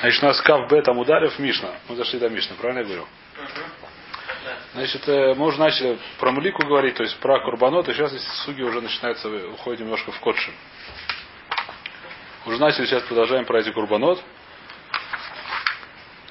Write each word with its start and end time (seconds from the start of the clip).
Значит, 0.00 0.22
у 0.22 0.26
нас 0.26 0.40
Кав 0.42 0.68
Б 0.68 0.82
там 0.82 0.98
ударив 0.98 1.38
Мишна. 1.38 1.74
Мы 1.88 1.96
дошли 1.96 2.18
до 2.18 2.28
Мишны, 2.28 2.54
правильно 2.56 2.80
я 2.80 2.84
говорю? 2.84 3.06
Значит, 4.74 5.08
э, 5.08 5.34
мы 5.34 5.46
уже 5.46 5.58
начали 5.58 5.98
про 6.18 6.30
Мулику 6.30 6.64
говорить, 6.64 6.94
то 6.94 7.02
есть 7.02 7.18
про 7.18 7.40
Курбанот, 7.40 7.88
и 7.88 7.94
сейчас 7.94 8.10
здесь 8.10 8.26
суги 8.44 8.62
уже 8.62 8.80
начинается, 8.80 9.28
уходит 9.28 9.80
немножко 9.80 10.12
в 10.12 10.20
Котшин. 10.20 10.54
Уже 12.46 12.60
начали, 12.60 12.86
сейчас 12.86 13.02
продолжаем 13.02 13.44
про 13.44 13.60
эти 13.60 13.70
Курбанот. 13.70 14.22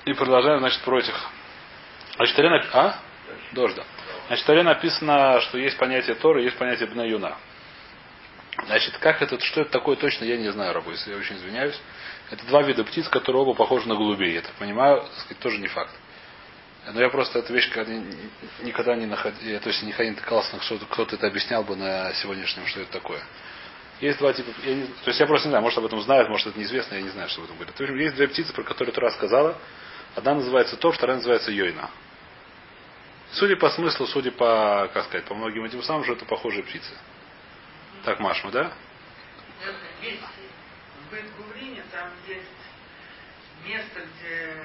И 0.05 0.13
продолжаем, 0.13 0.59
значит, 0.59 0.79
про 0.81 0.99
этих. 0.99 1.15
Значит, 2.15 2.35
Таре 2.35 2.49
нап... 2.49 2.63
А? 2.73 2.99
Дождь, 3.51 3.75
да. 3.75 3.83
Значит, 4.27 4.45
Таре 4.45 4.63
написано, 4.63 5.41
что 5.41 5.57
есть 5.57 5.77
понятие 5.77 6.15
Торы, 6.15 6.41
есть 6.43 6.57
понятие 6.57 6.87
Бна 6.87 7.03
Юна. 7.03 7.35
Значит, 8.65 8.97
как 8.97 9.21
это, 9.21 9.39
что 9.39 9.61
это 9.61 9.71
такое 9.71 9.97
точно, 9.97 10.25
я 10.25 10.37
не 10.37 10.49
знаю, 10.49 10.73
рабу, 10.73 10.91
если 10.91 11.11
я 11.11 11.17
очень 11.17 11.35
извиняюсь. 11.35 11.79
Это 12.29 12.45
два 12.45 12.61
вида 12.63 12.83
птиц, 12.83 13.07
которые 13.09 13.41
оба 13.41 13.53
похожи 13.53 13.87
на 13.87 13.95
голубей. 13.95 14.33
Я 14.33 14.41
так 14.41 14.53
понимаю, 14.53 15.01
так 15.01 15.13
сказать, 15.19 15.39
тоже 15.39 15.57
не 15.59 15.67
факт. 15.67 15.93
Но 16.93 17.01
я 17.01 17.09
просто 17.09 17.39
эту 17.39 17.53
вещь 17.53 17.69
никогда 18.61 18.95
не 18.95 19.05
находил, 19.05 19.59
то 19.59 19.69
есть 19.69 19.83
не 19.83 19.91
натыкался 19.91 20.55
на 20.55 20.61
что 20.61 20.77
кто-то 20.77 21.15
это 21.15 21.27
объяснял 21.27 21.63
бы 21.63 21.75
на 21.75 22.13
сегодняшнем, 22.13 22.65
что 22.67 22.81
это 22.81 22.91
такое. 22.91 23.21
Есть 23.99 24.19
два 24.19 24.31
типа, 24.31 24.49
я 24.63 24.75
не, 24.75 24.83
то 24.85 25.07
есть 25.07 25.19
я 25.19 25.25
просто 25.25 25.47
не 25.47 25.51
знаю, 25.51 25.63
может 25.63 25.77
об 25.79 25.85
этом 25.85 25.99
знают, 26.01 26.29
может 26.29 26.47
это 26.47 26.59
неизвестно, 26.59 26.95
я 26.95 27.01
не 27.01 27.09
знаю, 27.09 27.29
что 27.29 27.41
об 27.41 27.61
этом 27.61 27.77
есть 27.77 27.79
есть 27.79 28.15
две 28.15 28.27
птицы, 28.27 28.53
про 28.53 28.63
которые 28.63 28.93
ты 28.93 29.01
рассказала. 29.01 29.57
Одна 30.15 30.35
называется 30.35 30.77
Тор, 30.77 30.93
вторая 30.93 31.17
называется 31.17 31.51
Йойна. 31.51 31.89
Судя 33.33 33.57
по 33.57 33.69
смыслу, 33.69 34.07
судя 34.07 34.31
по, 34.31 34.89
как 34.93 35.05
сказать, 35.05 35.25
по 35.25 35.35
многим 35.35 35.65
этим 35.65 35.83
самым, 35.83 36.03
что 36.03 36.13
это 36.13 36.25
похожие 36.25 36.63
птицы. 36.63 36.91
Так, 38.03 38.19
Машма, 38.19 38.51
да? 38.51 38.71
Есть 40.01 40.21
в 41.11 41.37
Гуврине, 41.37 41.83
там 41.91 42.09
есть 42.27 42.45
место, 43.67 44.01
где 44.01 44.57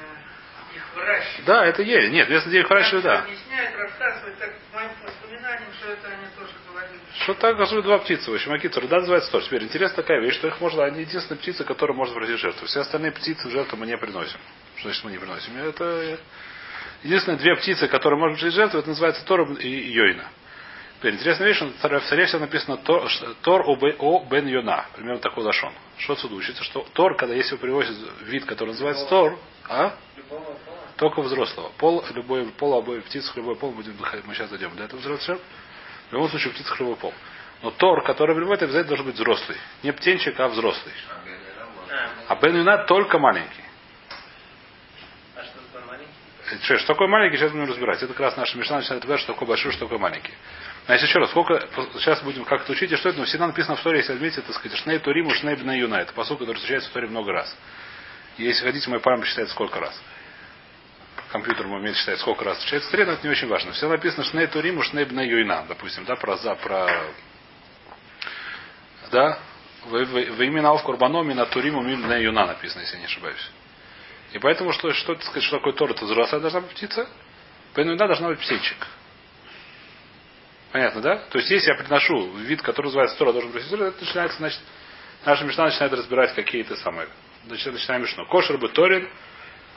их 0.76 0.82
выращивают. 0.94 1.46
Да, 1.46 1.66
это 1.66 1.82
есть. 1.82 2.12
Нет, 2.12 2.28
место, 2.28 2.48
где 2.48 2.60
их 2.60 2.70
выращивают, 2.70 3.04
да. 3.04 3.18
Объясняет, 3.20 3.76
рассказывает, 3.76 4.38
так 4.38 4.58
по 4.70 4.76
моим 4.76 4.90
воспоминаниям, 5.04 5.72
что 5.78 5.92
это 5.92 6.08
они 6.08 6.26
тоже 6.38 6.52
говорили. 6.68 7.00
Что 7.22 7.34
так 7.34 7.56
говорят 7.56 7.84
два 7.84 7.98
птицы, 7.98 8.30
в 8.30 8.34
общем, 8.34 8.52
акицур, 8.52 8.86
да, 8.86 8.98
называется 8.98 9.30
тоже. 9.30 9.46
Теперь 9.46 9.64
интересная 9.64 9.96
такая 9.96 10.20
вещь, 10.20 10.34
что 10.34 10.48
их 10.48 10.60
можно, 10.60 10.84
они 10.84 11.00
единственные 11.00 11.40
птицы, 11.40 11.64
которые 11.64 11.96
можно 11.96 12.14
приносить 12.14 12.40
жертву. 12.40 12.66
Все 12.66 12.80
остальные 12.80 13.12
птицы 13.12 13.50
жертву 13.50 13.76
мы 13.76 13.86
не 13.86 13.96
приносим. 13.96 14.38
Что 14.76 14.88
значит 14.88 15.04
мы 15.04 15.12
не 15.12 15.18
приносим? 15.18 15.56
Это 15.56 16.18
единственные 17.02 17.38
две 17.38 17.56
птицы, 17.56 17.88
которые 17.88 18.18
можно 18.18 18.36
приносить 18.36 18.56
жертву, 18.56 18.78
это 18.78 18.88
называется 18.88 19.24
Тор 19.24 19.52
и 19.52 19.68
Йойна. 19.68 20.28
Теперь 21.02 21.14
интересная 21.14 21.48
вещь, 21.48 21.60
в 21.60 22.08
Царе 22.08 22.26
все 22.26 22.38
написано 22.38 22.76
Тор, 22.76 23.10
Тор 23.42 23.64
о 23.66 24.24
Бен 24.24 24.46
Йона. 24.46 24.86
Примерно 24.94 25.18
такой 25.18 25.42
лашон. 25.42 25.72
Что 25.98 26.12
отсюда 26.12 26.36
учится? 26.36 26.62
Что 26.62 26.86
Тор, 26.92 27.16
когда 27.16 27.34
если 27.34 27.56
его 27.56 27.60
привозят 27.60 27.96
вид, 28.20 28.44
который 28.44 28.68
называется 28.68 29.04
Тор, 29.06 29.36
а? 29.68 29.96
Только 30.98 31.22
взрослого. 31.22 31.72
Пол, 31.76 32.04
любой 32.14 32.46
пол, 32.52 32.74
обои 32.74 33.00
птиц, 33.00 33.32
любой 33.34 33.56
пол, 33.56 33.72
будем, 33.72 33.96
мы 34.26 34.34
сейчас 34.36 34.48
дойдем 34.50 34.76
до 34.76 34.84
этого 34.84 35.00
взрослого. 35.00 35.40
В 36.10 36.12
любом 36.12 36.28
случае, 36.28 36.52
птиц 36.52 36.72
любой 36.78 36.94
пол. 36.94 37.12
Но 37.64 37.72
Тор, 37.72 38.04
который 38.04 38.36
приводит, 38.36 38.62
обязательно 38.62 38.90
должен 38.90 39.06
быть 39.06 39.16
взрослый. 39.16 39.58
Не 39.82 39.90
птенчик, 39.92 40.38
а 40.38 40.46
взрослый. 40.46 40.94
А 42.28 42.36
Бен 42.36 42.58
Юна 42.58 42.84
только 42.84 43.18
маленький. 43.18 43.64
Что, 46.62 46.78
что 46.78 46.86
такое 46.86 47.08
маленький, 47.08 47.38
сейчас 47.38 47.50
будем 47.50 47.68
разбирать. 47.68 48.00
Это 48.00 48.12
как 48.12 48.20
раз 48.20 48.36
наша 48.36 48.56
мешна 48.56 48.76
начинает 48.76 49.02
говорить, 49.02 49.24
что 49.24 49.32
такое 49.32 49.48
большой, 49.48 49.72
что 49.72 49.80
такое 49.80 49.98
маленький. 49.98 50.32
Значит, 50.86 51.08
еще 51.08 51.18
раз, 51.20 51.30
сколько, 51.30 51.68
сейчас 51.94 52.22
будем 52.22 52.44
как-то 52.44 52.72
учить, 52.72 52.90
и 52.90 52.96
что 52.96 53.08
это, 53.08 53.18
но 53.18 53.24
всегда 53.24 53.46
написано 53.46 53.76
в 53.76 53.82
Торе, 53.82 53.98
если 53.98 54.14
отметить, 54.14 54.44
так 54.44 54.56
сказать, 54.56 54.76
Шней 54.78 54.98
Туриму, 54.98 55.32
Шней 55.32 55.54
Бна 55.54 55.74
Юна. 55.74 56.00
Это 56.00 56.12
посыл, 56.12 56.36
который 56.36 56.56
встречается 56.56 56.90
в 56.90 56.92
Торе 56.92 57.06
много 57.06 57.32
раз. 57.32 57.56
Если 58.36 58.64
хотите, 58.64 58.90
мой 58.90 58.98
память 58.98 59.26
считает 59.26 59.48
сколько 59.50 59.78
раз. 59.78 60.00
Компьютер 61.30 61.66
мой 61.68 61.78
умеет 61.78 61.96
считать, 61.96 62.18
сколько 62.18 62.44
раз 62.44 62.58
встречается 62.58 62.90
в 62.90 63.06
но 63.06 63.12
это 63.12 63.26
не 63.26 63.30
очень 63.30 63.48
важно. 63.48 63.72
Все 63.72 63.88
написано 63.88 64.24
Шней 64.24 64.48
Туриму, 64.48 64.82
Шней 64.82 65.04
Бна 65.04 65.22
Юна, 65.22 65.64
допустим, 65.68 66.04
да, 66.04 66.16
про 66.16 66.36
за, 66.36 66.54
про... 66.56 67.04
Да? 69.12 69.38
Вы 69.86 70.46
именно 70.46 70.70
Алф 70.70 70.82
Курбаноми 70.82 71.32
на 71.32 71.46
Туриму 71.46 71.82
Бна 71.82 72.16
Юна 72.16 72.46
написано, 72.46 72.80
если 72.80 72.94
я 72.94 73.00
не 73.00 73.06
ошибаюсь. 73.06 73.50
И 74.32 74.38
поэтому, 74.38 74.72
что, 74.72 74.92
что, 74.92 75.14
сказать, 75.20 75.42
что 75.44 75.58
такое 75.58 75.74
Тор, 75.74 75.90
это 75.90 76.04
взрослая 76.04 76.40
должна 76.40 76.60
быть 76.60 76.70
птица, 76.70 77.08
Бен 77.76 77.96
должна 77.96 78.28
быть 78.28 78.40
птенчик. 78.40 78.86
Понятно, 80.72 81.02
да? 81.02 81.16
То 81.30 81.38
есть, 81.38 81.50
если 81.50 81.70
я 81.70 81.76
приношу 81.76 82.32
вид, 82.36 82.62
который 82.62 82.86
называется 82.86 83.16
Тора, 83.18 83.32
должен 83.32 83.50
быть 83.52 83.62
это 83.70 83.92
начинается, 84.00 84.38
значит, 84.38 84.60
наша 85.24 85.44
мечта 85.44 85.64
начинает 85.66 85.92
разбирать 85.92 86.34
какие-то 86.34 86.76
самые. 86.76 87.08
Значит, 87.46 87.72
начинаем 87.74 88.02
мишну. 88.02 88.26
Кошер 88.26 88.56
бы 88.56 88.68
Торин, 88.70 89.08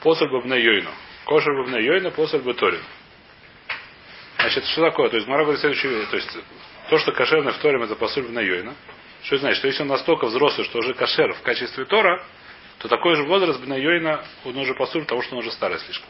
посоль 0.02 0.30
бы 0.30 0.58
йойну. 0.58 0.90
Кошер 1.26 1.52
бы 1.64 1.70
йойну, 1.82 2.10
посоль 2.12 2.40
бы 2.40 2.54
Торин. 2.54 2.82
Значит, 4.38 4.64
что 4.66 4.82
такое? 4.82 5.10
То 5.10 5.16
есть, 5.16 5.28
Мара 5.28 5.42
говорит 5.42 5.60
следующее, 5.60 6.06
то 6.06 6.16
есть, 6.16 6.38
то, 6.88 6.98
что 6.98 7.12
кошерно 7.12 7.52
в 7.52 7.58
Торе, 7.58 7.82
это 7.82 7.96
посоль 7.96 8.24
бы 8.24 8.42
йойну. 8.42 8.74
Что 9.22 9.36
значит? 9.38 9.58
Что 9.58 9.66
если 9.66 9.82
он 9.82 9.88
настолько 9.88 10.26
взрослый, 10.26 10.66
что 10.66 10.78
уже 10.78 10.94
кошер 10.94 11.34
в 11.34 11.42
качестве 11.42 11.84
Тора, 11.84 12.24
то 12.78 12.88
такой 12.88 13.16
же 13.16 13.24
возраст 13.24 13.60
Бнайойна, 13.60 14.24
он 14.44 14.56
уже 14.56 14.74
посуль, 14.74 15.02
потому 15.02 15.22
что 15.22 15.34
он 15.34 15.40
уже 15.40 15.50
старый 15.50 15.78
слишком. 15.78 16.08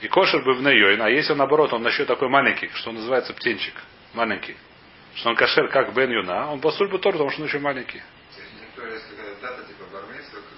И 0.00 0.08
кошер 0.08 0.42
бы 0.42 0.54
Бнайойна, 0.54 1.06
а 1.06 1.10
если 1.10 1.34
наоборот, 1.34 1.72
он 1.72 1.86
еще 1.86 2.04
такой 2.04 2.28
маленький, 2.28 2.70
что 2.74 2.90
он 2.90 2.96
называется 2.96 3.34
птенчик, 3.34 3.74
маленький, 4.14 4.56
что 5.14 5.30
он 5.30 5.36
кошер 5.36 5.68
как 5.68 5.92
Бен 5.94 6.10
Юна, 6.10 6.50
он 6.50 6.60
посуль 6.60 6.88
бы 6.88 6.98
Тор, 6.98 7.12
потому 7.12 7.30
что 7.30 7.42
он 7.42 7.48
еще 7.48 7.58
маленький. 7.58 8.02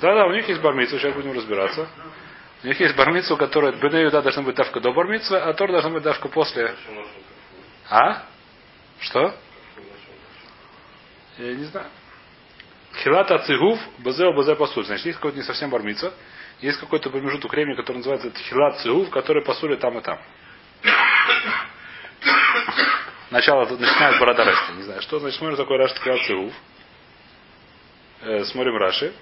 Да, 0.01 0.15
да, 0.15 0.27
у 0.27 0.33
них 0.33 0.49
есть 0.49 0.61
бармица, 0.61 0.99
сейчас 0.99 1.15
будем 1.15 1.33
разбираться. 1.33 1.89
У 2.63 2.67
них 2.67 2.79
есть 2.79 2.95
бармица, 2.95 3.35
у 3.35 3.37
которой 3.37 3.73
Бен 3.73 3.97
Юда 3.97 4.23
должна 4.23 4.43
быть 4.43 4.55
давка 4.55 4.81
до 4.81 4.93
бармицы, 4.93 5.33
а 5.33 5.53
Тор 5.55 5.73
должна 5.73 5.91
быть 5.91 6.03
давка 6.03 6.29
после. 6.29 6.75
А? 7.91 8.23
Что? 9.01 9.35
Я 11.39 11.55
не 11.55 11.65
знаю. 11.65 11.89
Хилата 13.03 13.39
цигув, 13.39 13.81
базео 13.99 14.33
базе 14.33 14.55
пасуль. 14.55 14.85
Значит, 14.85 15.07
есть 15.07 15.19
какой-то 15.19 15.39
не 15.39 15.43
совсем 15.43 15.71
бармица. 15.71 16.13
Есть 16.63 16.79
какой-то 16.79 17.11
промежуток 17.11 17.53
времени, 17.53 17.75
который 17.75 17.99
называется 17.99 18.31
хилат 18.31 18.79
цигув, 18.81 19.11
который 19.11 19.43
пасули 19.43 19.75
там 19.75 19.99
и 19.99 20.01
там. 20.01 20.21
Начало 23.31 23.65
начинает 23.69 24.21
борода 24.21 24.45
расти. 24.45 24.73
Не 24.75 24.83
знаю, 24.85 25.03
что 25.03 25.19
значит, 25.19 25.39
смотрим 25.39 25.57
такой 25.57 25.77
Раши 25.77 25.97
хилат 25.97 26.25
цигув. 26.25 26.53
Э, 28.21 28.45
смотрим 28.45 28.77
Раши. 28.77 29.13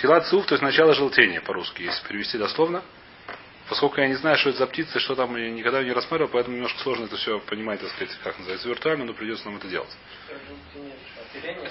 Хилат 0.00 0.26
цигув, 0.28 0.46
то 0.46 0.54
есть 0.54 0.62
начало 0.62 0.94
желтения 0.94 1.42
по-русски, 1.42 1.82
если 1.82 2.08
перевести 2.08 2.38
дословно. 2.38 2.82
Поскольку 3.68 4.00
я 4.00 4.08
не 4.08 4.14
знаю, 4.14 4.36
что 4.36 4.50
это 4.50 4.58
за 4.58 4.66
птица, 4.66 4.98
что 4.98 5.14
там, 5.14 5.36
я 5.36 5.50
никогда 5.50 5.82
не 5.82 5.92
рассматривал, 5.92 6.30
поэтому 6.32 6.56
немножко 6.56 6.78
сложно 6.80 7.04
это 7.04 7.16
все 7.16 7.38
понимать, 7.40 7.80
так 7.80 7.90
сказать, 7.90 8.18
как 8.22 8.38
называется 8.38 8.68
виртуально, 8.68 9.04
но 9.04 9.14
придется 9.14 9.44
нам 9.46 9.56
это 9.56 9.68
делать. 9.68 9.90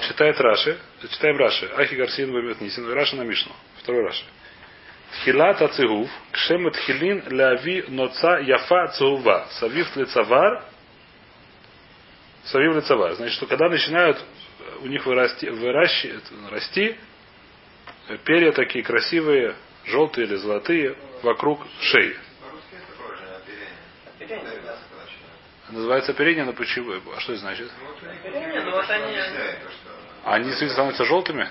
Читает 0.07 0.39
Раши. 0.39 0.79
Читаем 1.11 1.37
Раши. 1.37 1.65
Ахи 1.75 1.95
Гарсин 1.95 2.31
Бамет 2.31 2.61
Нисин. 2.61 2.91
Раши 2.91 3.15
на 3.15 3.23
Мишну. 3.23 3.53
Второй 3.81 4.03
Раши. 4.03 4.23
Тхилат 5.11 5.61
ацигув, 5.61 6.09
кшем 6.31 6.71
тхилин 6.71 7.23
ляви 7.29 7.83
ноца 7.89 8.39
яфа 8.39 8.87
цугува. 8.97 9.47
Савив 9.59 9.95
лицавар. 9.97 10.63
Савив 12.45 12.75
лицавар. 12.77 13.13
Значит, 13.15 13.35
что 13.35 13.45
когда 13.45 13.69
начинают 13.69 14.17
у 14.81 14.87
них 14.87 15.05
вырасти, 15.05 15.45
выращи, 15.47 16.19
расти 16.49 16.95
перья 18.25 18.51
такие 18.51 18.83
красивые, 18.83 19.55
желтые 19.85 20.27
или 20.27 20.35
золотые, 20.35 20.95
вокруг 21.23 21.65
шеи. 21.81 22.17
Называется 25.69 26.11
оперение, 26.11 26.43
но 26.43 26.53
почему? 26.53 26.93
А 27.15 27.19
что 27.21 27.33
это 27.33 27.41
значит? 27.41 27.71
Оперение, 28.23 28.61
ну 28.61 28.71
вот 28.71 28.89
они... 28.89 29.17
Они 30.23 30.51
становятся 30.51 31.05
желтыми? 31.05 31.49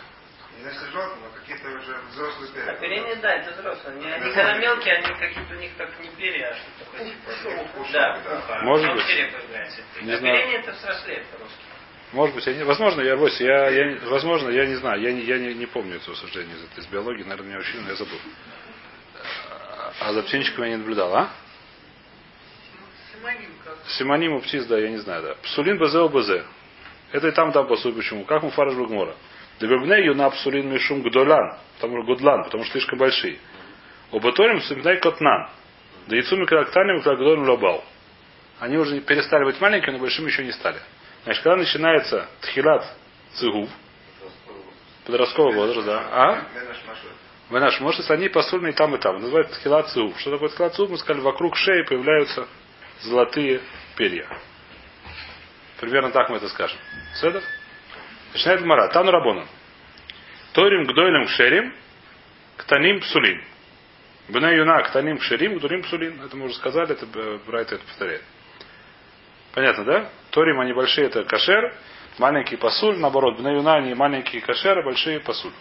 Оперение, 2.68 3.16
да, 3.16 3.34
это 3.34 3.50
взрослые. 3.52 3.96
Они, 3.96 4.10
они 4.10 4.34
когда 4.34 4.58
мелкие, 4.58 4.94
они 4.96 5.14
какие-то 5.18 5.54
у 5.54 5.58
них 5.58 5.70
как 5.76 5.98
не 6.00 6.08
перья, 6.10 6.50
а 6.50 6.54
что 6.54 6.84
такое 6.84 7.10
типа. 7.10 7.92
Да, 7.92 8.20
пуха. 8.22 8.60
Может 8.62 8.94
быть. 8.94 9.04
появляется. 9.04 9.80
Не 10.02 10.16
знаю. 10.16 10.34
Оперение 10.34 10.60
это 10.60 10.72
взрослеет 10.72 11.26
по-русски. 11.26 11.56
Может 12.12 12.34
быть, 12.34 12.46
я 12.46 12.54
не, 12.54 12.64
возможно, 12.64 13.00
я 13.02 13.14
Рось, 13.14 13.40
я, 13.40 13.68
я, 13.70 13.98
возможно, 14.08 14.48
я 14.50 14.66
не 14.66 14.74
знаю, 14.74 15.00
я 15.00 15.12
не, 15.12 15.22
я 15.22 15.38
не, 15.38 15.54
не 15.54 15.66
помню 15.66 15.96
этого 15.96 16.14
суждения 16.16 16.54
из, 16.54 16.78
из 16.78 16.86
биологии, 16.88 17.22
наверное, 17.22 17.46
меня 17.46 17.58
учили, 17.58 17.80
но 17.80 17.90
я 17.90 17.94
забыл. 17.94 18.18
А 20.00 20.12
за 20.12 20.22
птенчиком 20.22 20.64
я 20.64 20.70
не 20.70 20.76
наблюдал, 20.76 21.14
а? 21.14 21.30
Симоним 23.12 23.50
как. 23.64 23.76
Симоним 23.98 24.32
у 24.32 24.40
птиц, 24.40 24.64
да, 24.64 24.78
я 24.78 24.88
не 24.88 24.96
знаю, 24.98 25.22
да. 25.22 25.34
Псулин 25.42 25.78
базе 25.78 26.08
базе. 26.08 26.44
Это 27.12 27.28
и 27.28 27.30
там, 27.32 27.52
там 27.52 27.66
посуд 27.66 27.96
почему. 27.96 28.24
Как 28.24 28.42
мы 28.42 28.50
фараж 28.50 28.74
Багмора. 28.74 29.14
Дебебне 29.60 30.06
юна 30.06 30.30
псулин 30.30 30.72
мишум 30.72 31.02
гдолан. 31.02 31.58
Потому 31.76 31.98
что 31.98 32.06
гудлан, 32.06 32.44
потому 32.44 32.64
что 32.64 32.72
слишком 32.72 32.98
большие. 32.98 33.38
Обаторим 34.10 34.60
сумитай 34.62 34.98
котнан. 35.00 35.50
Да 36.06 36.16
яйцу 36.16 36.36
микроактаним 36.36 36.96
микрогдолем 36.96 37.48
лобал. 37.48 37.84
Они 38.58 38.78
уже 38.78 39.00
перестали 39.00 39.44
быть 39.44 39.60
маленькими, 39.60 39.92
но 39.92 39.98
большими 39.98 40.26
еще 40.26 40.44
не 40.44 40.52
стали. 40.52 40.78
Значит, 41.24 41.42
когда 41.42 41.56
начинается 41.56 42.28
тхилат 42.40 42.84
цигув, 43.34 43.68
Подростковый 45.04 45.54
возраст, 45.54 45.86
да. 45.86 46.08
А? 46.12 46.44
Машут. 47.50 47.80
Венаш 47.80 47.80
Мошес, 47.80 48.10
они 48.10 48.28
посульные 48.28 48.72
там 48.72 48.94
и 48.94 48.98
там. 48.98 49.20
Называют 49.20 49.54
хилацию. 49.62 50.14
Что 50.18 50.32
такое 50.32 50.48
хилацию? 50.50 50.88
Мы 50.88 50.98
сказали, 50.98 51.22
вокруг 51.22 51.56
шеи 51.56 51.82
появляются 51.82 52.46
золотые 53.02 53.60
перья. 53.96 54.26
Примерно 55.80 56.10
так 56.10 56.30
мы 56.30 56.36
это 56.36 56.48
скажем. 56.48 56.78
Седов? 57.14 57.42
Начинает 58.32 58.62
Мара. 58.62 58.88
Тану 58.88 59.10
Рабону. 59.10 59.46
Торим 60.52 60.84
гдойлем 60.84 61.26
кшерим, 61.26 61.74
ктаним 62.56 63.00
псулим. 63.00 63.42
Бна 64.28 64.50
юна 64.50 64.82
ктаним 64.82 65.18
кшерим, 65.18 65.58
гдурим 65.58 65.82
псулим. 65.82 66.20
Это 66.22 66.36
мы 66.36 66.46
уже 66.46 66.54
сказали, 66.54 66.92
это 66.92 67.06
Брайт 67.46 67.72
это 67.72 67.84
повторяет. 67.84 68.22
Понятно, 69.54 69.84
да? 69.84 70.10
Торим 70.30 70.60
они 70.60 70.72
большие, 70.72 71.06
это 71.06 71.24
кашер, 71.24 71.74
маленький 72.18 72.56
пасуль, 72.56 72.98
наоборот, 72.98 73.38
бна 73.38 73.52
юна 73.52 73.76
они 73.76 73.94
маленькие 73.94 74.42
кашеры, 74.42 74.84
большие 74.84 75.20
пасуль. 75.20 75.52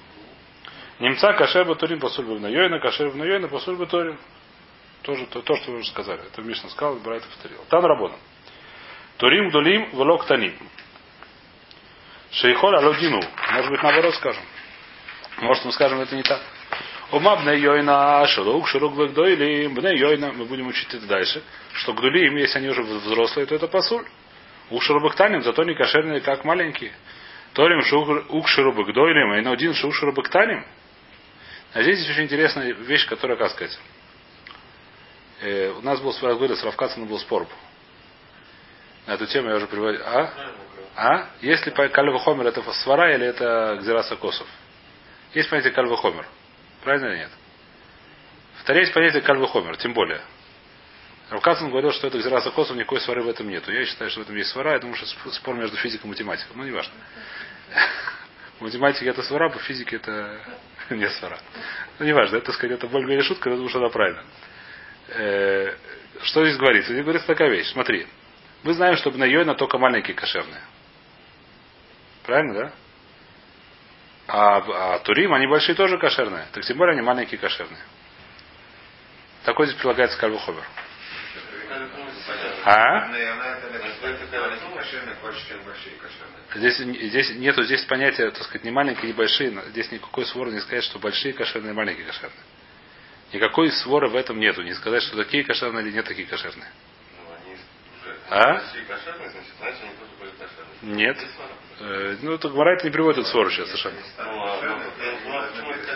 Немца 1.00 1.34
кашер 1.34 1.66
батурин 1.66 2.00
пасуль 2.00 2.26
бна 2.26 2.50
йойна, 2.50 2.80
кашер 2.80 3.10
бна 3.12 3.26
йойна, 3.26 3.48
пасуль 3.48 3.76
батурин. 3.76 4.18
Тоже 5.02 5.26
то, 5.28 5.42
то, 5.42 5.56
что 5.56 5.72
вы 5.72 5.80
уже 5.80 5.90
сказали. 5.90 6.22
Это 6.22 6.42
Мишна 6.42 6.70
сказал, 6.70 6.96
Брайт 6.96 7.24
повторил. 7.24 7.60
Тан 7.70 7.86
Рабона. 7.86 8.16
Турим 9.18 9.50
гдулим 9.50 9.90
влок 9.92 10.26
таним. 10.26 10.54
Шейхоль 12.32 12.76
алодину. 12.76 13.22
Может 13.52 13.72
быть, 13.72 13.82
наоборот 13.82 14.14
скажем. 14.16 14.44
Может, 15.38 15.66
мы 15.66 15.72
скажем, 15.72 16.02
это 16.02 16.16
не 16.16 16.24
так. 16.24 16.42
Ума 17.12 17.38
бне 17.38 17.58
йойна 17.58 18.28
шелук 18.28 18.68
шелук 18.68 18.98
вегдойли 18.98 19.68
бне 19.68 19.98
йойна. 19.98 20.34
Мы 20.34 20.46
будем 20.46 20.68
учить 20.68 20.94
это 20.94 21.08
дальше. 21.08 21.42
Что 21.74 21.94
гдулим, 21.94 22.36
если 22.36 22.60
они 22.60 22.70
уже 22.70 22.84
взрослые, 22.84 23.46
то 23.46 23.56
это 23.56 23.68
пасуль. 23.68 24.06
Ук 24.70 24.84
шерубактаним, 24.84 25.44
зато 25.44 25.64
не 25.64 25.76
кошерные, 25.76 26.20
как 26.20 26.44
маленькие. 26.44 26.92
Торим 27.54 27.80
ук 28.30 28.48
шерубагдойлим, 28.48 29.34
и 29.36 29.42
на 29.42 29.54
один 29.54 29.74
шук 29.74 29.96
шерубактаним. 29.96 30.66
А 31.74 31.84
здесь 31.84 32.00
есть 32.00 32.10
очень 32.10 32.24
интересная 32.24 32.74
вещь, 32.74 33.08
которая, 33.08 33.38
как 33.38 33.52
сказать, 33.52 33.78
э, 35.42 35.70
у 35.70 35.82
нас 35.82 36.00
был, 36.00 36.16
я 36.22 36.34
говорил, 36.34 36.58
с 36.58 36.64
Равкацем 36.64 37.06
был 37.06 37.20
спор. 37.20 37.48
На 39.06 39.14
эту 39.14 39.28
тему 39.28 39.50
я 39.50 39.56
уже 39.56 39.68
приводил. 39.68 40.02
А? 40.04 40.34
А? 40.96 41.30
Если 41.42 41.70
Кальва 41.70 42.20
Хомер 42.20 42.48
это 42.48 42.62
свара 42.74 43.14
или 43.16 43.26
это 43.26 43.78
Гзераса 43.80 44.16
Косов? 44.16 44.48
Есть 45.34 45.50
понятие 45.50 45.74
Кальва 45.74 45.96
Хомер. 45.98 46.26
Правильно 46.84 47.08
или 47.08 47.18
нет? 47.20 47.32
Второе 48.62 48.82
есть 48.82 48.94
понятие 48.94 49.22
Кальва 49.22 49.48
Хомер, 49.48 49.78
тем 49.78 49.94
более. 49.94 50.22
Равкацин 51.30 51.70
говорил, 51.70 51.92
что 51.92 52.08
это 52.08 52.18
Гзераса 52.18 52.50
Косов, 52.52 52.76
никакой 52.76 53.00
свары 53.02 53.22
в 53.22 53.30
этом 53.30 53.48
нету. 53.48 53.72
Я 53.72 53.86
считаю, 53.86 54.10
что 54.10 54.22
в 54.22 54.24
этом 54.24 54.36
есть 54.36 54.50
свара. 54.50 54.74
Я 54.74 54.80
думаю, 54.80 54.96
что 54.96 55.32
спор 55.32 55.56
между 55.56 55.78
физикой 55.78 56.08
и 56.08 56.10
математикой. 56.10 56.56
Ну, 56.56 56.64
не 56.64 56.72
важно. 56.72 56.94
В 58.60 58.64
математике 58.64 59.10
это 59.10 59.24
свара, 59.24 59.50
по 59.50 59.60
физике 59.60 59.96
это 59.96 60.40
не 60.90 61.10
свара. 61.10 61.40
Ну, 61.98 62.06
не 62.06 62.14
важно. 62.14 62.38
Это, 62.38 62.52
сказать, 62.52 62.78
это 62.78 62.88
более 62.88 63.22
шутка, 63.22 63.50
я 63.50 63.56
думаю, 63.56 63.70
что 63.70 63.84
это 63.84 63.94
правильно. 63.94 64.24
Э, 65.10 65.76
что 66.24 66.46
здесь 66.46 66.58
говорится? 66.58 66.92
Здесь 66.92 67.04
говорится 67.04 67.28
такая 67.28 67.50
вещь. 67.50 67.72
Смотри. 67.72 68.08
Мы 68.64 68.74
знаем, 68.74 68.98
что 68.98 69.12
на 69.12 69.24
Йойна 69.24 69.56
только 69.56 69.78
маленькие 69.78 70.16
кошерные. 70.16 70.62
Правильно, 72.24 72.54
да? 72.54 72.72
А, 74.28 74.96
а 74.96 75.00
Турим, 75.00 75.34
они 75.34 75.48
большие 75.48 75.76
тоже 75.76 75.98
кошерные. 75.98 76.46
Так 76.52 76.64
тем 76.66 76.78
более 76.78 76.94
они 76.94 77.02
маленькие 77.02 77.40
кошерные. 77.40 77.82
Такой 79.44 79.68
здесь 79.68 79.80
прилагается 79.80 80.20
Кальвуховер. 80.20 80.64
А? 82.66 83.08
Здесь, 86.56 86.78
здесь 86.78 87.30
нету 87.36 87.64
здесь 87.64 87.84
понятия, 87.86 88.30
так 88.32 88.44
сказать, 88.44 88.64
не 88.64 88.72
маленькие, 88.72 89.08
не 89.08 89.14
большие. 89.14 89.52
Здесь 89.70 89.92
никакой 89.92 90.26
своры 90.26 90.52
не 90.52 90.60
сказать, 90.60 90.84
что 90.84 91.00
большие 91.00 91.34
кошерные, 91.34 91.74
маленькие 91.74 92.06
кошерные. 92.06 92.44
Никакой 93.32 93.72
своры 93.72 94.10
в 94.10 94.16
этом 94.16 94.40
нету. 94.40 94.64
Не 94.64 94.74
сказать, 94.74 95.04
что 95.04 95.18
такие 95.18 95.44
кошерные 95.44 95.86
или 95.86 95.94
нет 95.94 96.06
такие 96.06 96.28
кошерные. 96.28 96.70
А? 98.30 98.62
Нет. 100.82 101.18
Э, 101.80 102.16
ну, 102.22 102.34
это 102.34 102.50
Гмарайт 102.50 102.84
не 102.84 102.90
приводит 102.90 103.20
эту 103.20 103.28
ссору 103.30 103.50
сейчас 103.50 103.68
совершенно. 103.68 103.98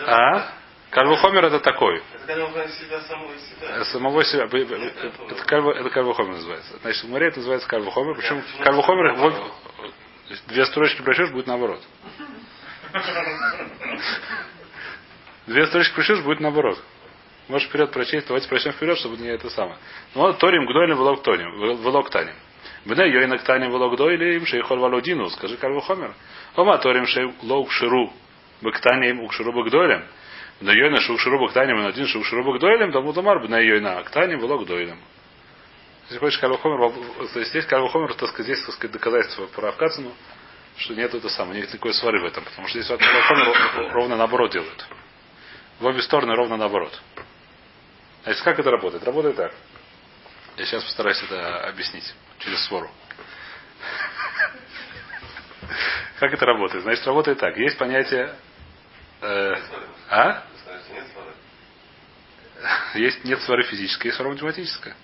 А? 0.08 0.54
Кальвухомер 0.94 1.46
это 1.46 1.60
такой. 1.60 2.04
Это 3.62 3.86
самого 3.86 4.24
себя. 4.24 4.46
Это, 4.46 5.46
кальву, 5.46 5.72
это 5.72 5.90
кальвухомер 5.90 6.34
называется. 6.34 6.78
Значит, 6.82 7.04
в 7.04 7.16
это 7.16 7.38
называется 7.38 7.68
кальвухомер. 7.68 8.16
Причем 8.16 8.44
кальвухомер, 8.64 9.34
две 10.48 10.66
строчки 10.68 11.02
прочешь, 11.02 11.32
будет 11.32 11.48
наоборот. 11.48 11.82
Две 15.48 15.66
строчки 15.66 15.96
прочешь, 15.96 16.22
будет 16.22 16.40
наоборот. 16.40 16.80
Можешь 17.48 17.68
вперед 17.70 17.92
прочесть, 17.92 18.28
давайте 18.28 18.48
прочтем 18.48 18.74
вперед, 18.74 18.98
чтобы 19.00 19.18
не 19.18 19.30
это 19.30 19.50
самое. 19.50 19.78
Ну 20.14 20.22
вот 20.22 20.38
Торим 20.38 20.66
Гдойлем 20.66 20.98
Велок 20.98 21.24
Тоним, 21.24 21.60
Велок 21.82 22.12
Таним. 22.12 22.36
Бне 22.86 23.10
Йойнак 23.10 23.44
Таним 23.44 23.72
Велок 23.72 23.98
Дойлем, 23.98 24.46
Шейхоль 24.46 24.78
Валодину, 24.78 25.30
скажи 25.32 25.58
Кальву 25.58 25.82
Хомер. 25.82 26.14
Ома 26.56 26.78
Торим 26.78 27.08
Шейлок 27.08 27.72
Ширу, 27.72 28.14
Бектаним 28.62 29.22
Укширу 29.22 29.52
Багдойлем. 29.52 30.06
Бне 30.64 30.78
Йойна 30.78 31.02
Шукширу 31.02 31.40
Бактаним, 31.40 31.82
и 31.82 31.90
один 31.90 32.08
Шукширу 32.08 32.46
Багдойлем, 32.46 32.94
Тому 32.94 33.12
Тамар, 33.12 33.40
Бне 33.40 33.68
Йойна 33.68 34.00
Актаним 34.00 34.40
Велок 34.40 34.66
Дойлем. 34.66 34.98
Если 36.06 36.20
хочешь 36.20 36.40
Кальву 36.40 36.58
Хомер, 36.58 36.94
то 37.34 37.40
есть 37.40 37.52
здесь 37.52 37.66
Кальву 37.66 37.90
Хомер, 37.90 38.14
так 38.14 38.30
сказать, 38.30 38.46
здесь, 38.46 38.66
так 38.66 38.76
сказать, 38.76 38.94
доказательство 38.94 39.48
про 39.48 39.70
Авкацину, 39.70 40.14
что 40.78 40.96
нет 40.96 41.14
это 41.14 41.28
самое, 41.28 41.60
нет 41.60 41.70
никакой 41.70 41.94
свары 41.94 42.22
в 42.22 42.26
этом, 42.26 42.46
потому 42.46 42.70
что 42.70 42.82
здесь 42.82 42.98
Кальву 42.98 43.22
Хомер 43.24 43.92
ровно 43.92 44.16
наоборот 44.16 44.52
делают. 44.52 44.88
В 45.82 45.86
обе 45.86 46.02
стороны 46.02 46.34
ровно 46.34 46.56
наоборот. 46.56 46.98
Значит, 48.24 48.42
как 48.44 48.58
это 48.58 48.72
работает? 48.72 49.04
Работает 49.04 49.36
так. 49.36 49.54
Я 50.56 50.66
сейчас 50.66 50.84
постараюсь 50.86 51.22
это 51.24 51.68
объяснить 51.68 52.14
через 52.40 52.64
свору. 52.68 52.90
Как 56.20 56.32
это 56.32 56.46
работает? 56.46 56.84
Значит, 56.84 57.06
работает 57.06 57.40
так. 57.40 57.58
Есть 57.58 57.78
понятие... 57.78 58.34
Э, 59.22 59.56
а? 60.10 60.44
Есть 62.96 63.24
нет 63.26 63.42
свары 63.42 63.64
физической, 63.64 64.08
есть 64.08 64.18
свара 64.18 64.32
математическая. 64.32 64.96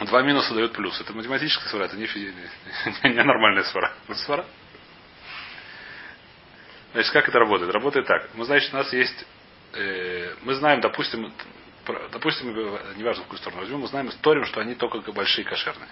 Два 0.00 0.22
минуса 0.22 0.54
дают 0.54 0.72
плюс. 0.72 1.00
Это 1.00 1.12
математическая 1.12 1.68
свара, 1.68 1.86
это 1.86 1.96
не, 1.96 2.06
физи... 2.06 2.32
не 3.02 3.22
нормальная 3.22 3.64
свара. 3.64 3.92
Это 4.06 4.18
свара. 4.18 4.44
Значит, 6.92 7.12
как 7.12 7.28
это 7.28 7.38
работает? 7.38 7.72
Работает 7.72 8.06
так. 8.06 8.30
Мы, 8.34 8.44
значит, 8.44 8.72
у 8.72 8.76
нас 8.76 8.92
есть, 8.92 9.26
э, 9.74 10.34
мы 10.42 10.54
знаем, 10.54 10.80
допустим, 10.80 11.32
допустим, 12.12 12.54
неважно 12.96 13.22
в 13.22 13.26
какую 13.26 13.38
сторону 13.38 13.62
возьмем, 13.62 13.80
мы 13.80 13.88
знаем 13.88 14.08
историю, 14.08 14.44
что 14.44 14.60
они 14.60 14.74
только 14.74 15.12
большие 15.12 15.44
кошерные. 15.44 15.90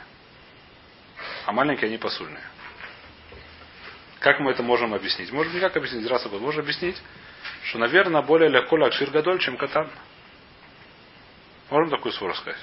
А 1.45 1.53
маленькие 1.53 1.89
они 1.89 1.99
посульные. 1.99 2.45
Как 4.21 4.41
мы 4.41 4.53
это 4.53 4.63
можем 4.63 4.95
объяснить? 4.95 5.31
Можем 5.31 5.55
никак 5.55 5.77
объяснить, 5.77 6.07
раз 6.09 6.25
об 6.27 6.33
Можем 6.35 6.63
объяснить, 6.63 7.01
что, 7.65 7.79
наверное, 7.79 8.23
более 8.23 8.49
легко 8.49 8.77
лакшир 8.77 9.11
гадоль, 9.11 9.39
чем 9.41 9.57
катан. 9.57 9.91
Можем 11.71 11.91
такую 11.91 12.13
свору 12.13 12.35
сказать? 12.35 12.61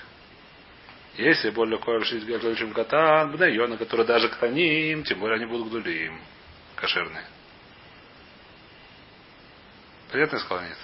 Если 1.15 1.51
более 1.51 1.77
легко 1.77 1.91
лакшир 1.91 2.23
гадоль, 2.25 2.55
чем 2.55 2.73
катан, 2.73 3.31
бнайона, 3.31 3.77
которые 3.77 4.07
даже 4.07 4.29
катаним, 4.29 5.03
тем 5.03 5.19
более 5.19 5.35
они 5.35 5.45
будут 5.45 5.67
гдулим, 5.67 6.19
кошерные. 6.75 7.25
Понятно 10.11 10.39
сказал, 10.39 10.63
нет? 10.63 10.77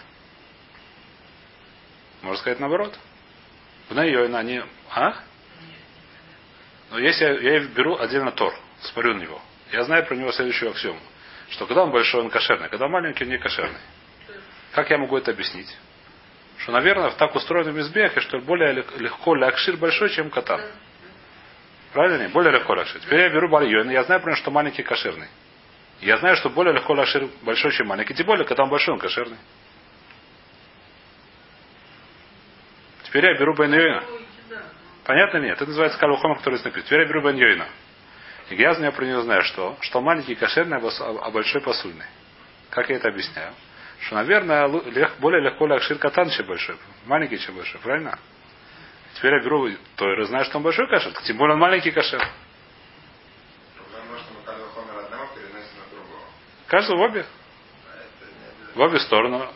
Можно 2.21 2.39
сказать 2.41 2.59
наоборот. 2.59 2.97
В 3.89 3.93
Найойна 3.93 4.39
они... 4.39 4.61
А? 4.91 5.23
Но 6.91 6.99
если 6.99 7.23
я, 7.23 7.57
я 7.57 7.59
беру 7.67 7.97
отдельно 7.97 8.31
Тор, 8.31 8.53
смотрю 8.81 9.15
на 9.15 9.21
него, 9.21 9.41
я 9.71 9.83
знаю 9.83 10.05
про 10.05 10.15
него 10.15 10.31
следующую 10.31 10.71
аксиому, 10.71 10.99
что 11.49 11.65
когда 11.65 11.83
он 11.83 11.91
большой, 11.91 12.21
он 12.21 12.29
кошерный, 12.29 12.69
когда 12.69 12.87
маленький, 12.87 13.23
он 13.23 13.29
не 13.29 13.37
кошерный. 13.37 13.79
Как 14.71 14.89
я 14.89 14.97
могу 14.97 15.17
это 15.17 15.31
объяснить? 15.31 15.75
Что, 16.57 16.71
наверное, 16.71 17.09
так 17.11 17.35
устроено 17.35 17.71
в 17.71 17.75
Мизбехе, 17.75 18.19
что 18.19 18.39
более 18.39 18.73
легко 18.97 19.35
лякшир 19.35 19.77
большой, 19.77 20.09
чем 20.09 20.29
катан. 20.29 20.61
Правильно? 21.93 22.29
Более 22.29 22.51
легко 22.51 22.75
лякшир. 22.75 22.99
Теперь 23.01 23.21
я 23.21 23.29
беру 23.29 23.49
бальон, 23.49 23.89
я 23.89 24.03
знаю, 24.03 24.21
про 24.21 24.31
него, 24.31 24.41
что 24.41 24.51
маленький 24.51 24.83
кошерный. 24.83 25.27
Я 26.01 26.17
знаю, 26.17 26.37
что 26.37 26.49
более 26.49 26.73
легко 26.73 26.93
лашир 26.93 27.27
большой, 27.41 27.71
чем 27.71 27.87
маленький. 27.87 28.13
Тем 28.13 28.25
более, 28.25 28.45
когда 28.45 28.63
он 28.63 28.69
большой, 28.69 28.93
он 28.93 28.99
кошерный. 28.99 29.37
Теперь 33.03 33.25
я 33.25 33.37
беру 33.37 33.53
Бен. 33.55 34.03
Понятно 35.03 35.39
нет? 35.39 35.55
Это 35.55 35.65
называется 35.65 35.99
Калухома, 35.99 36.35
который 36.35 36.55
написано. 36.55 36.83
Теперь 36.83 37.01
я 37.01 37.05
беру 37.05 37.21
Бен. 37.21 37.65
И 38.49 38.55
я 38.55 38.73
знаю 38.73 38.93
про 38.93 39.05
него 39.05 39.21
знаю, 39.21 39.43
что, 39.43 39.77
что 39.81 40.01
маленький 40.01 40.35
кошерный, 40.35 40.77
а, 40.77 41.19
а 41.21 41.31
большой 41.31 41.61
посульный. 41.61 42.05
Как 42.69 42.89
я 42.89 42.95
это 42.95 43.09
объясняю? 43.09 43.53
Что, 44.01 44.15
наверное, 44.15 44.67
более 45.19 45.41
легко 45.41 45.65
лакшир 45.65 45.97
катан, 45.97 46.29
чем 46.29 46.47
большой. 46.47 46.77
Маленький, 47.05 47.37
чем 47.39 47.55
большой. 47.55 47.79
Правильно? 47.81 48.17
Теперь 49.15 49.33
я 49.33 49.43
беру, 49.43 49.69
то 49.95 50.09
я 50.09 50.25
знаю, 50.25 50.45
что 50.45 50.57
он 50.57 50.63
большой 50.63 50.87
кошер. 50.87 51.11
Тем 51.23 51.37
более 51.37 51.55
он 51.55 51.59
маленький 51.59 51.91
кошер. 51.91 52.21
Каждый 56.67 56.95
в 56.95 57.01
обе. 57.01 57.25
В 58.75 58.79
обе 58.79 58.99
стороны. 58.99 59.47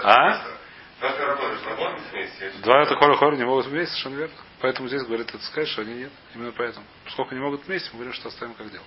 Знаю, 0.00 0.57
как. 1.00 1.20
А? 1.20 1.26
Работаешь? 1.26 1.64
Работать 1.66 2.12
вместе? 2.12 2.52
Два 2.62 2.82
это 2.82 2.94
хор 2.96 3.16
хор 3.16 3.36
не 3.36 3.44
могут 3.44 3.66
вместе, 3.66 3.92
совершенно 3.92 4.16
верно. 4.16 4.34
Поэтому 4.60 4.88
здесь 4.88 5.02
говорит, 5.02 5.28
это 5.28 5.42
сказать, 5.44 5.68
что 5.68 5.82
они 5.82 5.94
нет. 5.94 6.12
Именно 6.34 6.52
поэтому. 6.52 6.84
Сколько 7.10 7.34
не 7.34 7.40
могут 7.40 7.66
вместе, 7.66 7.88
мы 7.92 7.98
говорим, 7.98 8.14
что 8.14 8.28
оставим 8.28 8.54
как 8.54 8.70
делать. 8.70 8.86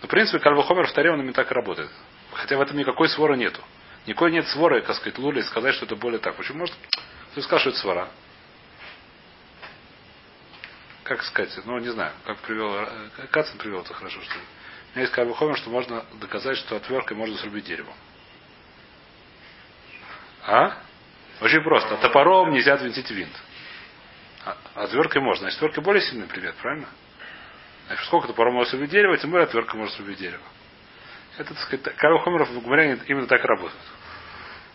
Но, 0.00 0.06
в 0.06 0.10
принципе, 0.10 0.38
Кальвахомер 0.38 0.86
в 0.86 0.92
таре 0.92 1.10
он 1.10 1.20
именно 1.20 1.32
так 1.32 1.50
и 1.50 1.54
работает. 1.54 1.90
Хотя 2.32 2.56
в 2.56 2.60
этом 2.60 2.76
никакой 2.76 3.08
своры 3.08 3.36
нету. 3.36 3.60
Никакой 4.06 4.32
нет 4.32 4.46
своры, 4.48 4.80
как 4.82 4.96
сказать, 4.96 5.18
Лули, 5.18 5.42
сказать, 5.42 5.74
что 5.74 5.84
это 5.84 5.96
более 5.96 6.18
так. 6.18 6.34
Почему 6.36 6.60
может 6.60 6.74
кто 7.32 7.42
скажет, 7.42 7.60
что 7.60 7.70
это 7.70 7.78
свора? 7.78 8.08
Как 11.04 11.22
сказать, 11.22 11.56
ну 11.64 11.78
не 11.78 11.88
знаю, 11.88 12.12
как 12.24 12.38
привел, 12.38 12.74
э, 12.74 13.26
Кацин 13.30 13.58
привел 13.58 13.82
это 13.82 13.94
хорошо, 13.94 14.20
что 14.20 14.34
ли. 14.34 14.40
У 14.40 14.92
меня 14.94 15.02
есть 15.02 15.12
Кальвахомер, 15.12 15.56
что 15.56 15.70
можно 15.70 16.04
доказать, 16.20 16.56
что 16.58 16.76
отверткой 16.76 17.16
можно 17.16 17.36
срубить 17.36 17.64
дерево. 17.64 17.92
А? 20.48 20.78
Очень 21.42 21.62
просто. 21.62 21.96
Топором 21.98 22.52
нельзя 22.52 22.74
отвинтить 22.74 23.10
винт. 23.10 23.32
А, 24.46 24.56
а 24.74 24.82
отверткой 24.84 25.20
можно. 25.20 25.42
Значит, 25.42 25.58
отвертка 25.58 25.82
более 25.82 26.00
сильный 26.02 26.26
предмет, 26.26 26.54
правильно? 26.56 26.88
Значит, 27.86 28.06
сколько 28.06 28.28
топором 28.28 28.54
может 28.54 28.70
срубить 28.70 28.90
дерево, 28.90 29.16
тем 29.18 29.30
более 29.30 29.44
отвертка 29.44 29.76
может 29.76 29.94
срубить 29.94 30.18
дерево. 30.18 30.42
Это, 31.36 31.54
так 31.54 31.62
сказать, 31.62 31.96
Карл 31.96 32.18
Хомеров 32.20 32.48
в 32.48 32.60
Гумаре 32.60 32.98
именно 33.06 33.26
так 33.26 33.44
работает. 33.44 33.80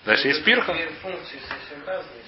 Дальше 0.06 0.28
есть 0.28 0.44
пирха. 0.44 0.76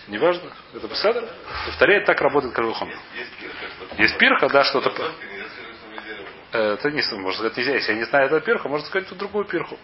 Неважно. 0.07 0.51
Это 0.73 0.87
посадер. 0.87 1.29
Повторяет, 1.67 2.05
так 2.05 2.19
работает 2.19 2.53
Карл 2.53 2.73
Хомер. 2.73 2.97
Есть 3.15 3.37
пирка, 3.37 3.67
что-то. 3.75 4.01
Есть 4.01 4.17
пирха, 4.17 4.49
да, 4.49 4.63
что-то. 4.63 5.11
Э, 6.51 6.73
Это 6.73 6.91
не 6.91 7.01
можно 7.17 7.37
сказать 7.37 7.57
нельзя. 7.57 7.73
Если 7.73 7.91
я 7.91 7.97
не 7.97 8.05
знаю 8.05 8.27
эту 8.27 8.41
пирху, 8.41 8.69
можно 8.69 8.87
сказать 8.87 9.07
тут 9.07 9.19
другую 9.19 9.45
пирху. 9.45 9.77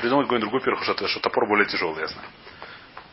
Придумать 0.00 0.26
какую-нибудь 0.26 0.50
другую 0.50 0.62
пирху, 0.62 0.84
что, 0.84 1.08
что 1.08 1.20
топор 1.20 1.48
более 1.48 1.66
тяжелый, 1.66 2.00
ясно. 2.00 2.22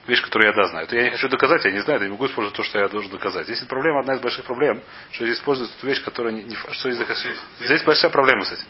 Вещь, 0.06 0.22
которую 0.22 0.50
я 0.50 0.56
да 0.56 0.66
знаю. 0.66 0.86
Это 0.86 0.98
я 0.98 1.04
не 1.04 1.12
хочу 1.12 1.30
доказать, 1.30 1.64
я 1.64 1.72
не 1.72 1.80
знаю, 1.80 2.00
я 2.00 2.06
не 2.08 2.12
могу 2.12 2.26
использовать 2.26 2.58
то, 2.58 2.64
что 2.64 2.78
я 2.80 2.90
должен 2.90 3.10
доказать. 3.10 3.46
Здесь 3.46 3.62
проблема, 3.62 4.02
одна 4.02 4.16
из 4.16 4.20
больших 4.20 4.44
проблем, 4.44 4.82
что 5.12 5.26
здесь 5.26 5.38
используется 5.38 5.80
ту 5.80 5.88
вещь, 5.88 6.04
которая 6.04 6.34
не, 6.34 6.44
не 6.44 6.56
что 6.56 6.92
здесь, 6.92 7.08
здесь 7.62 7.84
большая 7.84 8.12
проблема 8.12 8.44
с 8.44 8.52
этим. 8.52 8.66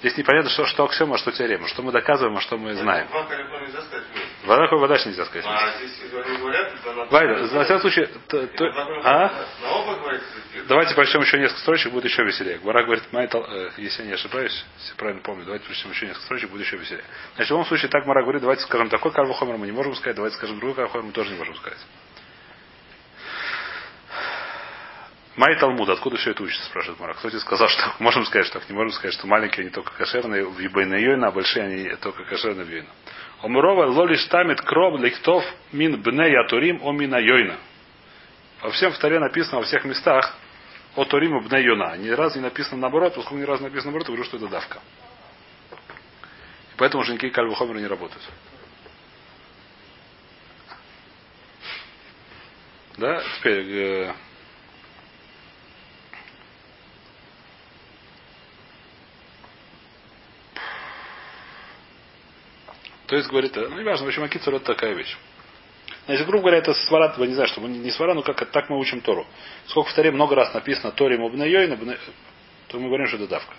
Здесь 0.00 0.16
непонятно, 0.16 0.48
что, 0.50 0.64
что 0.64 0.84
аксиома, 0.84 1.16
а 1.16 1.18
что 1.18 1.30
теорема, 1.30 1.68
что 1.68 1.82
мы 1.82 1.92
доказываем, 1.92 2.34
а 2.36 2.40
что 2.40 2.56
мы 2.56 2.74
знаем. 2.74 3.06
Вода 4.44 4.64
такой 4.64 4.78
вода 4.78 4.96
нельзя 5.04 5.26
сказать. 5.26 5.44
А 5.46 5.72
здесь 5.76 6.00
на... 7.52 7.64
Всяком 7.64 7.80
случае, 7.82 8.06
то- 8.28 8.46
то- 8.46 8.64
а? 9.04 9.44
Давайте 10.68 10.94
прочтем 10.94 11.20
еще 11.20 11.38
несколько 11.38 11.60
строчек, 11.60 11.92
будет 11.92 12.04
еще 12.06 12.24
веселее. 12.24 12.58
Гвара 12.58 12.82
говорит, 12.84 13.04
э, 13.12 13.70
если 13.76 14.02
я 14.02 14.08
не 14.08 14.14
ошибаюсь, 14.14 14.64
если 14.78 14.94
правильно 14.94 15.20
помню, 15.22 15.44
давайте 15.44 15.66
прочтем 15.66 15.90
еще 15.90 16.06
несколько 16.06 16.24
строчек, 16.24 16.50
будет 16.50 16.64
еще 16.64 16.78
веселее. 16.78 17.04
Значит, 17.34 17.48
в 17.48 17.50
любом 17.50 17.66
случае, 17.66 17.90
так 17.90 18.06
Мара 18.06 18.22
говорит, 18.22 18.40
давайте 18.40 18.62
скажем 18.62 18.88
такой 18.88 19.12
карвахомер 19.12 19.58
мы 19.58 19.66
не 19.66 19.72
можем 19.72 19.94
сказать, 19.96 20.16
давайте 20.16 20.38
скажем 20.38 20.58
другой 20.58 20.76
карвахомер 20.76 21.04
мы 21.06 21.12
тоже 21.12 21.30
не 21.30 21.38
можем 21.38 21.54
сказать. 21.56 21.78
Май 25.40 25.58
Талмуд, 25.58 25.88
откуда 25.88 26.18
все 26.18 26.32
это 26.32 26.42
учится, 26.42 26.66
спрашивает 26.66 27.00
Мара. 27.00 27.14
Тебе 27.14 27.40
сказал, 27.40 27.66
что 27.66 27.94
можем 27.98 28.26
сказать, 28.26 28.46
что 28.48 28.58
так 28.58 28.68
не 28.68 28.74
можем 28.74 28.92
сказать, 28.92 29.14
что 29.14 29.26
маленькие 29.26 29.62
они 29.62 29.70
только 29.70 29.90
кошерные 29.94 30.44
в 30.44 30.58
Ебайна 30.58 31.26
а 31.26 31.30
большие 31.30 31.64
они 31.64 31.96
только 31.96 32.24
кошерные 32.24 32.66
в 32.66 32.68
Йойна. 32.68 32.90
Омрова 33.40 33.86
лоли 33.86 34.16
штамит 34.16 34.60
кроб 34.60 35.00
лихтов 35.00 35.42
мин 35.72 36.02
бне 36.02 36.30
ятурим 36.30 36.80
о 36.82 36.92
мина 36.92 37.16
Йойна. 37.16 37.56
Во 38.60 38.70
всем 38.70 38.92
в 38.92 39.02
написано 39.02 39.60
во 39.60 39.64
всех 39.64 39.86
местах 39.86 40.36
о 40.94 41.06
Ториму 41.06 41.40
бне 41.40 41.62
Йона. 41.62 41.96
Ни 41.96 42.10
разу 42.10 42.36
не 42.36 42.44
написано 42.44 42.76
наоборот, 42.76 43.14
поскольку 43.14 43.40
ни 43.40 43.46
разу 43.46 43.62
написано 43.62 43.92
наоборот, 43.92 44.08
я 44.08 44.14
говорю, 44.14 44.28
что 44.28 44.36
это 44.36 44.48
давка. 44.48 44.80
И 45.70 46.76
поэтому 46.76 47.00
уже 47.00 47.12
никакие 47.12 47.32
кальвы 47.32 47.54
хомеры 47.54 47.80
не 47.80 47.86
работают. 47.86 48.28
Да, 52.98 53.22
теперь 53.38 53.64
э, 53.70 54.14
То 63.10 63.16
есть, 63.16 63.28
говорит, 63.28 63.56
э, 63.56 63.66
ну, 63.68 63.76
не 63.76 63.82
важно, 63.82 64.06
в 64.06 64.08
общем, 64.08 64.22
Акицур 64.22 64.54
это 64.54 64.66
такая 64.66 64.94
вещь. 64.94 65.18
Значит, 66.06 66.28
грубо 66.28 66.42
говоря, 66.42 66.58
это 66.58 66.72
свара, 66.74 67.12
вы 67.16 67.26
не 67.26 67.34
знаю, 67.34 67.48
что 67.48 67.60
не 67.60 67.90
свара, 67.90 68.14
но 68.14 68.22
как 68.22 68.48
так 68.52 68.70
мы 68.70 68.78
учим 68.78 69.00
Тору. 69.00 69.26
Сколько 69.66 69.90
в 69.90 69.94
Торе 69.94 70.12
много 70.12 70.36
раз 70.36 70.54
написано 70.54 70.92
Тори 70.92 71.18
Мубнайой, 71.18 71.76
то 72.68 72.78
мы 72.78 72.86
говорим, 72.86 73.08
что 73.08 73.16
это 73.16 73.26
давка. 73.26 73.52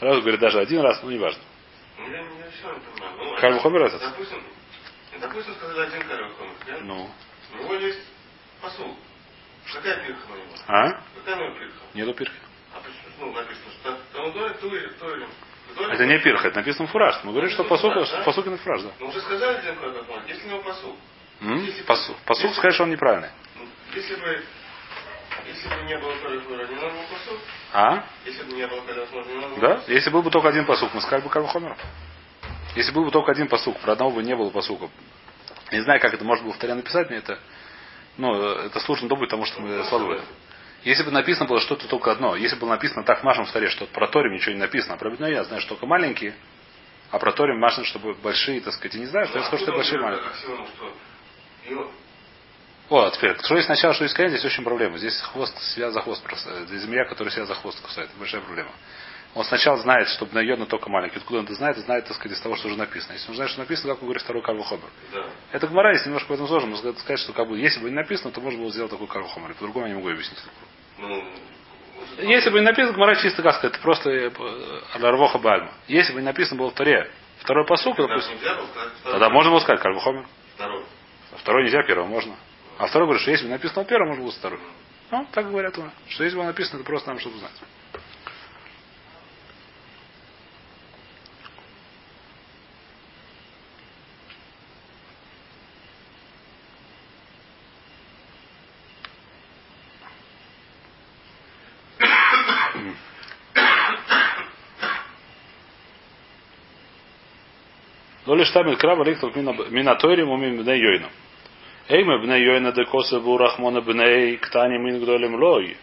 Раз 0.00 0.18
говорит 0.18 0.40
даже 0.40 0.58
один 0.58 0.80
раз, 0.80 1.00
ну 1.04 1.10
не 1.10 1.18
важно. 1.18 1.40
Ну, 1.96 3.36
этот? 3.84 4.00
Допустим, 4.00 4.42
допустим, 5.20 5.54
сказали 5.54 5.86
один 5.86 6.02
кальву 6.08 6.34
хомер, 6.34 6.54
да? 6.66 6.78
Ну. 6.80 7.10
У 7.52 7.62
него 7.62 7.74
есть 7.74 8.00
посул. 8.60 8.96
Какая 9.72 10.04
пирха 10.04 10.28
на 10.28 10.34
него? 10.34 10.54
А? 10.66 11.02
Какая 11.14 11.36
у 11.36 11.44
него 11.44 11.54
пирха? 11.56 11.78
Нету 11.94 12.14
пирхи. 12.14 12.38
А 12.74 12.80
почему? 12.80 13.26
Ну, 13.26 13.32
написано, 13.32 13.72
что 13.80 13.98
там 14.12 14.32
доли, 14.32 14.54
тури, 14.54 14.88
тури. 14.98 15.26
Это 15.78 16.06
не 16.06 16.18
пирха, 16.18 16.48
это 16.48 16.58
написано 16.58 16.88
фураж. 16.88 17.20
Мы 17.24 17.32
говорим, 17.32 17.50
что 17.50 17.64
посук, 17.64 17.92
посук 18.24 18.46
на 18.46 18.56
фураж, 18.56 18.82
да. 18.82 18.90
Ну, 18.98 19.08
уже 19.08 19.20
сказали 19.20 19.60
кальву 19.60 20.04
хомер, 20.06 20.22
если 20.26 20.46
у 20.46 20.50
него 20.50 20.62
посул. 20.62 20.96
М? 21.40 21.66
Посук, 21.86 22.16
посук 22.24 22.52
сказать, 22.54 22.74
что 22.74 22.84
он 22.84 22.90
неправильный. 22.90 23.28
Ну, 23.56 23.66
Если 23.94 24.14
бы, 24.14 24.42
если 25.46 25.68
бы 25.68 25.82
не 25.84 25.98
было 25.98 26.12
хомера, 26.14 26.66
не 26.66 26.74
надо 26.74 26.88
было 26.88 27.02
посул? 27.02 27.38
А? 27.72 28.04
Если 28.24 28.42
бы 28.42 28.52
не 28.52 28.66
было 28.66 28.80
хомера, 28.80 29.06
не 29.26 29.34
надо 29.34 29.48
было 29.48 29.60
Да? 29.60 29.82
Если 29.86 30.10
был 30.10 30.22
бы 30.22 30.30
только 30.30 30.48
один 30.48 30.64
посук, 30.64 30.94
мы 30.94 31.00
сказали 31.02 31.22
бы 31.22 31.30
Кальвахомер. 31.30 31.76
Если 32.74 32.92
был 32.92 33.04
бы 33.04 33.10
только 33.10 33.32
один 33.32 33.48
посук, 33.48 33.78
про 33.80 33.92
одного 33.92 34.12
бы 34.12 34.22
не 34.22 34.34
было 34.34 34.50
посука. 34.50 34.88
Не 35.72 35.80
знаю, 35.82 36.00
как 36.00 36.14
это 36.14 36.24
можно 36.24 36.44
было 36.44 36.54
в 36.54 36.58
таре 36.58 36.74
написать, 36.74 37.10
мне 37.10 37.18
это, 37.18 37.38
ну, 38.16 38.34
это 38.34 38.80
сложно 38.80 39.08
думать, 39.08 39.28
потому 39.28 39.44
что 39.44 39.60
мы 39.60 39.82
слабые. 39.84 40.22
Если 40.84 41.02
бы 41.02 41.10
написано 41.10 41.46
было 41.46 41.60
что-то 41.60 41.88
только 41.88 42.12
одно, 42.12 42.36
если 42.36 42.54
бы 42.56 42.62
было 42.62 42.70
написано 42.70 43.02
так 43.04 43.20
в 43.20 43.24
нашем 43.24 43.46
старе, 43.46 43.68
что 43.68 43.86
про 43.86 44.06
Торим 44.08 44.32
ничего 44.34 44.52
не 44.52 44.60
написано, 44.60 44.94
а 44.94 44.96
про 44.96 45.10
Бедной 45.10 45.32
я 45.32 45.44
знаю, 45.44 45.60
что 45.60 45.70
только 45.70 45.86
маленькие, 45.86 46.34
а 47.10 47.18
про 47.18 47.32
Торим 47.32 47.58
машины, 47.58 47.84
чтобы 47.86 48.14
большие, 48.14 48.60
так 48.60 48.72
сказать, 48.74 48.94
я 48.94 49.00
не 49.00 49.06
знаю, 49.06 49.26
что 49.26 49.38
я 49.38 49.44
скажу, 49.46 49.62
что 49.64 49.72
большие 49.72 50.00
маленькие. 50.00 50.30
Его- 51.68 51.90
О, 52.88 53.04
а 53.06 53.10
теперь, 53.10 53.36
что 53.42 53.56
есть 53.56 53.68
начало, 53.68 53.94
что 53.94 54.04
есть 54.04 54.14
конец, 54.14 54.30
здесь 54.32 54.44
очень 54.44 54.62
проблема. 54.62 54.96
Здесь 54.98 55.20
хвост, 55.20 55.56
связь 55.60 55.92
за 55.92 56.00
хвост 56.02 56.22
просто. 56.22 56.66
Здесь 56.66 56.82
змея, 56.82 57.04
которая 57.04 57.32
связь 57.32 57.48
за 57.48 57.54
хвост 57.56 57.80
кусает. 57.80 58.08
Большая 58.18 58.42
проблема. 58.42 58.70
Он 59.36 59.44
сначала 59.44 59.76
знает, 59.76 60.08
что 60.08 60.26
на 60.32 60.40
Йона 60.40 60.64
только 60.64 60.88
маленький. 60.88 61.18
Откуда 61.18 61.40
он 61.40 61.44
это 61.44 61.52
знает? 61.52 61.76
знает, 61.76 62.06
так 62.06 62.16
сказать, 62.16 62.38
из 62.38 62.40
того, 62.42 62.56
что 62.56 62.68
уже 62.68 62.78
написано. 62.78 63.12
Если 63.12 63.28
он 63.28 63.34
знает, 63.34 63.50
что 63.50 63.60
написано, 63.60 63.92
как 63.92 64.02
он 64.02 64.06
говорит 64.08 64.22
второй 64.22 64.42
Карл 64.42 64.62
Хомер. 64.62 64.88
Да. 65.12 65.26
Это 65.52 65.66
Гмара, 65.66 65.92
если 65.92 66.06
немножко 66.06 66.28
в 66.28 66.32
этом 66.32 66.46
сложно, 66.48 66.70
можно 66.70 66.90
сказать- 66.94 67.20
что 67.20 67.34
как 67.34 67.46
бы, 67.46 67.58
если 67.58 67.78
бы 67.80 67.90
не 67.90 67.94
написано, 67.96 68.30
то 68.30 68.40
можно 68.40 68.58
было 68.58 68.70
сделать 68.70 68.90
такой 68.90 69.06
Карл 69.08 69.28
Хомер. 69.28 69.52
По-другому 69.52 69.84
я 69.88 69.92
не 69.92 69.98
могу 69.98 70.08
объяснить. 70.08 70.38
Ну, 70.96 71.22
Если 72.16 72.48
бы 72.48 72.60
не 72.60 72.64
написано, 72.64 72.94
Гмара 72.94 73.14
чисто 73.16 73.42
как 73.42 73.56
сказать, 73.56 73.74
это 73.74 73.82
просто 73.82 74.08
э, 74.08 74.30
Ларвоха 74.98 75.36
Бальма. 75.36 75.70
Если 75.86 76.14
бы 76.14 76.20
не 76.20 76.24
написано 76.24 76.58
было 76.58 76.70
в 76.70 76.74
Таре, 76.74 77.10
второй 77.40 77.66
посук, 77.66 77.94
допустим, 77.98 78.38
тогда 79.04 79.28
можно 79.28 79.52
было 79.52 79.60
сказать 79.60 79.82
Карл 79.82 79.98
Хомер. 80.00 80.26
Второй. 80.54 80.82
А 81.32 81.36
второй 81.36 81.64
нельзя, 81.64 81.82
первого 81.82 82.06
можно. 82.06 82.34
А 82.78 82.86
второй 82.86 83.06
говорит, 83.06 83.20
что 83.20 83.32
если 83.32 83.44
бы 83.44 83.50
написано 83.50 83.84
первое, 83.84 84.08
можно 84.08 84.22
было 84.22 84.32
второй. 84.32 84.60
Ну, 85.10 85.26
так 85.30 85.46
говорят. 85.50 85.74
Что 86.08 86.24
если 86.24 86.38
бы 86.38 86.44
написано, 86.44 86.76
это 86.76 86.86
просто 86.86 87.08
нам 87.10 87.18
чтобы 87.18 87.36
знать. 87.36 87.52
Но 108.26 108.34
лишь 108.34 108.50
там 108.50 108.76
краба 108.76 109.04
ликтов 109.04 109.34
минатойрим 109.36 110.28
умим 110.28 110.62
бней 110.62 110.80
йойна. 110.80 111.08
Эйма 111.88 112.18
бней 112.18 112.44
йойна 112.44 112.72
декоса 112.72 113.20
бурахмона 113.20 113.80
бней 113.80 114.36
ктаним 114.36 114.84
мин 114.84 115.00
гдолем 115.00 115.36
лой. 115.36 115.76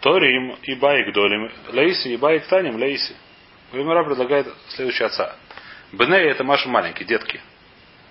Торим 0.00 0.56
и 0.62 0.74
бай 0.76 1.10
гдолем 1.10 1.50
лейси 1.72 2.08
и 2.08 2.16
бай 2.16 2.38
ктаним 2.40 2.76
лейси. 2.76 3.16
Вимара 3.72 4.04
предлагает 4.04 4.46
следующий 4.68 5.04
отца. 5.04 5.36
Бней 5.90 6.30
это 6.30 6.44
маши 6.44 6.68
маленькие, 6.68 7.06
детки. 7.06 7.40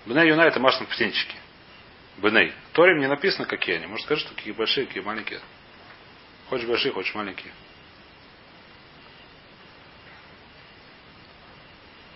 Бней 0.06 0.28
юна 0.28 0.48
это 0.48 0.60
маши 0.60 0.84
птенчики. 0.84 1.36
Бней. 2.18 2.52
Торим 2.74 3.00
не 3.00 3.08
написано, 3.08 3.48
какие 3.48 3.78
они. 3.78 3.88
Может, 3.88 4.06
скажи, 4.06 4.22
что 4.22 4.36
какие 4.36 4.54
большие, 4.54 4.86
какие 4.86 5.02
маленькие. 5.02 5.40
Хочешь 6.50 6.68
большие, 6.68 6.92
хочешь 6.92 7.16
маленькие. 7.16 7.54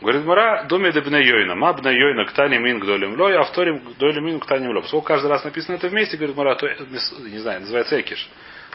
Говорит 0.06 0.24
Мара, 0.24 0.64
доме 0.64 0.92
де 0.92 1.02
бне 1.02 1.24
йойна. 1.24 1.56
Ма 1.56 1.74
бне 1.74 1.92
йойна 1.94 2.26
ктани 2.26 2.60
мин 2.60 2.80
гдолем 2.80 3.20
лой, 3.20 3.36
а 3.36 3.44
вторим 3.44 3.80
гдолем 3.80 4.26
мин 4.26 4.40
ктани 4.40 4.68
лой. 4.68 4.84
Поскольку 4.84 5.08
каждый 5.08 5.32
раз 5.32 5.44
написано 5.44 5.78
это 5.78 5.88
вместе, 5.88 6.16
говорит 6.16 6.36
Мара, 6.36 6.54
то, 6.54 6.68
не 6.68 7.40
знаю, 7.40 7.62
называется 7.62 8.00
экиш. 8.00 8.30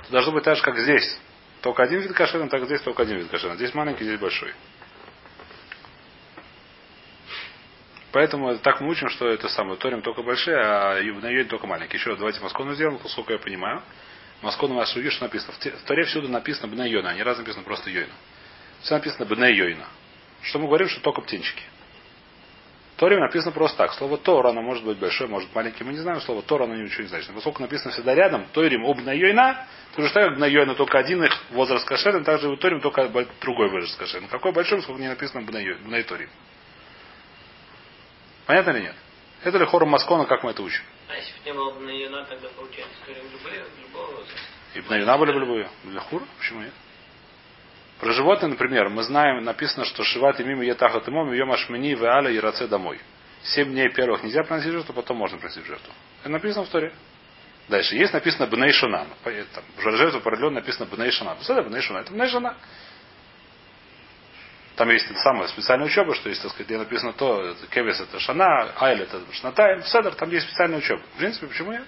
То 0.06 0.10
должно 0.10 0.32
быть 0.32 0.42
так 0.42 0.56
же, 0.56 0.62
как 0.64 0.76
здесь. 0.76 1.20
только 1.62 1.84
один 1.84 2.00
вид 2.00 2.12
кошерный, 2.14 2.48
так 2.48 2.64
здесь 2.64 2.80
только 2.80 3.02
один 3.02 3.18
вид 3.18 3.28
кошерный. 3.28 3.54
Здесь 3.54 3.72
маленький, 3.74 4.02
здесь 4.02 4.18
большой. 4.18 4.52
Поэтому 8.10 8.58
так 8.58 8.80
мы 8.80 8.88
учим, 8.88 9.08
что 9.08 9.28
это 9.28 9.48
самое. 9.48 9.76
Торим 9.76 10.02
только 10.02 10.24
большие, 10.24 10.56
а 10.56 10.94
на 11.00 11.28
Йойн 11.28 11.46
только 11.46 11.68
маленькие. 11.68 12.00
Еще 12.00 12.16
давайте 12.16 12.40
Москону 12.40 12.74
сделаем, 12.74 12.98
поскольку 12.98 13.30
я 13.30 13.38
понимаю. 13.38 13.82
Москону 14.42 14.74
вас 14.74 14.92
увидишь, 14.96 15.12
что 15.12 15.26
написано. 15.26 15.52
В 15.52 15.86
Торе 15.86 16.02
всюду 16.06 16.26
написано 16.26 16.66
Бне 16.66 16.90
Йона, 16.90 17.10
а 17.10 17.14
не 17.14 17.22
раз 17.22 17.38
написано 17.38 17.62
просто 17.62 17.88
Йойна. 17.88 18.14
Все 18.82 18.94
написано 18.94 19.26
Бне 19.26 19.54
Йойна. 19.54 19.86
Что 20.42 20.58
мы 20.58 20.66
говорим, 20.66 20.88
что 20.88 21.00
только 21.00 21.20
птенчики. 21.20 21.62
В 22.96 23.08
написано 23.08 23.52
просто 23.52 23.78
так. 23.78 23.94
Слово 23.94 24.18
Тор, 24.18 24.46
оно 24.46 24.60
может 24.60 24.84
быть 24.84 24.98
большое, 24.98 25.28
может 25.28 25.54
маленькое. 25.54 25.86
Мы 25.86 25.92
не 25.92 26.00
знаем 26.00 26.20
слово 26.20 26.42
Тор, 26.42 26.62
оно 26.62 26.74
ничего 26.74 27.02
не 27.02 27.08
значит. 27.08 27.28
Но 27.30 27.36
поскольку 27.36 27.62
написано 27.62 27.92
всегда 27.92 28.14
рядом, 28.14 28.44
Торим 28.52 28.84
об 28.84 28.98
то 29.96 30.02
же 30.02 30.12
так 30.12 30.38
как 30.38 30.48
Йойна 30.50 30.74
только 30.74 30.98
один 30.98 31.24
их 31.24 31.32
возраст 31.52 31.86
кошерный, 31.86 32.22
также 32.24 32.52
и 32.52 32.56
Торим 32.56 32.82
только 32.82 33.08
другой 33.40 33.70
возраст 33.70 33.98
кошерный. 33.98 34.28
Какой 34.28 34.52
большой, 34.52 34.82
сколько 34.82 35.00
не 35.00 35.08
написано 35.08 35.40
Бне 35.42 36.02
Торим. 36.02 36.28
Понятно 38.46 38.70
или 38.72 38.80
нет? 38.80 38.94
Это 39.44 39.56
ли 39.56 39.64
хором 39.64 39.88
Маскона, 39.88 40.26
как 40.26 40.42
мы 40.42 40.50
это 40.50 40.62
учим? 40.62 40.82
А 41.08 41.16
если 41.16 41.32
бы 41.38 41.44
не 41.46 41.52
было 41.54 41.72
бы 41.72 41.80
на 41.80 41.90
юна, 41.90 42.24
тогда 42.24 42.48
получается, 42.50 42.94
что 43.02 43.12
любые, 43.12 43.64
любого 43.82 44.10
возраста. 44.10 44.40
И 44.74 44.80
на 44.82 44.96
юна 44.96 45.16
были 45.16 45.32
бы 45.32 45.40
любые. 45.40 45.70
Для 45.84 46.00
хур? 46.00 46.22
Почему 46.38 46.60
нет? 46.60 46.74
Про 48.00 48.12
животные, 48.12 48.48
например, 48.48 48.88
мы 48.88 49.02
знаем, 49.02 49.44
написано, 49.44 49.84
что 49.84 50.02
Шиват 50.04 50.40
и 50.40 50.44
мимо 50.44 50.64
етахат 50.64 51.06
и 51.06 51.10
мом, 51.10 51.32
йом 51.32 51.52
ашмени 51.52 51.94
в 51.94 52.04
аля 52.04 52.30
и 52.30 52.38
раце 52.38 52.66
домой. 52.66 52.98
Семь 53.42 53.72
дней 53.72 53.90
первых 53.90 54.22
нельзя 54.22 54.42
приносить 54.42 54.72
жертву, 54.72 54.94
потом 54.94 55.18
можно 55.18 55.36
приносить 55.38 55.66
жертву. 55.66 55.92
Это 56.22 56.30
написано 56.30 56.64
в 56.64 56.68
Торе. 56.68 56.92
Дальше. 57.68 57.94
Есть 57.94 58.12
написано 58.12 58.46
Бней 58.46 58.72
Шуна. 58.72 59.06
Жертва 59.78 60.18
определенно 60.18 60.56
написано 60.56 60.86
Бней 60.86 61.10
Шуна. 61.10 61.34
Посмотри, 61.34 61.64
Бней. 61.64 61.82
Это 61.82 62.12
Бней. 62.12 62.52
Там 64.76 64.88
есть 64.88 65.06
самая 65.18 65.46
специальная 65.48 65.86
учеба, 65.86 66.14
что 66.14 66.30
есть, 66.30 66.40
так 66.40 66.52
сказать, 66.52 66.66
где 66.66 66.78
написано 66.78 67.12
то, 67.12 67.54
Кевис 67.70 68.00
это 68.00 68.18
Шана, 68.18 68.72
Айль 68.80 69.02
это 69.02 69.20
Шнатайм, 69.32 69.82
Седер, 69.82 70.14
там 70.14 70.30
есть 70.30 70.46
специальная 70.46 70.78
учеба. 70.78 71.02
В 71.14 71.18
принципе, 71.18 71.48
почему 71.48 71.72
нет? 71.72 71.84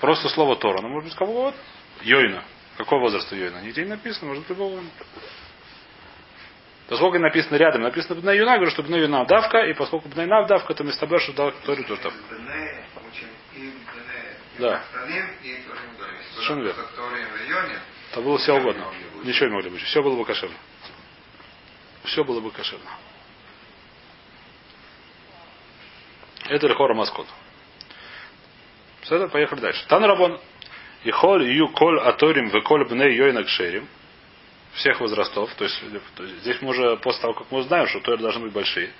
Просто 0.00 0.28
слово 0.28 0.56
Тора, 0.56 0.82
ну, 0.82 0.88
может 0.88 1.10
быть, 1.10 1.16
кого 1.16 1.32
угодно. 1.32 1.60
Йойна. 2.02 2.42
Какого 2.76 3.00
возраста 3.00 3.34
Йойна? 3.34 3.62
Нигде 3.62 3.82
не 3.82 3.90
написано, 3.90 4.28
может 4.28 4.48
любого. 4.48 4.82
Поскольку 6.88 7.18
написано 7.18 7.56
рядом, 7.56 7.82
написано 7.82 8.20
на 8.22 8.32
Юна, 8.32 8.56
говорю, 8.56 8.70
что 8.70 8.82
на 8.82 8.96
Юна 8.96 9.24
давка, 9.24 9.58
и 9.66 9.72
поскольку 9.72 10.08
на 10.14 10.22
Юна 10.22 10.44
давка, 10.46 10.72
то 10.74 10.84
вместо 10.84 11.06
что 11.18 11.32
дал 11.32 11.52
Торе 11.64 11.82
тоже 11.82 12.00
там. 12.00 12.12
Да. 14.58 14.84
Совершенно 16.34 16.62
верно. 16.62 16.82
Это 18.12 18.20
было 18.20 18.38
все 18.38 18.54
угодно. 18.54 18.86
Ничего 19.24 19.48
не 19.48 19.54
могли 19.54 19.70
быть. 19.70 19.82
Все 19.82 20.02
было 20.02 20.16
бы 20.16 20.24
кошерно. 20.24 20.56
Все 22.04 22.22
было 22.24 22.40
бы 22.40 22.50
кошерно. 22.52 22.90
Это 26.48 26.68
Рехора 26.68 26.94
Маскот. 26.94 27.26
Все, 29.02 29.28
поехали 29.28 29.60
дальше. 29.60 29.84
Тан 29.88 30.04
Рабон. 30.04 30.40
И 31.06 31.10
холь 31.12 31.44
ю 31.44 31.68
коль 31.68 32.00
аторим 32.00 32.50
в 32.50 32.60
коль 32.62 32.84
бней 32.84 33.14
йойна 33.14 33.44
кшерим. 33.44 33.86
Всех 34.72 35.00
возрастов. 35.00 35.54
То 35.54 35.62
есть, 35.62 35.80
то 36.16 36.24
есть 36.24 36.40
здесь 36.40 36.60
мы 36.60 36.70
уже 36.70 36.96
после 36.96 37.22
того, 37.22 37.34
как 37.34 37.46
мы 37.52 37.58
узнаем, 37.58 37.86
что 37.86 38.00
торы 38.00 38.18
должны 38.18 38.42
быть 38.42 38.52
большие. 38.52 38.90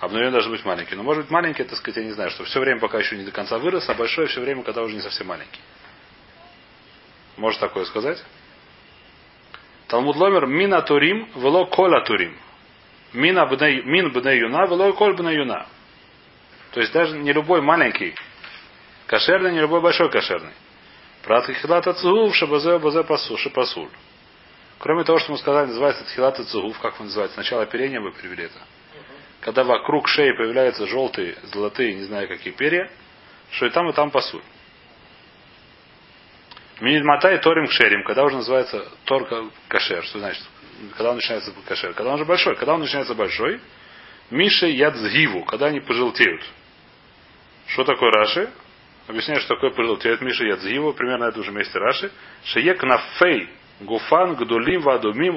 А 0.00 0.08
бней 0.08 0.30
должны 0.30 0.50
быть 0.50 0.64
маленькие. 0.64 0.96
Но 0.96 1.02
может 1.02 1.24
быть 1.24 1.30
маленькие, 1.30 1.66
так 1.66 1.76
сказать, 1.76 1.98
я 1.98 2.04
не 2.04 2.12
знаю, 2.12 2.30
что 2.30 2.44
все 2.44 2.58
время 2.58 2.80
пока 2.80 2.98
еще 2.98 3.18
не 3.18 3.24
до 3.24 3.32
конца 3.32 3.58
вырос, 3.58 3.86
а 3.86 3.92
большое 3.92 4.28
все 4.28 4.40
время, 4.40 4.62
когда 4.62 4.82
уже 4.82 4.94
не 4.94 5.02
совсем 5.02 5.26
маленький. 5.26 5.60
Может 7.36 7.60
такое 7.60 7.84
сказать? 7.84 8.24
Талмуд 9.88 10.16
Ломер 10.16 10.46
мина 10.46 10.80
турим 10.80 11.28
вело 11.34 11.66
кола 11.66 12.02
турим. 12.06 12.34
Мина 13.12 13.44
бней, 13.44 13.82
мин 13.82 14.10
бней 14.10 14.38
юна 14.38 14.64
вело 14.64 14.94
коль 14.94 15.12
бней 15.12 15.36
юна. 15.36 15.66
То 16.70 16.80
есть 16.80 16.94
даже 16.94 17.18
не 17.18 17.34
любой 17.34 17.60
маленький 17.60 18.14
кошерный, 19.06 19.52
не 19.52 19.60
любой 19.60 19.82
большой 19.82 20.10
кошерный. 20.10 20.52
Прат 21.22 21.46
хилата 21.46 21.92
цугув 21.94 22.34
шабазе 22.34 22.78
базе 22.78 23.02
пасуль. 23.04 23.88
Кроме 24.78 25.04
того, 25.04 25.18
что 25.20 25.32
мы 25.32 25.38
сказали, 25.38 25.68
называется 25.68 26.04
тхилата 26.04 26.44
цугув, 26.44 26.78
как 26.80 26.98
вы 26.98 27.04
называете, 27.04 27.34
сначала 27.34 27.62
оперение 27.62 28.00
вы 28.00 28.10
привели 28.12 28.44
это. 28.44 28.58
Когда 29.40 29.62
вокруг 29.62 30.08
шеи 30.08 30.32
появляются 30.32 30.86
желтые, 30.86 31.36
золотые, 31.52 31.94
не 31.94 32.04
знаю 32.04 32.28
какие 32.28 32.52
перья, 32.52 32.90
что 33.50 33.66
и 33.66 33.70
там, 33.70 33.88
и 33.88 33.92
там 33.92 34.10
пасуль. 34.10 34.42
Минитматай 36.80 37.38
торим 37.38 37.66
кшерим, 37.66 38.02
когда 38.02 38.24
уже 38.24 38.36
называется 38.36 38.84
тор 39.04 39.28
кашер, 39.68 40.02
что 40.04 40.18
значит? 40.18 40.42
Когда 40.96 41.10
он 41.10 41.16
начинается 41.16 41.52
кашер, 41.68 41.94
когда 41.94 42.10
он 42.10 42.16
уже 42.16 42.24
большой, 42.24 42.56
когда 42.56 42.74
он 42.74 42.80
начинается 42.80 43.14
большой, 43.14 43.60
Миша 44.30 44.66
ядзгиву, 44.66 45.44
когда 45.44 45.66
они 45.66 45.80
пожелтеют. 45.80 46.42
Что 47.68 47.84
такое 47.84 48.10
Раши? 48.10 48.50
Объясняю, 49.08 49.40
что 49.40 49.54
такое 49.54 49.70
пожелтеют 49.70 50.20
Миша 50.20 50.44
ядзгиву, 50.44 50.92
примерно 50.92 51.26
на 51.26 51.30
этом 51.30 51.42
же 51.42 51.50
месте 51.50 51.78
Раши. 51.78 52.10
Шеек 52.44 52.82
нафей 52.82 53.48
гуфан 53.80 54.34
гдулим 54.36 54.82
вадумим 54.82 55.36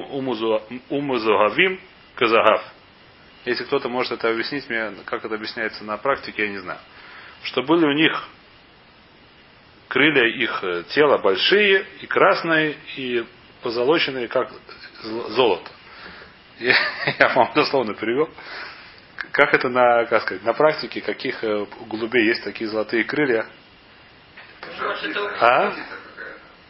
умузугавим 0.90 1.80
казагав. 2.16 2.64
Если 3.46 3.64
кто-то 3.64 3.90
может 3.90 4.12
это 4.12 4.30
объяснить 4.30 4.70
мне, 4.70 4.92
как 5.06 5.26
это 5.26 5.36
объясняется 5.36 5.84
на 5.84 5.98
практике, 5.98 6.44
я 6.46 6.50
не 6.50 6.58
знаю. 6.58 6.80
Что 7.44 7.64
были 7.64 7.86
у 7.86 7.92
них 7.92 8.28
крылья 9.88 10.26
их 10.26 10.64
э, 10.64 10.84
тела 10.90 11.18
большие 11.20 11.86
и 12.02 12.08
красные, 12.08 12.76
и 12.98 13.24
позолоченные, 13.62 14.28
как 14.28 14.52
золото. 15.04 15.70
Я, 16.60 16.76
я 17.20 17.30
вам 17.30 17.52
дословно 17.54 17.94
перевел. 17.94 18.30
Как 19.36 19.54
это 19.54 19.68
на, 19.68 20.06
как 20.06 20.22
сказать, 20.22 20.44
на 20.44 20.54
практике, 20.54 21.02
каких 21.02 21.44
э, 21.44 21.66
у 21.82 21.86
голубей 21.88 22.26
есть 22.26 22.42
такие 22.46 22.70
золотые 22.70 23.04
крылья? 23.04 23.46
А? 25.42 25.76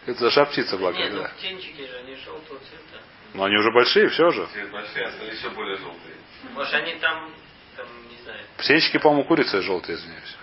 Это 0.07 0.31
жар 0.31 0.47
птица 0.47 0.75
Нет, 0.75 1.13
ну 1.13 1.21
да. 1.21 1.31
птенчики 1.37 1.85
же, 1.85 1.95
они 1.97 2.15
желтого 2.15 2.59
цвета. 2.61 3.03
Но 3.35 3.43
они 3.43 3.55
уже 3.55 3.71
большие, 3.71 4.09
все 4.09 4.31
же. 4.31 4.47
Цвет 4.47 4.71
большие, 4.71 5.05
остальные 5.05 5.35
еще 5.37 5.49
более 5.51 5.77
желтые. 5.77 6.15
Может, 6.55 6.73
они 6.73 6.95
там, 6.95 7.35
там, 7.77 7.85
не 8.09 8.17
знаю, 8.23 8.39
Птенчики, 8.57 8.97
по-моему, 8.97 9.25
курицы 9.25 9.61
желтые, 9.61 9.97
извиняюсь. 9.97 10.35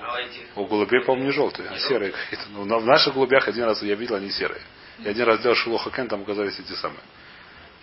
а 0.00 0.12
у 0.12 0.16
этих... 0.16 0.56
У 0.56 0.66
голубей, 0.66 1.00
по-моему, 1.00 1.26
не 1.26 1.32
желтые, 1.32 1.70
а 1.70 1.78
серые 1.80 2.12
какие-то. 2.12 2.50
Ну, 2.50 2.78
в 2.78 2.86
наших 2.86 3.14
голубях 3.14 3.48
один 3.48 3.64
раз 3.64 3.82
я 3.82 3.96
видел, 3.96 4.14
они 4.14 4.30
серые. 4.30 4.62
Я 5.00 5.10
один 5.10 5.24
раз 5.24 5.40
делал 5.40 5.56
шелоха 5.56 5.90
кен, 5.90 6.06
там 6.06 6.22
оказались 6.22 6.56
эти 6.56 6.72
самые. 6.74 7.02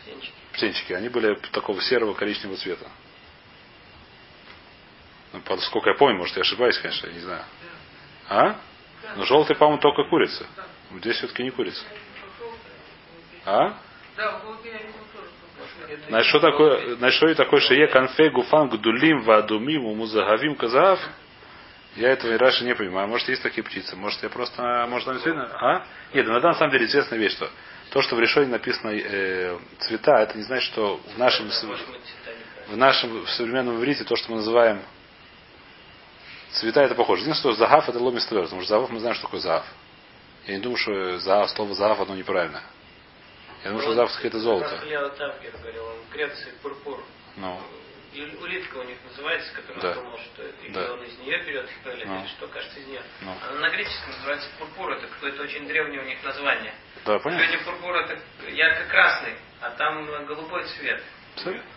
птенчики. 0.01 0.33
Птенчики. 0.53 0.93
Они 0.93 1.09
были 1.09 1.35
такого 1.51 1.81
серого 1.81 2.13
коричневого 2.13 2.57
цвета. 2.57 2.87
Ну, 5.33 5.41
поскольку 5.41 5.89
я 5.89 5.95
помню, 5.95 6.17
может, 6.17 6.35
я 6.35 6.41
ошибаюсь, 6.41 6.77
конечно, 6.77 7.07
я 7.07 7.13
не 7.13 7.19
знаю. 7.19 7.43
А? 8.29 8.55
Но 9.15 9.25
желтый, 9.25 9.55
по-моему, 9.55 9.81
только 9.81 10.03
курица. 10.03 10.45
Здесь 10.97 11.17
все-таки 11.17 11.43
не 11.43 11.51
курица. 11.51 11.83
А? 13.45 13.73
Значит, 16.07 16.29
что 16.29 16.39
такое, 16.39 16.95
значит, 16.95 17.17
что 17.17 17.27
и 17.27 17.33
такое 17.33 17.59
шее 17.61 17.87
конфе 17.87 18.29
гуфан 18.29 18.69
гдулим 18.69 19.21
вадумим 19.21 19.85
умузагавим 19.85 20.55
казав? 20.55 20.99
Я 21.95 22.09
этого 22.11 22.31
и 22.31 22.37
раньше 22.37 22.63
не 22.63 22.73
понимаю. 22.73 23.07
Может, 23.07 23.27
есть 23.29 23.43
такие 23.43 23.63
птицы. 23.63 23.95
Может, 23.97 24.23
я 24.23 24.29
просто, 24.29 24.85
может, 24.89 25.05
там 25.05 25.15
действительно, 25.15 25.49
а? 25.59 25.85
Нет, 26.13 26.25
иногда 26.25 26.49
на 26.49 26.53
самом 26.53 26.71
деле 26.71 26.85
известная 26.85 27.19
вещь, 27.19 27.33
что 27.33 27.49
то, 27.89 28.01
что 28.01 28.15
в 28.15 28.19
решении 28.21 28.49
написано 28.49 28.91
э, 28.91 29.57
цвета, 29.79 30.21
это 30.21 30.37
не 30.37 30.43
значит, 30.43 30.71
что 30.71 31.01
в 31.13 31.17
нашем, 31.17 31.49
в 32.67 32.77
нашем 32.77 33.27
современном 33.27 33.77
иврите 33.77 34.05
то, 34.05 34.15
что 34.15 34.31
мы 34.31 34.37
называем 34.37 34.81
цвета, 36.53 36.81
это 36.83 36.95
похоже. 36.95 37.23
Единственное, 37.23 37.55
что 37.55 37.63
загав 37.63 37.87
это 37.89 37.99
ломис 37.99 38.25
тверд, 38.27 38.45
потому 38.45 38.61
что 38.61 38.69
загав 38.75 38.89
мы 38.89 38.99
знаем, 38.99 39.15
что 39.15 39.25
такое 39.27 39.39
загав. 39.41 39.65
Я 40.47 40.55
не 40.55 40.61
думаю, 40.61 40.77
что 40.77 41.19
загав, 41.19 41.49
слово 41.51 41.73
загав 41.75 41.99
оно 42.01 42.15
неправильное. 42.15 42.63
Я 43.63 43.69
думаю, 43.69 43.81
что 43.83 43.93
загав 43.93 44.25
это 44.25 44.39
золото. 44.39 44.81
Греции 46.11 46.51
пурпур. 46.61 47.03
Ну, 47.37 47.59
улитка 48.41 48.75
у 48.77 48.83
них 48.83 48.97
называется, 49.09 49.53
которую 49.53 49.81
Да. 49.81 49.93
думал, 49.93 50.17
что 50.19 50.43
это 50.43 50.65
или 50.65 50.73
Да. 50.73 50.93
он 50.93 51.03
из 51.03 51.17
нее 51.19 51.41
берет 51.45 51.69
их 51.69 51.93
или 51.93 52.03
Ну. 52.03 52.27
что, 52.27 52.47
кажется, 52.47 52.79
из 52.79 52.87
нее. 52.87 53.01
Ну. 53.21 53.33
Она 53.49 53.59
на 53.61 53.69
греческом 53.69 54.11
называется 54.17 54.49
пурпур, 54.59 54.91
это 54.91 55.07
какое-то 55.07 55.43
очень 55.43 55.65
древнее 55.67 56.01
у 56.01 56.05
них 56.05 56.21
название. 56.23 56.73
да, 57.05 57.17
понятно. 57.19 57.45
Сегодня 57.47 57.65
пурпур 57.65 57.95
это 57.95 58.19
ярко-красный, 58.49 59.35
а 59.61 59.69
там 59.71 60.09
э, 60.09 60.25
голубой 60.25 60.65
цвет. 60.65 61.01
Абсолютно. 61.35 61.71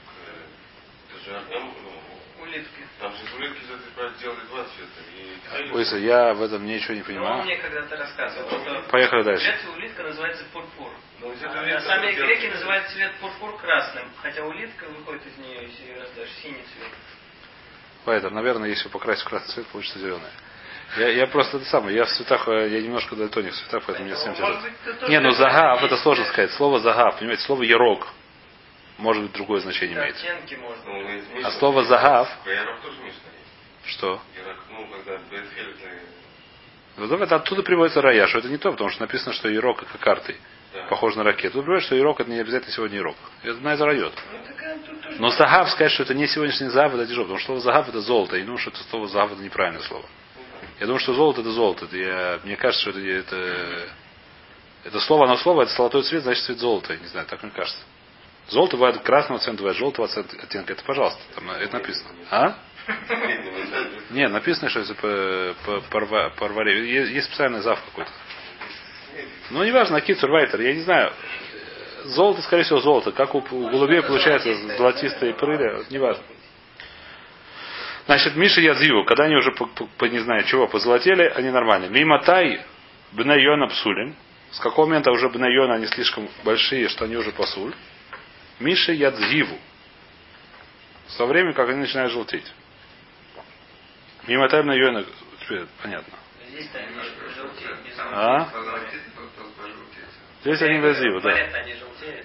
Это 1.10 1.24
же 1.24 1.37
Артем, 1.37 1.72
ну, 2.38 2.43
Улитки. 2.54 2.86
там 3.00 3.12
же 3.12 3.24
из 3.24 3.34
улитки 3.34 3.58
из 3.64 3.70
этой 3.70 4.10
сделали 4.18 4.40
два 4.46 4.64
цвета. 4.64 5.66
И. 5.66 5.72
Ойса, 5.72 5.96
я 5.96 6.34
в 6.34 6.42
этом 6.42 6.64
ничего 6.64 6.94
не 6.94 7.00
Ну, 7.00 7.06
он 7.06 7.06
понимаю. 7.06 7.44
мне 7.44 7.56
когда-то 7.56 7.96
рассказывал. 7.96 8.48
что 8.48 8.82
Поехали 8.90 9.22
дальше. 9.22 9.44
Греции 9.44 9.68
улитка 9.76 10.02
называется 10.04 10.44
пурпур. 10.52 10.90
Ну, 11.20 11.32
А 11.32 11.80
сами 11.80 12.12
греки 12.12 12.46
называют 12.46 12.86
цвет 12.88 13.12
пурпур 13.20 13.56
красным, 13.58 14.08
хотя 14.22 14.44
улитка 14.44 14.84
выходит 14.86 15.26
из 15.26 15.38
нее, 15.38 15.62
если 15.62 15.82
ее 15.84 16.00
раз 16.00 16.10
даже 16.12 16.30
синий 16.42 16.62
цвет. 16.74 16.92
Поэтому, 18.04 18.34
наверное, 18.36 18.68
если 18.68 18.88
покрасить 18.88 19.24
в 19.24 19.28
красный 19.28 19.54
цвет, 19.54 19.66
получится 19.66 19.98
зеленое. 19.98 20.32
Я, 20.98 21.08
я 21.08 21.26
просто 21.26 21.56
это 21.56 21.66
самое, 21.66 21.96
я 21.96 22.04
в 22.04 22.08
цветах, 22.10 22.46
э, 22.46 22.68
я 22.68 22.80
немножко 22.82 23.16
дальтоник 23.16 23.52
в 23.52 23.56
цветах, 23.56 23.82
поэтому 23.86 24.06
мне 24.06 24.16
совсем 24.16 24.34
тяжело. 24.34 25.08
Не, 25.08 25.18
ну 25.18 25.30
загав, 25.32 25.82
это 25.82 25.96
сложно 25.96 26.24
сказать. 26.26 26.52
Слово 26.52 26.78
загав, 26.80 27.18
понимаете, 27.18 27.42
слово 27.42 27.62
ерок 27.62 28.06
может 28.98 29.22
быть 29.22 29.33
другое 29.33 29.61
значение 29.61 29.96
имеет. 29.96 30.16
Ну, 30.57 31.46
А 31.46 31.50
слово 31.52 31.85
загав, 31.85 32.28
что? 33.87 34.20
Ну, 36.96 37.04
это... 37.07 37.16
Ну, 37.16 37.37
оттуда 37.37 37.62
приводится 37.62 38.00
рая, 38.00 38.26
что 38.28 38.38
это 38.38 38.48
не 38.48 38.57
то, 38.59 38.70
потому 38.70 38.90
что 38.90 39.00
написано, 39.02 39.33
что 39.33 39.48
ерок 39.48 39.78
как 39.80 40.00
карты, 40.00 40.37
Да. 40.72 40.85
похож 40.85 41.16
на 41.16 41.24
ракету. 41.24 41.54
Тут 41.54 41.64
приводится, 41.64 41.87
что 41.88 41.96
ерок 41.96 42.20
это 42.20 42.30
не 42.30 42.38
обязательно 42.38 42.72
сегодня 42.72 42.98
ерок. 42.98 43.16
Это 43.42 43.59
на 43.61 43.74
это 43.74 43.85
райот. 43.85 44.12
Ну, 45.11 45.16
Но 45.18 45.28
загав 45.30 45.70
сказать, 45.70 45.92
что 45.92 46.04
это 46.04 46.14
не 46.14 46.26
сегодняшний 46.28 46.68
загав, 46.68 46.94
это 46.94 47.07
тяжело, 47.07 47.24
потому 47.24 47.38
что 47.38 47.46
слово 47.46 47.61
загав 47.61 47.88
это 47.88 48.00
золото. 48.00 48.37
И 48.37 48.42
думаю, 48.42 48.59
что 48.59 48.70
это 48.70 48.83
слово 48.90 49.09
загав 49.09 49.33
это 49.33 49.42
неправильное 49.42 49.83
слово. 49.83 50.04
Я 50.80 50.87
думаю, 50.87 51.00
что 51.00 51.14
золото 51.14 51.40
это 51.40 51.50
золото. 51.50 51.85
Это 51.87 51.96
я, 51.96 52.40
мне 52.44 52.57
кажется, 52.57 52.80
что 52.90 52.98
это, 52.98 53.00
это, 53.37 53.88
это 54.85 55.00
слово, 55.00 55.24
оно 55.26 55.37
слово, 55.37 55.62
это 55.62 55.72
золотой 55.72 56.02
цвет, 56.04 56.22
значит 56.22 56.44
цвет 56.44 56.59
золота. 56.59 56.92
Я 56.94 57.00
не 57.00 57.07
знаю, 57.07 57.26
так 57.26 57.42
мне 57.42 57.52
кажется. 57.52 57.80
Золото 58.48 58.76
бывает 58.76 58.98
красного 59.02 59.40
цвета, 59.40 59.59
бывает 59.59 59.76
желтого 59.78 60.07
оттенка. 60.09 60.72
Это, 60.72 60.85
пожалуйста, 60.85 61.20
там 61.35 61.50
это 61.50 61.72
написано. 61.72 62.11
А? 62.30 62.54
Не, 64.11 64.28
написано, 64.28 64.68
что 64.68 64.80
это 64.80 65.54
порва- 65.90 66.30
порваре. 66.37 66.90
Есть, 66.90 67.26
специальный 67.28 67.61
зав 67.61 67.80
какой-то. 67.83 68.11
Ну, 69.50 69.64
неважно, 69.64 70.00
кицур, 70.00 70.30
вайтер, 70.30 70.61
я 70.61 70.74
не 70.74 70.83
знаю. 70.83 71.12
Золото, 72.04 72.42
скорее 72.42 72.64
всего, 72.64 72.80
золото. 72.80 73.12
Как 73.12 73.35
у, 73.35 73.40
голубей 73.40 74.02
получается 74.02 74.54
золотистые 74.76 75.33
крылья, 75.33 75.83
неважно. 75.90 76.22
Значит, 78.07 78.37
Миша 78.37 78.61
Язиву, 78.61 79.04
когда 79.04 79.24
они 79.24 79.37
уже, 79.37 79.52
по, 79.52 79.66
по- 79.66 80.04
не 80.07 80.18
знаю 80.18 80.44
чего, 80.44 80.66
позолотели, 80.66 81.22
они 81.35 81.48
нормальные. 81.50 81.88
Миматай 81.90 82.61
Бнайона 83.12 83.68
Псулин. 83.68 84.14
С 84.50 84.59
какого 84.61 84.87
момента 84.87 85.11
уже 85.11 85.30
Бнайона 85.30 85.74
они 85.74 85.87
слишком 85.87 86.28
большие, 86.44 86.88
что 86.88 87.07
они 87.07 87.16
уже 87.16 87.33
пасуль. 87.33 87.72
Миша 88.60 88.92
Ядзиву. 88.92 89.58
Со 91.08 91.26
временем, 91.26 91.54
как 91.54 91.68
они 91.68 91.80
начинают 91.80 92.12
желтеть. 92.12 92.50
Миматай 94.26 94.62
Бнайона, 94.62 95.04
теперь 95.40 95.66
понятно. 95.82 96.18
Здесь-то 96.48 96.78
они 96.78 96.94
желтеют. 97.34 97.78
А? 98.12 98.48
Здесь 100.42 100.62
они 100.62 100.76
Ядзиву, 100.76 101.20
да. 101.20 101.32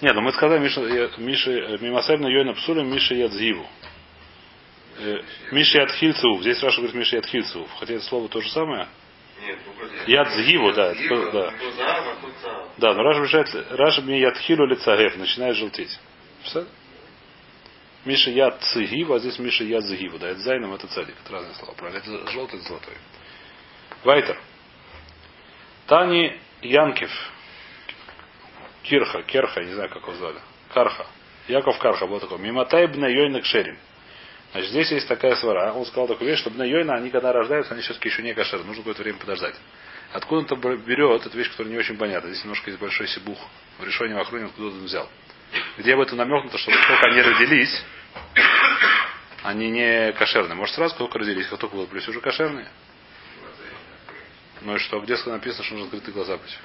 Нет, 0.02 0.16
ну 0.16 0.22
мы 0.22 0.32
сказали 0.34 0.60
Миша, 0.60 0.82
Миша, 1.18 1.52
э, 1.52 1.78
Мимасайб 1.80 2.20
на 2.20 2.28
Йойна 2.28 2.54
Псулем 2.54 2.92
Миша 2.92 3.16
Ядзиву. 3.16 3.68
Э, 5.00 5.22
Миша 5.52 5.80
Ядхильцу. 5.80 6.42
Здесь 6.42 6.62
Раша 6.62 6.78
говорит 6.78 6.96
Миша 6.96 7.18
Ядхильцу. 7.18 7.66
Хотя 7.80 7.96
это 7.96 8.04
слово 8.04 8.28
то 8.30 8.42
же 8.42 8.50
самое. 8.52 8.88
Нет, 9.42 9.58
погоди. 9.62 9.96
Ядзгиву, 10.12 10.74
да. 10.74 10.94
да. 11.32 11.54
Да, 12.78 12.94
но 12.94 13.04
Раша 13.04 13.24
решает, 13.24 13.72
Раша 13.72 14.02
мне 14.02 14.20
Ядхилу 14.20 14.66
лицагев, 14.66 15.16
начинает 15.18 15.56
желтеть. 15.56 15.98
Миша 18.06 18.32
Ядцигива, 18.32 19.18
а 19.18 19.20
здесь 19.20 19.38
Миша 19.40 19.64
Ядзгива. 19.64 20.20
Да, 20.20 20.30
это 20.30 20.40
зайном, 20.40 20.74
это 20.74 20.88
цадик. 20.88 21.16
Это 21.24 21.34
разные 21.34 21.56
слова. 21.56 21.74
Правильно? 21.74 22.00
Это 22.00 22.32
желтый, 22.32 22.60
это 22.60 22.68
золотой. 22.68 22.94
Вайтер. 24.04 24.40
Тани 25.88 26.40
Янкев. 26.62 27.12
Кирха, 28.84 29.24
Керха, 29.24 29.64
не 29.64 29.74
знаю, 29.74 29.90
как 29.90 30.02
его 30.02 30.14
звали. 30.14 30.40
Карха. 30.74 31.06
Яков 31.48 31.78
Карха 31.80 32.08
был 32.08 32.20
такой. 32.20 32.40
Миматай 32.40 32.88
бна 32.88 33.08
Йойна 33.08 33.42
Кшерин. 33.42 33.78
Значит, 34.52 34.70
здесь 34.72 34.92
есть 34.92 35.08
такая 35.08 35.36
свара. 35.36 35.74
Он 35.74 35.86
сказал 35.86 36.08
такую 36.08 36.30
вещь, 36.30 36.40
что 36.40 36.50
бна 36.50 36.64
они 36.64 37.10
когда 37.10 37.32
рождаются, 37.32 37.74
они 37.74 37.84
все-таки 37.84 38.10
еще 38.10 38.24
не 38.24 38.34
кошеры. 38.34 38.64
Нужно 38.64 38.82
какое-то 38.82 39.04
время 39.04 39.20
подождать. 39.20 39.56
Откуда 40.14 40.40
он 40.56 40.60
это 40.60 40.78
берет, 40.78 41.26
это 41.26 41.38
вещь, 41.38 41.52
которая 41.52 41.72
не 41.72 41.78
очень 41.78 41.98
понятна. 41.98 42.30
Здесь 42.30 42.44
немножко 42.44 42.70
есть 42.70 42.82
большой 42.82 43.08
сибух. 43.08 43.38
В 43.78 43.84
решении 43.84 44.16
Махрунин 44.16 44.48
откуда 44.48 44.70
он 44.70 44.86
взял. 44.86 45.08
Где 45.78 45.94
об 45.94 46.02
этом 46.02 46.18
намекнуто, 46.18 46.58
что 46.58 46.72
только 46.72 47.08
они 47.08 47.22
родились, 47.22 47.84
они 49.44 49.70
не 49.70 50.12
кошерные. 50.14 50.56
Может, 50.56 50.76
сразу 50.76 50.96
только 50.96 51.20
родились, 51.20 51.48
как 51.48 51.60
только 51.60 51.76
вылупились, 51.76 52.08
уже 52.08 52.22
кошерные. 52.22 52.68
Ну 54.62 54.76
и 54.76 54.80
что, 54.80 55.00
где 55.00 55.16
написано, 55.26 55.64
что 55.64 55.76
нужно 55.76 55.86
открытые 55.86 56.14
глаза 56.14 56.38
быть? 56.38 56.60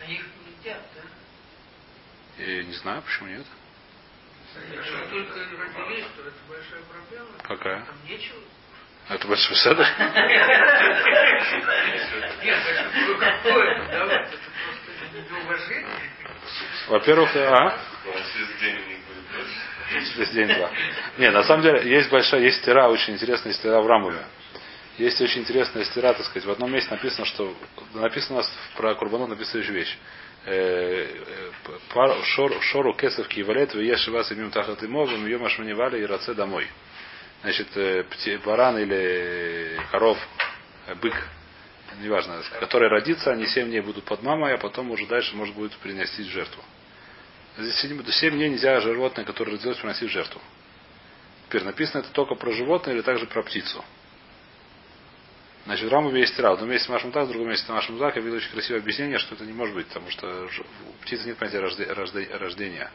А 0.00 0.10
их 0.10 0.24
едят, 0.60 0.82
да? 0.94 2.44
И 2.44 2.64
не 2.64 2.72
знаю, 2.74 3.02
почему 3.02 3.28
нет. 3.28 3.46
Если 4.54 5.10
только 5.10 5.38
родились, 5.38 6.04
то 6.16 6.22
это 6.22 6.38
большая 6.48 6.82
проблема. 6.82 7.28
Какая? 7.42 7.84
Там 7.84 7.96
нечего. 8.08 8.40
Это 9.08 9.28
большой 9.28 9.56
седр? 9.56 9.84
Нет? 12.42 12.58
Это 12.66 14.38
просто 14.64 15.30
неуважение. 15.30 16.13
Во-первых, 16.88 17.34
а? 17.36 17.78
Через 20.14 20.30
день-два. 20.30 20.70
Не, 21.18 21.30
на 21.30 21.44
самом 21.44 21.62
деле, 21.62 21.88
есть 21.88 22.10
большая, 22.10 22.40
есть 22.42 22.58
стира, 22.62 22.88
очень 22.88 23.14
интересная 23.14 23.52
стира 23.52 23.80
в 23.80 23.86
Рамове. 23.86 24.24
Есть 24.98 25.20
очень 25.20 25.40
интересная 25.40 25.84
стира, 25.84 26.12
так 26.12 26.24
сказать. 26.26 26.44
В 26.44 26.50
одном 26.50 26.72
месте 26.72 26.90
написано, 26.90 27.26
что 27.26 27.54
написано 27.94 28.36
у 28.36 28.38
нас 28.38 28.52
про 28.76 28.94
Курбанот 28.94 29.28
написано 29.28 29.62
следующая 29.62 29.72
вещь. 29.72 29.98
Э, 30.46 31.08
э, 31.94 32.20
шор- 32.36 32.60
Шору 32.60 32.94
кесов 32.94 33.26
кивалет, 33.28 33.74
веш 33.74 34.06
вас 34.08 34.30
имим 34.30 34.50
тахат 34.50 34.82
и 34.82 34.86
мовым, 34.86 35.24
ее 35.24 35.38
машманевали 35.38 36.00
и 36.00 36.06
раце 36.06 36.34
домой. 36.34 36.68
Значит, 37.42 37.68
э, 37.76 38.04
баран 38.44 38.78
или 38.78 39.80
коров, 39.90 40.18
бык, 41.00 41.14
неважно, 42.00 42.42
который 42.60 42.88
родится, 42.88 43.30
они 43.32 43.46
7 43.46 43.68
дней 43.68 43.80
будут 43.80 44.04
под 44.04 44.22
мамой, 44.22 44.54
а 44.54 44.58
потом 44.58 44.90
уже 44.90 45.06
дальше 45.06 45.34
может 45.36 45.54
будет 45.54 45.76
принести 45.78 46.24
жертву. 46.24 46.62
Здесь 47.58 47.76
7 47.76 48.30
дней 48.32 48.48
нельзя 48.50 48.80
животное, 48.80 49.24
которое 49.24 49.52
родилось, 49.52 49.78
приносить 49.78 50.10
жертву. 50.10 50.40
Теперь 51.48 51.64
написано 51.64 52.00
это 52.00 52.10
только 52.10 52.34
про 52.34 52.52
животное 52.52 52.94
или 52.94 53.02
также 53.02 53.26
про 53.26 53.42
птицу. 53.42 53.84
Значит, 55.66 55.88
в 55.88 55.92
Рамове 55.92 56.20
есть 56.20 56.36
тира. 56.36 56.50
В 56.50 56.54
одном 56.54 56.70
месте 56.70 56.90
Машем 56.92 57.10
так, 57.10 57.26
в 57.26 57.28
другом 57.28 57.48
месте 57.48 57.70
Машем 57.72 57.98
так. 57.98 58.16
Я 58.16 58.22
видел 58.22 58.36
очень 58.36 58.50
красивое 58.50 58.80
объяснение, 58.80 59.18
что 59.18 59.34
это 59.34 59.44
не 59.44 59.52
может 59.52 59.74
быть, 59.74 59.86
потому 59.86 60.10
что 60.10 60.48
у 60.88 61.02
птицы 61.02 61.26
нет 61.26 61.38
понятия 61.38 61.60
рожде- 61.60 61.90
рожде- 61.94 62.36
рождения. 62.36 62.90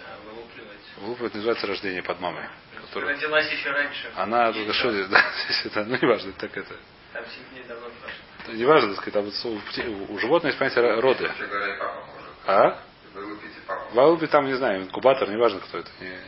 Да. 0.00 1.02
Вылупливать 1.02 1.34
называется 1.34 1.66
рождение 1.68 2.02
под 2.02 2.20
мамой. 2.20 2.48
Которое... 2.86 3.14
Родилась 3.14 3.50
еще 3.52 3.70
раньше. 3.70 4.10
Она, 4.16 4.52
что 4.52 4.92
здесь, 4.92 5.06
да, 5.06 5.24
здесь 5.44 5.66
это, 5.66 5.84
ну, 5.84 5.96
неважно, 6.00 6.32
так 6.32 6.56
это. 6.56 6.74
Там 7.12 7.24
7 7.26 7.44
дней 7.52 7.64
давно 7.66 7.86
прошло. 8.00 8.18
это 8.44 8.52
неважно, 8.56 8.94
так 8.94 9.02
сказать, 9.02 9.32
там 9.42 9.52
у, 10.08 10.14
у 10.14 10.18
животных 10.18 10.50
есть 10.52 10.58
понятие 10.58 11.00
роды. 11.00 11.30
А? 12.46 12.78
Вылупите 13.14 13.54
папу. 13.66 13.94
В 13.94 13.98
Алубе 13.98 14.26
там, 14.28 14.46
не 14.46 14.54
знаю, 14.54 14.82
инкубатор, 14.82 15.28
неважно, 15.28 15.60
кто 15.60 15.78
это. 15.78 15.90
Не- 16.00 16.18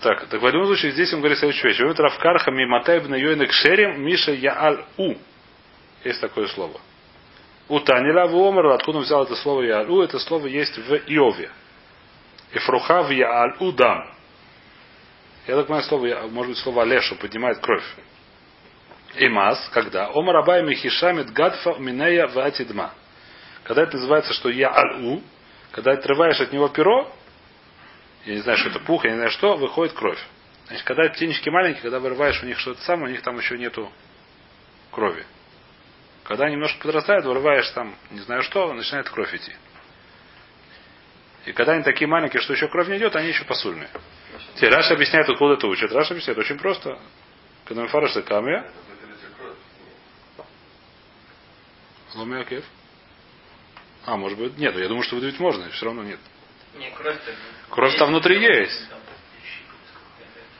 Так, 0.00 0.26
так 0.26 0.40
в 0.42 0.46
любом 0.48 0.66
случае 0.66 0.92
здесь 0.92 1.12
он 1.12 1.20
говорит 1.20 1.38
следующую 1.38 1.70
вещь. 1.72 1.80
Вы 1.80 1.94
Равкарха 1.94 2.50
миматайбна 2.50 3.14
йойна 3.14 3.46
кшерим 3.46 4.04
миша 4.04 4.32
яаль 4.32 4.84
у. 4.96 5.14
Есть 6.04 6.20
такое 6.20 6.48
слово. 6.48 6.80
У 7.68 7.78
Танила 7.78 8.26
в 8.26 8.34
Омар, 8.34 8.66
откуда 8.66 8.98
он 8.98 9.04
взял 9.04 9.22
это 9.22 9.36
слово 9.36 9.62
яаль 9.62 9.88
у, 9.88 10.02
это 10.02 10.18
слово 10.18 10.48
есть 10.48 10.76
в 10.76 10.92
Иове. 11.06 11.50
Ифруха 12.52 13.02
в 13.04 13.10
яаль 13.10 13.54
у 13.60 13.70
дам. 13.70 14.12
Я 15.46 15.56
так 15.56 15.66
понимаю, 15.66 15.84
слово, 15.84 16.28
может 16.28 16.50
быть, 16.50 16.58
слово 16.58 16.82
Алешу 16.82 17.14
поднимает 17.16 17.58
кровь. 17.60 17.84
Имас, 19.16 19.68
когда? 19.70 20.10
Омар 20.12 20.36
Абай 20.36 20.62
Михишамит 20.62 21.32
Гадфа 21.32 21.74
Минея 21.78 22.26
Ватидма. 22.28 22.92
Когда 23.64 23.82
это 23.82 23.96
называется, 23.96 24.32
что 24.32 24.48
я 24.48 24.72
аль-у, 24.74 25.22
когда 25.72 25.92
отрываешь 25.92 26.40
от 26.40 26.52
него 26.52 26.68
перо, 26.68 27.10
я 28.24 28.34
не 28.34 28.40
знаю, 28.40 28.58
что 28.58 28.70
это 28.70 28.80
пух, 28.80 29.04
я 29.04 29.10
не 29.10 29.16
знаю 29.16 29.30
что, 29.30 29.56
выходит 29.56 29.94
кровь. 29.94 30.18
Значит, 30.66 30.84
когда 30.84 31.08
птенчики 31.08 31.48
маленькие, 31.48 31.82
когда 31.82 31.98
вырываешь 31.98 32.42
у 32.42 32.46
них 32.46 32.58
что-то 32.58 32.80
самое, 32.82 33.08
у 33.08 33.10
них 33.10 33.22
там 33.22 33.36
еще 33.36 33.58
нету 33.58 33.92
крови. 34.90 35.24
Когда 36.24 36.44
они 36.44 36.54
немножко 36.54 36.80
подрастают, 36.80 37.24
вырываешь 37.24 37.68
там, 37.70 37.94
не 38.10 38.20
знаю 38.20 38.42
что, 38.42 38.72
начинает 38.72 39.08
кровь 39.10 39.34
идти. 39.34 39.52
И 41.46 41.52
когда 41.52 41.72
они 41.72 41.82
такие 41.82 42.06
маленькие, 42.06 42.40
что 42.40 42.52
еще 42.52 42.68
кровь 42.68 42.88
не 42.88 42.98
идет, 42.98 43.16
они 43.16 43.28
еще 43.28 43.44
посульные. 43.44 43.88
Теперь 44.54 44.72
Раша 44.72 44.94
объясняет, 44.94 45.28
откуда 45.28 45.54
это 45.54 45.66
учат. 45.66 45.90
Раша 45.92 46.14
объясняет 46.14 46.38
очень 46.38 46.58
просто. 46.58 46.98
Когда 47.64 47.82
мы 47.82 47.88
фараш 47.88 48.12
камня, 48.24 48.60
Это 48.60 49.06
это 49.06 49.36
кровь. 49.36 49.56
Ломя 52.14 52.44
кеф. 52.44 52.64
А, 54.04 54.16
может 54.16 54.38
быть, 54.38 54.56
нет, 54.58 54.74
я 54.76 54.88
думаю, 54.88 55.04
что 55.04 55.16
выдавить 55.16 55.38
можно, 55.38 55.70
все 55.70 55.86
равно 55.86 56.02
нет. 56.02 56.18
Не, 56.76 56.90
кровь-то... 56.90 57.34
Кровь-то 57.70 58.06
внутри 58.06 58.40
есть. 58.40 58.88
Там 58.88 58.98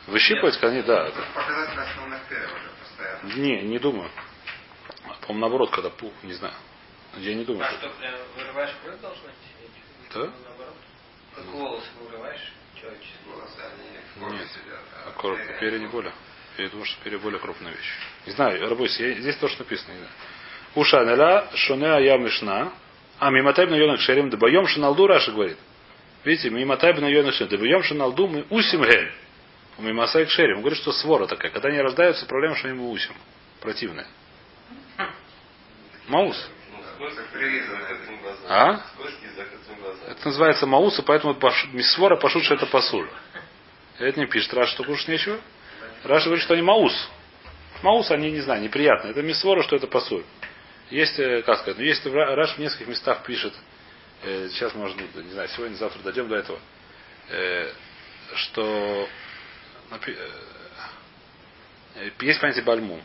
Выщипывать, 0.07 0.59
конечно, 0.59 0.95
да. 0.95 1.09
это-. 1.09 1.25
Не, 3.37 3.63
не 3.63 3.79
думаю. 3.79 4.11
По-моему, 5.23 5.41
наоборот, 5.41 5.71
когда 5.71 5.91
пух, 5.91 6.13
не 6.23 6.33
знаю. 6.35 6.55
Я 7.17 7.35
не 7.35 7.45
думаю. 7.45 7.67
А 7.69 7.73
что- 7.73 7.93
вырываешь 8.37 8.75
кровь 8.83 9.01
должна 9.01 9.31
идти? 9.31 9.71
Да? 10.15 10.21
Наоборот. 10.21 10.75
Как 11.35 11.45
волосы 11.47 11.87
вырываешь 12.01 12.53
человеческие. 12.81 13.19
Волосы, 13.27 13.59
они 14.21 14.39
Нет. 14.39 14.49
сидят. 14.49 14.81
А 15.07 15.11
кор- 15.13 15.39
перья 15.61 15.79
не 15.79 15.87
более. 15.87 16.13
Я 16.59 16.69
думаю, 16.69 16.85
что 16.87 17.03
перья 17.05 17.19
более 17.19 17.39
крупная 17.41 17.73
вещь. 17.73 17.99
Не 18.27 18.33
знаю, 18.33 18.69
рабойся, 18.69 19.05
я- 19.05 19.15
здесь 19.21 19.37
то, 19.37 19.49
что 19.49 19.61
написано. 19.63 19.93
Не 19.93 19.99
знаю. 19.99 20.13
Ушанеля 20.75 21.49
шоне 21.55 21.93
аям 21.93 22.25
мишна. 22.25 22.73
А, 23.19 23.31
миматай 23.31 23.67
бна 23.67 23.77
йонак 23.77 24.01
шерим 24.01 24.31
дебаем 24.31 24.67
шиналду 24.67 25.07
Раша 25.07 25.31
говорит. 25.33 25.59
Видите, 26.25 26.51
ממתי 26.51 26.93
בני 26.93 27.09
יונה 27.09 27.35
כשרים 27.35 27.51
דביום 27.51 27.83
שנולדו 27.83 28.27
מאוסים 28.27 28.83
הן. 28.83 29.11
ומאימתי 29.79 30.27
כשרים. 30.27 30.57
Он 30.57 30.61
говорит, 30.63 30.79
что 30.79 30.93
סברא 30.93 31.27
такая. 31.27 31.51
Когда 31.51 31.69
они 31.69 31.81
рождаются, 31.81 32.27
проблема, 32.27 32.57
что 32.57 32.69
они 32.69 32.79
מאוסים. 32.79 33.15
Противная. 33.61 34.07
מאוס. 36.09 36.51
А? 38.49 38.81
Это 40.09 40.27
называется 40.27 40.67
מאוס, 40.67 40.99
и 40.99 41.03
поэтому 41.03 41.37
מסברא 41.73 42.17
פשוט, 42.17 42.45
что 42.45 42.55
это 42.55 42.67
פסול. 42.67 43.09
Это 43.99 44.21
не 44.21 44.27
пишет 44.27 44.53
Раши, 44.55 44.73
что 44.73 44.85
кушать 44.85 45.09
нечего. 45.09 45.39
Раши 46.05 46.27
говорит, 46.27 46.45
что 46.45 46.55
они 46.55 46.63
מאוס. 46.63 46.93
מאוס, 47.83 48.11
они, 48.11 48.31
не 48.31 48.41
знаю, 48.41 48.63
неприятные. 48.63 49.13
Это 49.13 49.23
מסברא, 49.23 49.63
что 49.63 49.77
это 49.77 49.87
פסול. 49.87 50.23
Есть, 50.93 51.19
э, 51.19 51.41
как 51.41 51.61
сказать, 51.61 51.79
ну, 51.79 51.85
есть 51.85 52.05
Ра- 52.05 52.35
Раши 52.35 52.55
в 52.55 52.59
нескольких 52.59 52.89
местах 52.89 53.23
пишет, 53.23 53.55
э, 54.25 54.51
сейчас, 54.51 54.75
может, 54.75 54.95
не 54.99 55.31
знаю, 55.31 55.49
сегодня, 55.49 55.75
завтра 55.77 56.03
дойдем 56.03 56.29
до 56.29 56.37
этого, 56.37 56.61
э, 57.31 57.73
что 58.35 59.09
есть 62.21 62.41
понятие 62.41 62.65
бальмум. 62.65 63.03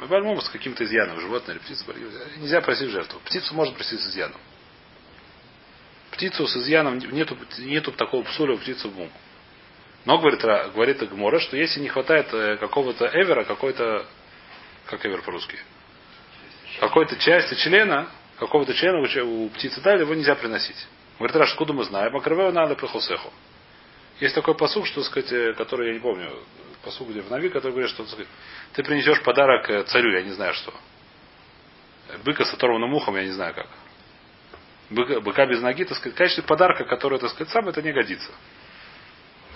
Бальмум 0.00 0.40
с 0.40 0.48
каким-то 0.48 0.84
изъяном, 0.84 1.20
животное 1.20 1.54
или 1.54 1.62
птица. 1.62 1.84
Нельзя 2.38 2.60
просить 2.60 2.90
жертву. 2.90 3.20
Птицу 3.20 3.54
можно 3.54 3.74
просить 3.76 4.00
с 4.00 4.08
изъяном. 4.08 4.40
Птицу 6.10 6.48
с 6.48 6.56
изъяном 6.56 6.98
нету, 6.98 7.38
нету 7.58 7.92
такого 7.92 8.24
псуля 8.24 8.54
у 8.54 8.58
птицы 8.58 8.88
в 8.88 8.96
мум. 8.96 9.10
Но 10.04 10.18
говорит, 10.18 10.42
говорит 10.74 11.08
Гмора, 11.08 11.38
что 11.38 11.56
если 11.56 11.78
не 11.78 11.88
хватает 11.88 12.28
какого-то 12.58 13.06
эвера, 13.06 13.44
какой-то, 13.44 14.04
как 14.86 15.06
эвер 15.06 15.22
по-русски, 15.22 15.56
какой-то 16.80 17.16
части 17.16 17.54
члена, 17.54 18.08
какого-то 18.38 18.74
члена 18.74 19.00
у, 19.00 19.48
птицы 19.50 19.80
дали, 19.80 20.00
его 20.00 20.14
нельзя 20.14 20.34
приносить. 20.34 20.86
Говорит, 21.18 21.36
Раш, 21.36 21.50
откуда 21.52 21.72
мы 21.72 21.84
знаем? 21.84 22.16
Акрывею 22.16 22.52
надо 22.52 22.74
прихосеху. 22.74 23.32
Есть 24.20 24.34
такой 24.34 24.54
посуг, 24.54 24.86
что, 24.86 25.02
сказать, 25.02 25.32
э, 25.32 25.54
который, 25.54 25.88
я 25.88 25.94
не 25.94 26.00
помню, 26.00 26.30
посуг 26.84 27.10
где 27.10 27.22
в 27.22 27.30
Нави, 27.30 27.48
который 27.48 27.72
говорит, 27.72 27.90
что 27.90 28.06
сказать, 28.06 28.28
ты 28.72 28.82
принесешь 28.82 29.22
подарок 29.22 29.68
э, 29.70 29.82
царю, 29.84 30.12
я 30.12 30.22
не 30.22 30.32
знаю 30.32 30.54
что. 30.54 30.72
Быка 32.24 32.44
с 32.44 32.52
оторванным 32.52 32.92
ухом, 32.94 33.16
я 33.16 33.24
не 33.24 33.30
знаю 33.30 33.54
как. 33.54 33.66
Быка, 34.90 35.20
быка 35.20 35.46
без 35.46 35.60
ноги, 35.60 35.84
так 35.84 35.96
сказать, 35.96 36.14
в 36.14 36.18
качестве 36.18 36.44
подарка, 36.44 36.84
который, 36.84 37.18
так 37.18 37.30
сказать, 37.30 37.52
сам 37.52 37.68
это 37.68 37.80
не 37.80 37.92
годится. 37.92 38.30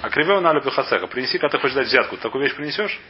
А 0.01 0.11
кривео 0.11 0.41
на 0.41 0.61
пихасека. 0.61 1.07
Принеси, 1.07 1.39
когда 1.39 1.57
ты 1.57 1.63
хочешь 1.63 1.75
дать 1.75 1.89
взятку. 1.89 2.17
Такую 2.17 2.45
вещь 2.45 2.55
принесешь? 2.55 3.01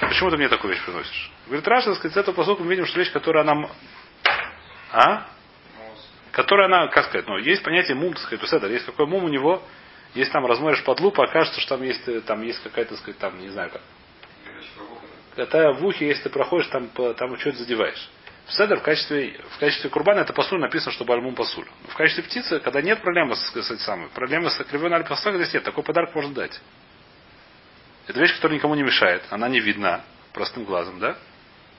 Почему 0.00 0.30
ты 0.30 0.36
мне 0.36 0.48
такую 0.48 0.74
вещь 0.74 0.84
приносишь? 0.84 1.30
Говорит, 1.46 1.66
Раша, 1.68 1.86
так 1.86 1.96
сказать, 1.96 2.14
с 2.14 2.16
этого 2.16 2.34
посылка 2.34 2.62
мы 2.62 2.70
видим, 2.70 2.86
что 2.86 2.98
вещь, 2.98 3.12
которая 3.12 3.44
нам... 3.44 3.70
А? 4.92 5.26
Которая 6.32 6.66
она, 6.66 6.88
как 6.88 7.06
сказать, 7.06 7.26
ну, 7.26 7.38
есть 7.38 7.62
понятие 7.62 7.96
мум, 7.96 8.12
так 8.12 8.22
сказать, 8.22 8.44
у 8.44 8.46
Седа, 8.46 8.68
есть 8.68 8.84
какой 8.84 9.06
мум 9.06 9.24
у 9.24 9.28
него, 9.28 9.62
если 10.14 10.32
там 10.32 10.44
разморишь 10.44 10.84
под 10.84 11.00
лупу, 11.00 11.22
окажется, 11.22 11.60
что 11.60 11.76
там 11.76 11.82
есть, 11.82 12.06
э, 12.08 12.20
там 12.20 12.42
есть 12.42 12.62
какая-то, 12.62 12.90
так 12.90 12.98
сказать, 12.98 13.18
там, 13.18 13.38
не 13.40 13.48
знаю 13.48 13.70
как. 13.70 13.80
Это 15.36 15.72
в 15.72 15.84
ухе, 15.84 16.08
если 16.08 16.24
ты 16.24 16.30
проходишь, 16.30 16.66
там, 16.68 16.88
там 16.88 17.38
что-то 17.38 17.58
задеваешь. 17.58 18.08
В 18.46 18.52
Седер 18.52 18.78
в 18.78 18.82
качестве, 18.82 19.40
в 19.50 19.58
качестве 19.58 19.90
курбана 19.90 20.20
это 20.20 20.32
пасуль 20.32 20.60
написано, 20.60 20.92
что 20.92 21.04
бальмум 21.04 21.34
пасуль. 21.34 21.66
В 21.88 21.94
качестве 21.94 22.22
птицы, 22.22 22.60
когда 22.60 22.80
нет 22.80 23.00
проблемы 23.00 23.34
с, 23.34 23.40
с, 23.40 23.70
этим 23.70 23.78
самым, 23.78 24.08
проблемы 24.10 24.50
с 24.50 24.64
кривой 24.64 24.92
аль 24.92 25.04
здесь 25.04 25.54
нет, 25.54 25.64
такой 25.64 25.82
подарок 25.82 26.14
можно 26.14 26.32
дать. 26.32 26.60
Это 28.06 28.20
вещь, 28.20 28.34
которая 28.34 28.56
никому 28.58 28.74
не 28.74 28.82
мешает, 28.82 29.22
она 29.30 29.48
не 29.48 29.60
видна 29.60 30.02
простым 30.32 30.64
глазом, 30.64 31.00
да? 31.00 31.16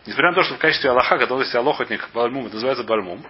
Несмотря 0.06 0.30
на 0.30 0.36
то, 0.36 0.44
что 0.44 0.56
в 0.56 0.58
качестве 0.58 0.90
Аллаха, 0.90 1.18
когда 1.18 1.36
есть 1.38 1.54
алохотник 1.56 2.10
бальмум, 2.14 2.46
это 2.46 2.56
называется 2.56 2.84
бальмум. 2.84 3.26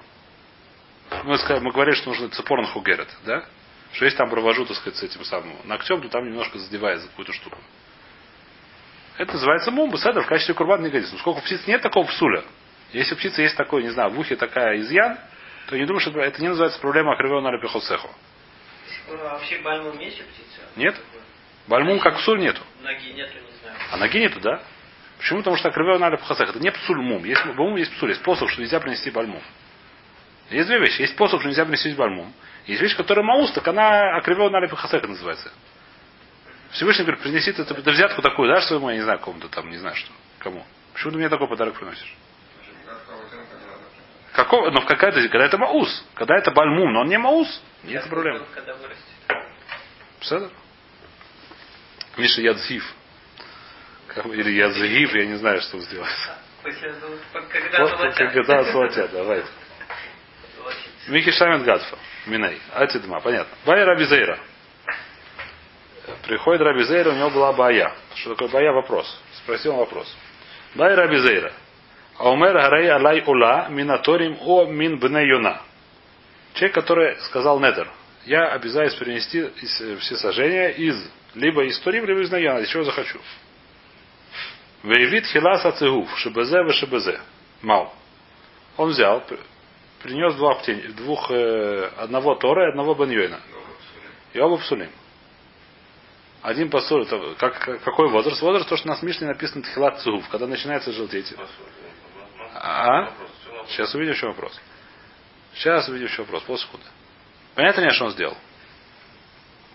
Мы, 1.24 1.38
мы 1.62 1.72
говорили, 1.72 1.96
что 1.96 2.10
нужно 2.10 2.30
цепорн 2.30 2.66
хугерет, 2.68 3.10
да? 3.26 3.46
Что 3.94 4.06
если 4.06 4.18
там 4.18 4.30
провожу, 4.30 4.66
так 4.66 4.78
сказать, 4.78 4.98
с 4.98 5.04
этим 5.04 5.24
самым 5.24 5.56
ногтем, 5.64 6.02
то 6.02 6.10
там 6.10 6.26
немножко 6.26 6.60
задевает 6.60 7.00
за 7.02 7.08
какую-то 7.08 7.34
штуку. 7.34 7.58
Это 9.18 9.34
называется 9.34 9.72
мумба, 9.72 9.98
седр 9.98 10.22
в 10.22 10.28
качестве 10.28 10.54
курбан 10.54 10.84
не 10.84 10.90
годится. 10.90 11.14
Ну, 11.14 11.20
сколько 11.20 11.42
птиц 11.42 11.66
нет 11.66 11.82
такого 11.82 12.06
псуля. 12.06 12.44
Если 12.94 13.16
у 13.16 13.18
птицы 13.18 13.42
есть 13.42 13.56
такой, 13.56 13.84
не 13.84 13.90
знаю, 13.90 14.12
в 14.12 14.20
ухе 14.20 14.36
такая 14.36 14.78
изъян, 14.78 15.18
то 15.68 15.78
не 15.78 15.86
думаю, 15.86 16.00
что 16.00 16.12
это- 16.12 16.20
это 16.22 16.42
не 16.42 16.50
называется 16.50 16.80
проблема 16.80 17.14
акривео 17.14 17.42
на 17.42 17.52
рапихосеху. 17.52 18.10
Вообще 19.08 19.60
бальмум 19.60 19.98
есть 20.00 20.20
у 20.22 20.24
птицы? 20.24 20.62
Нет? 20.76 20.96
Бальмум 21.68 22.00
как 22.00 22.18
псуль 22.18 22.40
нету. 22.40 22.62
Ноги 22.82 23.12
нету, 23.14 23.34
не 23.34 23.60
знаю. 23.62 23.78
А 23.92 23.98
ноги 23.98 24.20
нету, 24.20 24.40
да? 24.40 24.62
Почему? 25.18 25.40
Потому 25.40 25.58
что 25.58 25.70
акривео 25.70 25.98
на 25.98 26.10
рапихосех. 26.10 26.50
Это 26.50 26.60
не 26.60 26.72
псуль 26.72 27.02
мум. 27.02 27.24
Есть 27.26 27.46
бальмум, 27.46 27.76
есть 27.76 27.94
псуль. 27.96 28.10
Есть 28.10 28.22
способ, 28.22 28.50
что 28.50 28.62
нельзя 28.62 28.80
принести 28.80 29.10
бальмум. 29.10 29.42
Есть 30.50 30.68
две 30.68 30.80
вещи. 30.80 31.02
Есть 31.02 31.14
способ, 31.14 31.40
что 31.40 31.50
нельзя 31.50 31.66
принести 31.66 31.94
бальмум. 31.94 32.34
Есть 32.66 32.82
вещь, 32.82 32.96
которая 32.96 33.26
маус, 33.26 33.52
так 33.52 33.68
она 33.68 34.18
акривео 34.18 34.50
на 34.50 34.60
рапихосех 34.60 35.02
называется. 35.08 35.52
Всевышний 36.72 37.06
говорит, 37.06 37.24
принеси 37.24 37.52
ты, 37.54 37.64
ты 37.64 37.92
взятку 37.92 38.22
такую, 38.22 38.50
дашь 38.50 38.66
своему, 38.66 38.90
я 38.90 38.98
не 38.98 39.02
знаю, 39.02 39.20
кому-то 39.20 39.48
там, 39.48 39.70
не 39.70 39.78
знаю 39.78 39.96
что. 39.96 40.12
Кому? 40.40 40.66
Почему 40.94 41.12
ты 41.12 41.18
мне 41.18 41.30
такой 41.30 41.48
подарок 41.48 41.76
приносишь? 41.76 42.14
Какого? 44.34 44.70
Ну, 44.70 44.82
какая-то, 44.82 45.22
когда 45.30 45.46
это 45.46 45.58
маус. 45.58 46.06
Когда 46.14 46.38
это 46.38 46.52
бальмум, 46.52 46.94
но 46.94 47.02
он 47.02 47.08
не 47.08 47.18
маус, 47.18 47.62
нет 47.84 48.08
проблем. 48.08 48.44
Когда 48.54 48.76
вырастет. 48.76 49.04
Пседер? 50.20 50.50
Миша 52.18 52.42
Ядзив. 52.42 52.84
Как- 54.08 54.26
Или 54.26 54.52
Ядзив, 54.52 55.14
я 55.16 55.26
не 55.26 55.36
знаю, 55.36 55.62
что 55.62 55.80
сделать. 55.80 56.10
Когда 58.16 58.64
золотят. 58.64 59.12
давай. 59.12 59.44
Михи 61.08 61.32
Шамин 61.32 61.64
Гадфа. 61.64 61.98
Миней. 62.26 62.60
Атидма, 62.74 63.22
понятно. 63.22 63.56
Бая 63.66 63.86
Раби 63.86 64.04
Зейра. 64.06 64.40
Приходит 66.26 66.62
Раби 66.62 66.84
Зейра, 66.84 67.12
у 67.12 67.16
него 67.16 67.30
была 67.30 67.54
бая. 67.54 67.94
Что 68.16 68.32
такое 68.32 68.50
бая? 68.50 68.72
Вопрос. 68.72 69.22
Спросил 69.38 69.74
он 69.74 69.80
вопрос. 69.80 70.14
Бая 70.76 70.96
Раби 70.96 71.18
Зейра. 71.18 71.54
Аумер 72.18 72.54
Гарей 72.54 72.90
Алай 72.92 73.24
Ула 73.26 73.68
Минаторим 73.70 74.38
О 74.42 74.66
Мин 74.66 75.00
Бне 75.00 75.28
Юна. 75.28 75.62
Человек, 76.56 76.74
который 76.76 77.18
сказал 77.22 77.60
Недер. 77.60 77.90
Я 78.26 78.48
обязаюсь 78.48 78.94
принести 78.96 79.50
все 80.00 80.18
сожжения 80.18 80.70
из 80.70 81.10
либо 81.38 81.64
из 81.66 81.80
Турим, 81.80 82.06
либо 82.06 82.22
из 82.22 82.32
Наяна, 82.32 82.60
из 82.60 82.70
чего 82.70 82.84
захочу. 82.84 83.20
Вейвит 84.84 85.26
хиласа 85.26 85.72
цигуф, 85.72 86.18
шебезе 86.20 86.62
в 86.64 86.72
шебезе. 86.74 87.20
Мау. 87.62 87.92
Он 88.78 88.90
взял, 88.90 89.22
при- 89.22 89.40
принес 90.04 90.36
два 90.36 90.56
птень, 90.56 90.82
двух, 90.94 91.32
э, 91.32 91.92
одного 91.98 92.36
Тора 92.36 92.66
и 92.68 92.70
одного 92.70 92.94
Беньойна. 92.94 93.40
И 94.34 94.40
оба 94.40 94.58
псулим. 94.58 94.92
Один 96.44 96.70
посуль, 96.70 97.04
это 97.04 97.36
как, 97.40 97.60
как- 97.60 97.84
какой 97.84 98.10
возраст? 98.10 98.42
Возраст, 98.42 98.70
то, 98.70 98.78
что 98.78 98.88
на 98.88 98.98
Мишне 99.02 99.28
написано 99.28 99.64
тхилат 99.64 100.00
цигуф, 100.02 100.28
когда 100.30 100.46
начинается 100.48 100.92
желтеть. 100.92 101.34
А? 102.54 103.12
Сейчас 103.70 103.94
увидим, 103.96 104.14
в 104.14 104.18
чем 104.18 104.30
вопрос. 104.30 104.60
Сейчас 105.56 105.90
увидим, 105.90 106.08
в 106.08 106.12
чем 106.12 106.26
вопрос. 106.26 106.44
Полсекунды. 106.44 106.86
Понятно 107.56 107.82
ли, 107.82 107.90
что 107.92 108.06
он 108.06 108.12
сделал? 108.12 108.38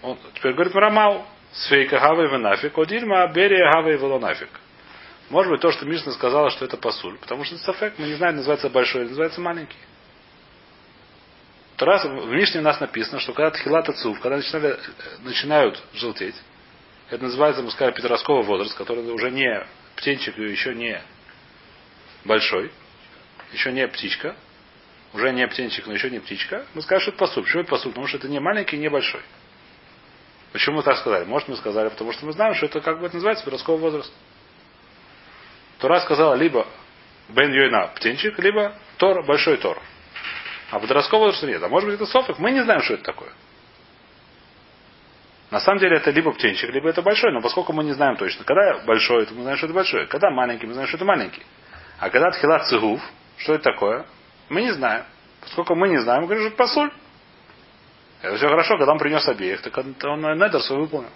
Он 0.02 0.18
теперь 0.34 0.52
говорит 0.54 0.74
Рамау. 0.74 1.26
Сфейка 1.52 1.98
хавай 1.98 2.28
венафик, 2.28 2.76
одильма 2.78 3.26
берия 3.28 3.70
хавай 3.72 3.96
велонафик. 3.96 4.48
Может 5.28 5.50
быть, 5.50 5.60
то, 5.60 5.70
что 5.70 5.84
Мишна 5.84 6.12
сказала, 6.12 6.50
что 6.50 6.64
это 6.64 6.76
пасуль, 6.76 7.16
потому 7.18 7.44
что 7.44 7.56
сафек, 7.58 7.94
мы 7.98 8.06
не 8.06 8.14
знаем, 8.14 8.36
называется 8.36 8.68
большой 8.70 9.02
или 9.02 9.08
называется 9.08 9.40
маленький. 9.40 9.78
То 11.76 11.86
раз 11.86 12.04
в 12.04 12.28
Мишне 12.28 12.60
у 12.60 12.64
нас 12.64 12.80
написано, 12.80 13.20
что 13.20 13.32
когда 13.32 13.50
тхилата 13.50 13.92
цув, 13.92 14.20
когда 14.20 14.36
начинали, 14.36 14.78
начинают 15.20 15.82
желтеть, 15.94 16.36
это 17.10 17.24
называется, 17.24 17.62
мы 17.62 17.70
сказали, 17.70 17.94
подростковый 17.94 18.44
возраст, 18.44 18.74
который 18.76 19.04
уже 19.10 19.30
не 19.30 19.66
птенчик 19.96 20.38
и 20.38 20.42
еще 20.42 20.74
не 20.74 21.02
большой, 22.24 22.70
еще 23.52 23.72
не 23.72 23.86
птичка, 23.88 24.36
уже 25.12 25.32
не 25.32 25.46
птенчик, 25.46 25.86
но 25.86 25.92
еще 25.92 26.08
не 26.08 26.20
птичка, 26.20 26.64
мы 26.74 26.82
скажем, 26.82 27.02
что 27.02 27.10
это 27.10 27.18
посуд. 27.18 27.44
Почему 27.44 27.62
это 27.62 27.70
посуд? 27.70 27.92
Потому 27.92 28.06
что 28.06 28.16
это 28.16 28.28
не 28.28 28.40
маленький, 28.40 28.78
не 28.78 28.88
большой. 28.88 29.20
Почему 30.52 30.76
мы 30.76 30.82
так 30.82 30.98
сказали? 30.98 31.24
Может, 31.24 31.48
мы 31.48 31.56
сказали, 31.56 31.88
потому 31.88 32.12
что 32.12 32.26
мы 32.26 32.32
знаем, 32.32 32.54
что 32.54 32.66
это 32.66 32.80
как 32.80 33.00
бы 33.00 33.06
это 33.06 33.14
называется 33.16 33.44
подростковый 33.44 33.80
возраст. 33.80 34.12
Тора 35.78 36.00
сказала 36.00 36.34
либо 36.34 36.66
Бен 37.30 37.52
Йойна 37.52 37.88
птенчик, 37.96 38.38
либо 38.38 38.74
Тор, 38.98 39.24
большой 39.24 39.56
Тор. 39.56 39.80
А 40.70 40.78
подросткового 40.78 41.26
возраста 41.26 41.46
нет. 41.46 41.62
А 41.62 41.68
может 41.68 41.88
быть 41.88 41.96
это 41.96 42.06
софик? 42.06 42.38
Мы 42.38 42.50
не 42.50 42.62
знаем, 42.62 42.82
что 42.82 42.94
это 42.94 43.02
такое. 43.02 43.30
На 45.50 45.60
самом 45.60 45.80
деле 45.80 45.96
это 45.96 46.10
либо 46.10 46.32
птенчик, 46.32 46.70
либо 46.70 46.88
это 46.88 47.02
большой, 47.02 47.30
но 47.32 47.42
поскольку 47.42 47.74
мы 47.74 47.84
не 47.84 47.92
знаем 47.92 48.16
точно, 48.16 48.44
когда 48.44 48.78
большой, 48.86 49.26
то 49.26 49.34
мы 49.34 49.42
знаем, 49.42 49.58
что 49.58 49.66
это 49.66 49.74
большой. 49.74 50.06
Когда 50.06 50.30
маленький, 50.30 50.66
мы 50.66 50.72
знаем, 50.72 50.88
что 50.88 50.96
это 50.96 51.04
маленький. 51.04 51.42
А 51.98 52.08
когда 52.08 52.30
тхилат 52.30 52.66
цигув, 52.68 53.02
что 53.36 53.54
это 53.54 53.64
такое? 53.64 54.06
Мы 54.48 54.62
не 54.62 54.70
знаем. 54.72 55.04
Поскольку 55.42 55.74
мы 55.74 55.88
не 55.88 55.98
знаем, 55.98 56.22
мы 56.22 56.28
говорим, 56.28 56.44
что 56.44 56.54
это 56.54 56.56
посуль. 56.56 56.90
Это 58.22 58.36
все 58.36 58.48
хорошо, 58.48 58.76
когда 58.78 58.92
он 58.92 58.98
принес 58.98 59.26
обеих, 59.28 59.60
так 59.62 59.76
он, 59.76 59.94
недер 60.38 60.60
свой 60.62 60.80
выполнил. 60.80 61.10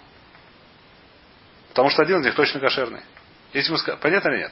Потому 1.69 1.89
что 1.89 2.01
один 2.01 2.19
из 2.19 2.25
них 2.25 2.35
точно 2.35 2.59
кошерный. 2.59 3.01
Если 3.53 3.71
мы 3.71 3.77
ска- 3.77 3.97
Понятно 3.97 4.29
или 4.29 4.39
нет? 4.39 4.51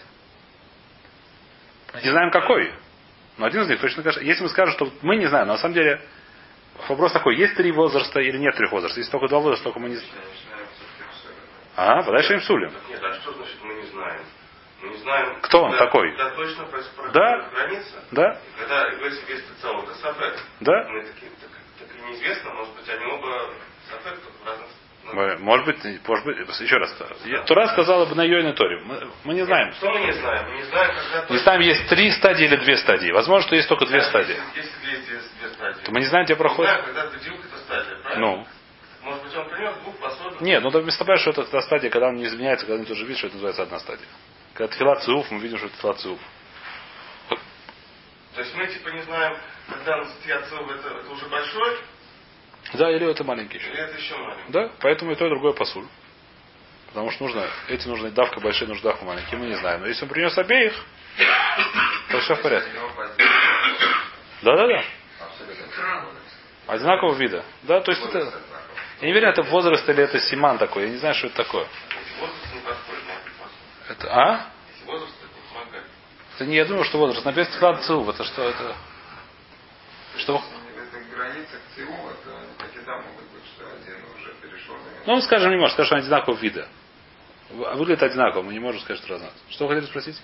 Не 2.04 2.10
знаем 2.12 2.32
какой. 2.32 2.74
Но 3.38 3.46
один 3.46 3.64
из 3.64 3.68
них 3.70 3.80
точно 3.82 4.04
кошерный. 4.04 4.28
Если 4.30 4.44
мы 4.44 4.50
скажем, 4.50 4.74
что 4.76 4.92
мы 5.02 5.18
не 5.18 5.26
знаем, 5.28 5.48
но 5.48 5.54
на 5.54 5.60
самом 5.60 5.74
деле 5.74 6.02
вопрос 6.88 7.12
такой, 7.12 7.36
есть 7.38 7.56
три 7.56 7.72
возраста 7.72 8.20
или 8.22 8.38
нет 8.38 8.56
трех 8.56 8.72
возрастов. 8.72 8.98
Если 9.00 9.12
только 9.12 9.28
два 9.28 9.40
возраста, 9.40 9.66
только 9.66 9.80
мы 9.80 9.90
не 9.90 9.96
знаем. 9.98 10.14
А, 11.76 12.04
подальше 12.04 12.34
им 12.34 12.42
сулим. 12.42 12.72
Нет, 12.90 13.04
а 13.04 13.14
что 13.16 13.34
значит 13.34 13.58
мы 13.64 13.74
не 13.74 13.86
знаем? 13.88 14.22
Мы 14.82 14.90
не 14.90 14.98
знаем. 14.98 15.42
Кто 15.42 15.62
он 15.64 15.72
когда- 15.72 15.86
такой? 15.86 16.10
Когда 16.16 16.30
точно 16.36 16.68
Да. 17.12 17.50
граница. 17.54 18.04
Да? 18.12 18.40
Когда 18.60 18.92
говорится 18.92 19.26
без 19.28 19.44
целого 19.62 19.86
касафе. 19.86 20.36
Да? 20.62 20.88
Мы 20.90 21.04
такие, 21.04 21.32
так, 21.42 21.50
неизвестно, 22.10 22.52
может 22.54 22.74
быть, 22.76 22.90
они 22.90 23.06
оба 23.06 23.50
сафек 23.90 24.20
в 24.42 24.46
разных. 24.48 24.68
Мы- 25.14 25.38
Может 25.38 25.66
быть, 25.68 26.08
может 26.08 26.26
быть, 26.26 26.60
еще 26.62 26.78
раз. 26.78 26.96
Я- 27.26 27.44
Тура 27.44 27.68
сказала 27.68 28.06
бы 28.08 28.16
на 28.16 28.24
Йойне 28.24 28.54
Торе. 28.54 28.82
Мы, 28.84 29.08
мы 29.24 29.34
не 29.36 29.46
знаем. 29.46 29.72
Что 29.74 29.92
мы 29.92 30.00
не 30.00 30.12
знаем? 30.14 30.50
Мы 30.50 30.56
не 30.58 30.64
знаем, 30.64 30.96
когда 30.96 31.16
Не 31.22 31.28
точно- 31.28 31.38
знаем, 31.44 31.62
есть 31.62 31.88
три 31.90 32.12
стадии 32.12 32.46
или 32.46 32.56
две 32.56 32.76
стадии. 32.78 33.12
Возможно, 33.12 33.46
что 33.46 33.56
есть 33.56 33.70
только 33.70 33.86
две 33.86 34.00
Да, 34.00 34.10
стадии. 34.10 34.36
Если, 34.56 34.62
если 34.62 34.80
две, 34.82 34.98
две, 34.98 35.20
две 35.42 35.50
стадии. 35.50 35.84
То 35.84 35.92
мы 35.92 36.00
не 36.00 36.06
знаем, 36.08 36.26
где 36.26 36.34
Не 36.34 36.38
проходит. 36.40 36.72
знаем, 36.72 36.86
когда 36.86 37.06
бедюк 37.06 37.40
это 37.46 37.58
стадия, 37.60 37.96
правильно? 38.02 38.26
Ну. 38.26 38.48
Может 39.04 39.24
быть, 39.24 39.36
он 39.36 39.50
принес 39.50 39.76
двух 39.84 39.96
пособий. 39.98 40.38
Нет, 40.40 40.64
ну 40.64 40.72
то 40.72 40.80
вместо 40.80 41.06
того, 41.06 41.18
что 41.20 41.30
это 41.30 41.44
та 41.44 41.62
стадия, 41.62 41.92
когда 41.92 42.08
он 42.08 42.16
не 42.16 42.26
изменяется, 42.26 42.66
когда 42.66 42.80
он 42.80 42.88
тоже 42.88 43.04
видит, 43.04 43.20
что 43.20 43.28
это 43.28 43.36
называется 43.36 43.62
одна 43.62 43.78
стадия. 43.80 44.08
Когда 44.56 44.74
тфила 44.74 44.96
циуф, 45.02 45.30
мы 45.30 45.40
видим, 45.40 45.60
что 45.60 45.68
это 45.68 45.78
тфила 45.78 45.94
циуф. 45.94 46.20
То 47.30 48.42
есть 48.42 48.56
мы 48.56 48.68
типа 48.68 48.90
не 48.90 49.02
знаем, 49.04 49.38
когда 49.70 49.98
наступит 49.98 50.32
это, 50.32 50.90
это 50.98 51.10
уже 51.12 51.28
большой, 51.28 51.78
Да, 52.74 52.92
или 52.92 53.10
это 53.10 53.24
маленький 53.24 53.58
еще. 53.58 53.70
или 53.70 53.80
это 53.80 53.98
еще 53.98 54.18
маленький. 54.18 54.52
Да, 54.52 54.72
поэтому 54.82 55.12
и 55.12 55.16
то, 55.16 55.26
и 55.26 55.30
другое 55.30 55.54
посуль. 55.54 55.86
Потому 56.88 57.12
что 57.12 57.26
нужно, 57.26 57.48
эти 57.68 57.88
нужны 57.88 58.10
давка 58.12 58.40
большие, 58.40 58.68
нужны 58.68 58.84
давка 58.84 59.04
маленькие, 59.04 59.38
мы 59.38 59.48
не 59.48 59.56
знаем. 59.56 59.82
Но 59.82 59.88
если 59.88 60.04
он 60.04 60.10
принес 60.10 60.38
обеих, 60.38 60.74
то 62.10 62.20
все 62.22 62.36
в 62.36 62.42
порядке. 62.42 62.72
Да-да-да. 64.42 64.84
абсолютно 65.20 65.68
Странно. 65.74 66.10
Одинакового 66.68 67.16
вида. 67.16 67.44
Да, 67.64 67.82
то 67.82 67.92
есть 67.92 68.04
это... 68.04 68.34
Я 69.02 69.08
не 69.08 69.12
уверен, 69.12 69.30
это 69.30 69.44
возраст 69.44 69.88
или 69.90 70.04
это 70.04 70.20
симан 70.20 70.58
такой. 70.58 70.84
Я 70.84 70.90
не 70.90 70.98
знаю, 70.98 71.16
что 71.16 71.28
это 71.28 71.36
такое. 71.36 71.68
Это, 73.90 74.08
а? 74.10 74.50
Это 74.88 74.94
не 74.94 75.54
помогает. 75.54 75.86
Это 76.36 76.46
не, 76.46 76.56
я 76.56 76.66
думаю, 76.66 76.86
что 76.86 76.98
возраст. 76.98 77.26
Написано 77.26 77.56
тфила 77.58 77.76
циуф. 77.76 78.10
Это 78.10 78.24
что 78.24 78.44
это? 78.44 78.76
Что? 80.18 80.42
Это 80.78 81.00
граница 81.14 81.58
к 81.58 81.76
ЦИУ, 81.76 81.88
то 82.24 82.38
они 82.38 82.54
так 82.58 82.74
и 82.74 82.86
да 82.86 82.98
могут 82.98 83.26
быть, 83.34 83.44
что 83.54 83.66
один 83.68 83.98
уже 84.18 84.34
на 85.06 85.16
Ну, 85.16 85.22
скажем, 85.22 85.52
не 85.52 85.58
может, 85.58 85.74
скажем, 85.74 85.88
что 85.88 85.96
они 85.96 86.06
одинакового 86.06 86.40
вида. 86.40 86.68
А 87.52 87.76
Выглядит 87.76 88.04
одинаково, 88.04 88.42
мы 88.42 88.54
не 88.54 88.60
можем 88.60 88.82
сказать, 88.82 89.02
что 89.04 89.14
разные. 89.14 89.32
Что 89.50 89.68
вы 89.68 89.76
хотели 89.76 89.90
спросить? 89.90 90.22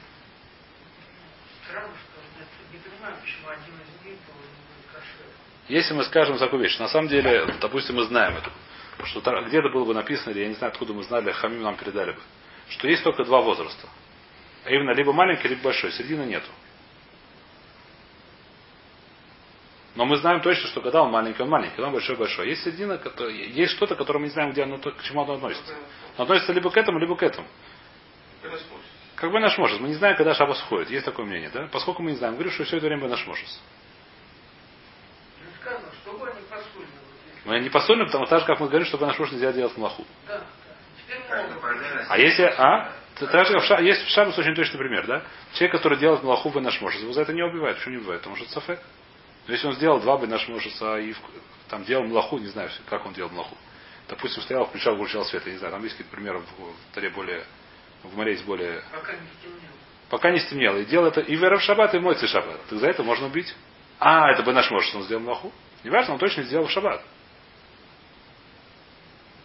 Если 5.67 5.93
мы 5.93 6.03
скажем 6.03 6.37
такую 6.37 6.61
вещь, 6.61 6.77
на 6.79 6.89
самом 6.89 7.07
деле, 7.07 7.45
допустим, 7.61 7.95
мы 7.95 8.03
знаем 8.03 8.35
это, 8.35 8.51
что 9.05 9.21
где-то 9.21 9.69
было 9.69 9.85
бы 9.85 9.93
написано, 9.93 10.31
или 10.31 10.41
я 10.41 10.47
не 10.47 10.55
знаю, 10.55 10.71
откуда 10.73 10.93
мы 10.93 11.03
знали, 11.03 11.31
хамим 11.31 11.61
нам 11.61 11.77
передали 11.77 12.11
бы, 12.11 12.19
что 12.69 12.87
есть 12.89 13.03
только 13.03 13.23
два 13.23 13.41
возраста. 13.41 13.87
А 14.65 14.69
именно 14.69 14.91
либо 14.91 15.13
маленький, 15.13 15.47
либо 15.47 15.61
большой. 15.63 15.91
Середины 15.91 16.23
нету. 16.23 16.49
Но 19.95 20.05
мы 20.05 20.17
знаем 20.17 20.41
точно, 20.41 20.67
что 20.69 20.81
когда 20.81 21.01
он 21.03 21.11
маленький, 21.11 21.41
он 21.43 21.49
маленький, 21.49 21.75
когда 21.75 21.87
он 21.87 21.93
большой, 21.93 22.15
большой. 22.15 22.47
Есть 22.49 22.63
середина, 22.63 22.99
есть 23.27 23.73
что-то, 23.73 23.95
которое 23.95 24.19
мы 24.19 24.25
не 24.27 24.31
знаем, 24.31 24.51
где 24.51 24.63
оно, 24.63 24.77
к 24.77 25.03
чему 25.03 25.23
оно 25.23 25.33
относится. 25.33 25.73
Оно 26.15 26.23
относится 26.23 26.53
либо 26.53 26.69
к 26.71 26.77
этому, 26.77 26.97
либо 26.99 27.15
к 27.15 27.23
этому. 27.23 27.47
Вы. 28.41 28.49
Как 29.15 29.31
бы 29.31 29.39
наш 29.39 29.57
можес. 29.57 29.79
Мы 29.79 29.89
не 29.89 29.95
знаем, 29.95 30.15
когда 30.15 30.33
Шабас 30.33 30.59
входит. 30.61 30.89
Есть 30.89 31.05
такое 31.05 31.25
мнение, 31.25 31.49
да? 31.53 31.67
Поскольку 31.71 32.01
мы 32.01 32.11
не 32.11 32.17
знаем, 32.17 32.35
говорю, 32.35 32.51
что 32.51 32.63
все 32.63 32.77
это 32.77 32.87
время 32.87 33.07
наш 33.07 33.21
чтобы 33.21 33.37
если- 33.37 33.59
Мы 37.45 37.59
не 37.59 37.69
посольны, 37.69 38.05
потому 38.05 38.25
что 38.25 38.35
так 38.35 38.41
же, 38.41 38.45
как 38.47 38.59
мы 38.59 38.67
говорим, 38.67 38.87
что 38.87 38.97
наш 38.97 39.19
можес 39.19 39.33
нельзя 39.33 39.51
делать 39.51 39.75
млаху. 39.77 40.05
Да, 40.27 40.41
А 42.09 42.17
если, 42.17 42.43
а? 42.43 42.93
Так 43.19 43.45
же, 43.45 43.53
как 43.53 43.63
в 43.63 43.65
Ша- 43.67 43.79
есть 43.81 44.05
в 44.05 44.09
Шабас 44.09 44.37
очень 44.37 44.55
точный 44.55 44.77
пример, 44.79 45.05
да? 45.05 45.21
Человек, 45.53 45.73
который 45.73 45.97
делает 45.99 46.23
млаху 46.23 46.49
бы 46.49 46.61
наш 46.61 46.79
можес, 46.81 47.01
его 47.01 47.13
за 47.13 47.21
это 47.21 47.33
не 47.33 47.43
убивает. 47.43 47.77
Почему 47.77 47.95
не 47.95 47.99
убивает? 47.99 48.21
Потому 48.21 48.37
что 48.37 48.45
это 48.45 48.53
сафек. 48.55 48.79
Но 49.47 49.53
если 49.53 49.67
он 49.67 49.73
сделал 49.73 49.99
два 49.99 50.17
бы 50.17 50.27
наш 50.27 50.47
можес, 50.47 50.79
а 50.81 50.99
и 50.99 51.13
там 51.69 51.83
делал 51.85 52.05
млаху, 52.05 52.37
не 52.37 52.47
знаю, 52.47 52.69
как 52.89 53.05
он 53.05 53.13
делал 53.13 53.31
млаху. 53.31 53.57
Допустим, 54.07 54.43
стоял, 54.43 54.65
включал, 54.65 54.95
выключал 54.95 55.23
свет, 55.25 55.45
я 55.45 55.53
не 55.53 55.57
знаю, 55.57 55.73
там 55.73 55.83
есть 55.83 55.95
какие-то 55.95 56.15
примеры 56.15 56.39
в, 56.39 56.93
Таре 56.93 57.09
более, 57.09 57.45
в 58.03 58.15
море 58.15 58.33
есть 58.33 58.45
более 58.45 58.83
Пока 58.91 59.13
не 59.13 59.19
стемнело. 59.39 59.71
Пока 60.09 60.31
не 60.31 60.39
стемнело. 60.39 60.77
И 60.77 60.85
делал 60.85 61.07
это 61.07 61.21
и 61.21 61.35
в 61.35 61.59
шаббат, 61.61 61.93
и 61.95 61.97
в 61.97 62.01
мойцы 62.01 62.27
шаббат. 62.27 62.59
Так 62.69 62.79
за 62.79 62.87
это 62.87 63.03
можно 63.03 63.27
убить. 63.27 63.55
А, 63.99 64.31
это 64.31 64.43
бы 64.43 64.51
наш 64.51 64.69
может, 64.69 64.89
что 64.89 64.97
он 64.97 65.05
сделал 65.05 65.23
маху. 65.23 65.53
Не 65.83 65.89
важно, 65.89 66.13
он 66.13 66.19
точно 66.19 66.43
сделал 66.43 66.67
в 66.67 66.71
шаббат. 66.71 67.01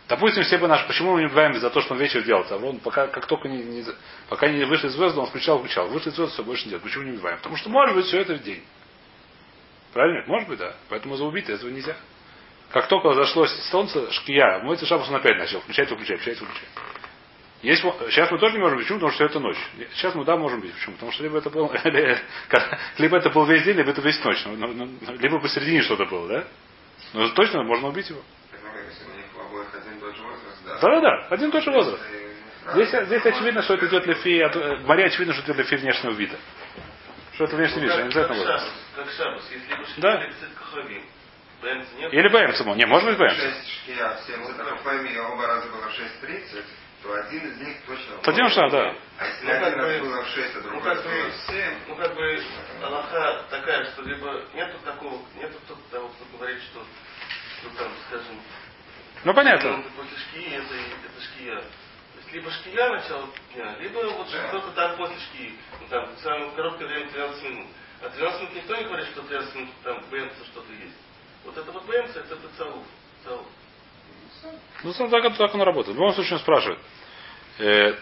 Допустим, 0.09 0.45
все 0.45 0.59
бы 0.59 0.69
наш, 0.69 0.87
почему 0.87 1.15
мы 1.15 1.21
не 1.21 1.27
убиваем 1.27 1.55
за 1.55 1.69
то, 1.69 1.81
что 1.81 1.95
он 1.95 2.01
вечер 2.01 2.23
делал? 2.23 2.45
Там, 2.45 2.65
он 2.65 2.79
пока, 2.79 3.09
как 3.09 3.27
только 3.27 3.49
не, 3.49 3.63
не- 3.63 3.85
пока 4.29 4.49
не 4.49 4.65
вышли 4.65 4.89
звезды, 4.89 5.19
он 5.19 5.27
включал, 5.27 5.59
включал. 5.59 5.89
Вышли 5.89 6.11
звезды, 6.11 6.33
все 6.33 6.45
больше 6.45 6.65
не 6.65 6.71
делает. 6.71 6.85
Почему 6.85 7.05
не 7.05 7.13
убиваем? 7.13 7.39
Потому 7.39 7.57
что 7.57 7.71
может 7.71 7.97
быть 7.97 8.07
все 8.07 8.21
это 8.21 8.35
в 8.35 8.43
день. 8.43 8.63
Правильно? 9.97 10.25
Может 10.27 10.49
быть, 10.51 10.59
да. 10.59 10.75
Поэтому 10.91 11.17
за 11.17 11.25
убитое 11.25 11.57
этого 11.57 11.71
нельзя. 11.71 11.97
Как 12.71 12.87
только 12.87 13.15
зашло 13.15 13.47
солнце, 13.47 14.13
шкия, 14.13 14.59
мойцы 14.59 14.85
шаббат 14.85 15.09
он 15.09 15.15
опять 15.15 15.39
начал. 15.39 15.59
Включать, 15.63 15.89
выключать, 15.89 16.21
включать, 16.21 16.39
выключать. 16.39 16.69
Есть, 17.63 17.81
сейчас 17.81 18.31
мы 18.31 18.39
тоже 18.39 18.57
не 18.57 18.61
можем 18.61 18.77
бить. 18.77 18.85
Почему? 18.87 18.99
Потому 18.99 19.13
что 19.15 19.25
это 19.25 19.41
ночь. 19.41 19.57
Сейчас 19.95 20.15
мы 20.15 20.27
да 20.27 20.37
можем 20.37 20.61
бить. 20.61 20.75
Почему? 20.75 20.97
Потому 20.97 21.13
что 21.13 21.23
либо 21.23 21.39
это 21.39 21.49
был, 21.49 21.73
либо 22.99 23.17
это 23.17 23.31
был 23.31 23.47
весь 23.47 23.63
день, 23.63 23.79
либо 23.79 23.91
это 23.91 24.03
весь 24.03 24.23
ночь. 24.23 24.43
Ну, 24.45 24.55
ну, 24.55 24.85
ну, 25.01 25.17
Либо 25.17 25.41
посередине 25.41 25.81
что-то 25.81 26.05
было, 26.05 26.29
да? 26.29 26.45
Но 27.15 27.31
точно 27.31 27.63
можно 27.63 27.89
убить 27.89 28.11
его. 28.11 28.21
Возраст, 29.51 30.63
да. 30.67 30.79
Да-да-да, 30.79 31.29
один 31.31 31.49
и 31.49 31.53
тот 31.53 31.65
же 31.65 31.71
возраст. 31.71 32.03
Здесь, 32.75 32.91
здесь 33.07 33.25
очевидно, 33.25 33.63
что 33.63 33.73
это 33.73 33.87
идет 33.87 34.07
лифи, 34.07 34.41
от- 34.41 34.57
э, 34.57 34.77
море 34.85 35.07
очевидно, 35.07 35.33
что 35.33 35.43
это 35.43 35.53
идет 35.53 35.71
лифи 35.71 35.81
внешнего 35.81 36.13
вида. 36.13 36.37
Что 37.37 37.45
это 37.45 37.57
внешний 37.57 37.83
вид, 37.83 37.91
как, 37.91 37.99
не 38.01 38.05
обязательно 38.07 38.45
как 38.45 38.47
шабас, 38.47 38.73
как 38.97 39.11
шабас. 39.13 39.43
Если 39.51 40.01
Да. 40.01 40.21
цит 40.21 40.57
Бэмс 41.63 41.87
нет. 41.99 42.13
Или 42.13 42.29
БМ 42.29 42.55
само. 42.55 42.75
Не, 42.75 42.87
может 42.87 43.09
быть 43.09 43.19
БМ. 43.19 43.31
6 43.31 43.71
шкия, 43.73 44.19
70 44.27 44.61
АФМ, 44.61 45.07
и 45.07 45.19
оба 45.19 45.47
раза 45.47 45.69
было 45.69 45.87
6.30, 45.89 46.65
то 47.03 47.15
один 47.15 47.47
из 47.51 47.57
них 47.59 47.77
точно... 47.87 48.17
То 48.23 48.33
тем 48.33 48.49
же, 48.49 48.71
да. 48.71 48.95
А 49.19 49.27
если 49.27 49.45
Ну, 49.47 49.51
как 49.53 49.63
один 49.63 49.79
бы- 49.81 49.87
раз 49.89 50.01
было 50.01 50.23
в 50.23 50.29
6, 50.29 50.55
а 50.55 50.57
Ну 50.59 50.63
другой 50.63 50.83
как 50.83 50.95
раз 50.97 51.03
бы, 51.05 51.11
было 51.11 51.29
в 51.31 51.35
7, 51.47 51.75
ну 51.89 51.97
как 51.97 52.15
бы 52.15 52.43
Аллаха 52.83 53.43
такая, 53.51 53.85
что 53.87 54.03
либо 54.03 54.43
нету 54.55 54.79
такого, 54.85 55.23
нету 55.37 55.59
того, 55.91 56.09
кто 56.09 56.37
говорит, 56.37 56.63
что, 56.63 56.85
что 57.61 57.83
там, 57.83 57.93
скажем, 58.09 58.41
Ну 59.25 59.35
понятно. 59.35 59.77
ну, 59.79 59.83
после 59.97 60.19
шкии 60.19 60.55
это, 60.57 60.75
это 60.75 61.25
шкия. 61.25 61.63
Либо 62.33 62.51
шкия 62.51 62.89
начало 62.91 63.29
дня, 63.55 63.77
либо 63.81 63.99
вот 63.99 64.29
Да. 64.31 64.49
что-то 64.49 64.71
там 64.73 64.97
после 64.97 65.17
шкии. 65.21 65.53
Ну 65.81 65.87
там 65.89 66.09
самое 66.23 66.51
короткое 66.53 66.89
время 66.89 67.09
13 67.11 67.43
минут. 67.45 67.67
А 68.03 68.09
13 68.11 68.41
минут 68.43 68.55
никто 68.57 68.77
не 68.77 68.85
говорит, 68.85 69.07
что 69.09 69.23
13 69.23 69.55
минут 69.55 69.71
там 69.85 70.01
БМЦ 70.11 70.47
что-то 70.53 70.73
есть. 70.73 70.97
Вот 71.45 71.57
это 71.57 71.71
вот 71.73 71.85
БМЦ, 71.85 72.17
это, 72.17 72.35
это 72.35 72.49
цауф. 72.59 72.85
цауф. 73.25 73.47
Ну, 74.83 74.93
сам 74.93 75.09
так, 75.11 75.25
это- 75.25 75.37
так 75.37 75.55
оно 75.55 75.65
работает. 75.65 75.97
В 75.97 76.01
любом 76.01 76.13
случае 76.15 76.35
он 76.35 76.41
спрашивает. 76.41 76.79
Э, 77.59 77.95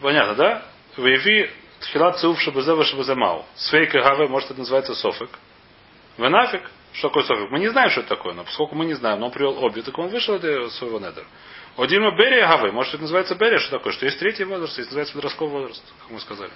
понятно, 0.00 0.34
да? 0.34 0.62
Вейви 0.96 1.50
тхилат 1.80 2.18
циуф 2.18 2.40
шабазе 2.40 2.82
шабазе 2.84 3.14
мау. 3.14 3.44
Свейк 3.54 3.94
и 3.94 3.98
гаве, 4.00 4.26
может 4.28 4.50
это 4.50 4.58
называется 4.58 4.94
софик. 4.94 5.30
Венафик. 6.18 6.62
Что 6.92 7.08
такое 7.08 7.24
софик? 7.24 7.50
Мы 7.50 7.58
не 7.58 7.68
знаем, 7.68 7.90
что 7.90 8.00
это 8.00 8.08
такое, 8.08 8.32
но 8.32 8.42
поскольку 8.44 8.74
мы 8.74 8.86
не 8.86 8.94
знаем, 8.94 9.20
но 9.20 9.26
он 9.26 9.32
привел 9.32 9.62
обе, 9.62 9.82
так 9.82 9.96
он 9.98 10.08
вышел 10.08 10.34
из 10.36 10.74
своего 10.76 10.98
недера. 10.98 11.26
Одима 11.76 12.16
Бери 12.16 12.40
Гавы, 12.40 12.72
может 12.72 12.94
это 12.94 13.02
называется 13.02 13.34
Бери, 13.34 13.58
что 13.58 13.78
такое? 13.78 13.92
Что 13.92 14.06
есть 14.06 14.18
третий 14.18 14.44
возраст, 14.44 14.78
есть 14.78 14.88
называется 14.88 15.14
подростковый 15.14 15.60
возраст, 15.60 15.84
как 16.00 16.10
мы 16.10 16.20
сказали. 16.20 16.52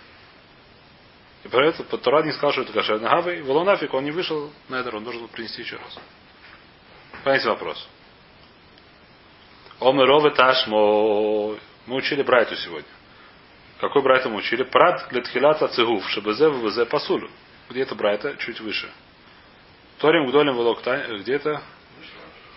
И 1.44 1.48
про 1.48 1.68
это 1.68 1.84
Тора 1.98 2.22
не 2.22 2.32
сказал, 2.32 2.52
что 2.52 2.62
это 2.62 2.72
кошерный 2.72 3.08
Гавы. 3.08 3.42
Волонафик, 3.42 3.92
он 3.92 4.04
не 4.04 4.10
вышел 4.10 4.50
на 4.68 4.76
это, 4.76 4.96
он 4.96 5.04
должен 5.04 5.22
был 5.22 5.28
принести 5.28 5.62
еще 5.62 5.76
раз. 5.76 5.98
Понятие 7.22 7.50
вопрос. 7.50 7.86
Омерове 9.78 10.30
Ташмо. 10.30 11.56
Мы 11.86 11.96
учили 11.96 12.22
Брайту 12.22 12.56
сегодня. 12.56 12.88
Какой 13.78 14.02
Брайту 14.02 14.28
мы 14.28 14.36
учили? 14.36 14.62
Прад 14.62 15.08
для 15.10 15.22
тхилата 15.22 15.68
цигув, 15.68 16.08
шабезе 16.10 16.50
ввезе 16.50 16.84
пасулю. 16.86 17.30
Где 17.68 17.82
это 17.82 17.94
Брайта? 17.94 18.36
Чуть 18.36 18.60
выше. 18.60 18.90
Торим 19.98 20.26
гдолем 20.28 20.54
волокта. 20.54 21.06
Где 21.20 21.34
это? 21.34 21.62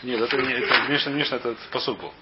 Нет, 0.02 0.22
это 0.22 0.38
не 0.38 0.54
это 0.54 0.92
Мишна, 0.92 1.12
Мишна, 1.12 1.38
это 1.38 1.56
посуд 1.72 1.98
был. 2.00 2.14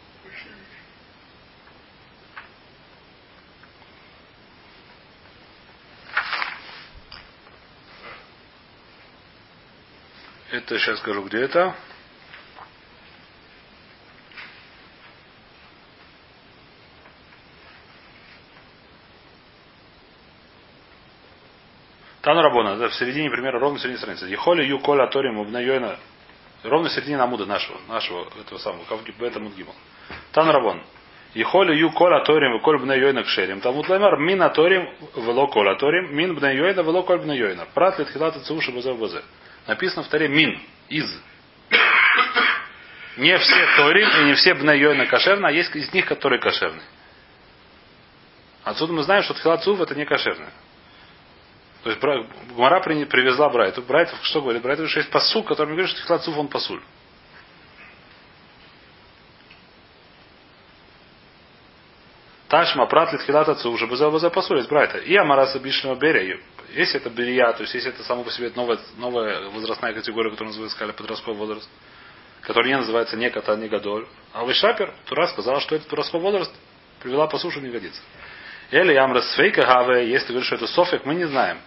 Это 10.52 10.78
сейчас 10.78 10.99
скажу, 10.99 11.24
где 11.24 11.43
это. 11.43 11.74
Тан 22.22 22.38
Рабона, 22.38 22.76
да, 22.76 22.89
в 22.89 22.95
середине 22.95 23.30
примера, 23.32 23.60
ровно 23.60 23.80
в 23.80 23.82
середине 23.82 23.97
страницы. 23.97 24.26
Ехоли 24.26 24.66
ю 24.66 24.80
коля 24.80 25.08
торим 25.08 25.39
обнаёйна. 25.39 25.97
Ровно 26.64 26.89
в 26.89 26.91
середине 26.91 27.18
намуда 27.18 27.45
нашего, 27.45 27.80
нашего, 27.88 28.28
этого 28.39 28.60
самого, 28.60 28.84
кавги, 28.84 29.12
бета 29.18 29.39
мудгима. 29.39 29.72
Тан 30.34 30.49
Рабон. 30.49 30.84
Ехоли 31.34 31.76
ю 31.78 31.91
коля 31.91 32.26
торим 32.26 32.58
и 32.58 32.60
коль 32.60 32.78
бнаёйна 32.78 33.24
кшерим. 33.24 33.62
Тамут 33.62 33.88
лаймар 33.88 34.20
мин 34.20 34.41
аторим 34.41 34.88
вело 35.16 35.47
коля 35.47 35.76
торим, 35.76 36.14
мин 36.14 36.36
бнаёйна 36.36 36.82
вело 36.82 37.04
коль 37.04 37.20
бнаёйна. 37.20 37.68
Прат 37.74 37.99
лет 37.99 38.10
хилата 38.10 38.41
цеуши 38.41 38.74
базе 38.74 38.93
базе. 38.93 39.24
Написано 39.68 40.03
в 40.03 40.07
таре 40.07 40.28
мин, 40.28 40.59
из. 40.89 41.05
Не 43.18 43.38
все 43.38 43.76
торим 43.78 44.09
и 44.22 44.24
не 44.26 44.34
все 44.36 44.53
бнайойна 44.53 45.05
кошерны, 45.05 45.45
а 45.45 45.51
есть 45.51 45.76
из 45.76 45.93
них, 45.93 46.05
которые 46.05 46.39
кошерны. 46.39 46.82
Отсюда 48.64 48.93
мы 48.93 49.03
знаем, 49.03 49.24
что 49.24 49.34
тхилат 49.34 49.66
это 49.68 49.95
не 49.95 50.05
кошерное. 50.05 50.51
То 51.84 51.89
есть 51.89 52.01
Гмара 52.55 52.80
при- 52.80 53.05
привезла 53.05 53.49
Брайту. 53.49 53.82
Брайтов 53.82 54.20
что 54.24 54.41
говорит? 54.41 54.62
Брайтов 54.62 54.89
что 54.89 54.99
есть 54.99 55.12
посук, 55.12 55.47
который 55.47 55.70
говорит, 55.70 55.89
что 55.89 56.01
Тхилат 56.03 56.28
он 56.28 56.47
посуль. 56.47 56.82
Ташма 62.52 62.86
прат 62.86 63.14
литхилата 63.14 63.56
цуф, 63.56 63.78
чтобы 63.78 63.95
за 63.95 64.12
за 64.20 64.30
посуль 64.30 64.60
из 64.60 64.68
Брайта. 64.68 64.97
И 64.97 65.16
Амараса 65.16 65.58
Бишного 65.58 65.95
Берия. 65.95 66.38
Если 66.74 66.99
это 66.99 67.10
берия, 67.10 67.49
то 67.54 67.62
есть 67.62 67.74
если 67.74 67.91
это 67.93 68.04
само 68.04 68.26
по 68.26 68.32
себе 68.32 68.52
новая, 68.54 68.78
новая 68.97 69.47
возрастная 69.52 69.93
категория, 69.93 70.32
которую 70.32 70.49
называют 70.49 70.74
сказали 70.74 70.91
подростковый 70.91 71.39
возраст, 71.39 71.70
который 72.41 72.68
не 72.68 72.78
называется 72.78 73.16
не 73.16 73.30
кота, 73.30 73.56
не 73.56 73.70
гадоль. 73.70 74.06
А 74.34 74.43
Вишапер, 74.43 74.93
Тура 75.06 75.28
сказала, 75.28 75.62
что 75.62 75.76
этот 75.76 75.88
подростковый 75.88 76.30
возраст 76.30 76.54
привела 77.02 77.26
по 77.28 77.38
суше 77.38 77.62
не 77.62 77.70
годится. 77.70 78.02
Или 78.70 78.93
Ямрас 78.93 79.34
Фейка 79.36 79.62
Гаве, 79.62 80.10
если 80.10 80.28
ты 80.28 80.34
говоришь, 80.34 80.47
что 80.47 80.58
это 80.58 80.68
Софик, 80.68 81.06
мы 81.06 81.16
не 81.16 81.26
знаем. 81.26 81.58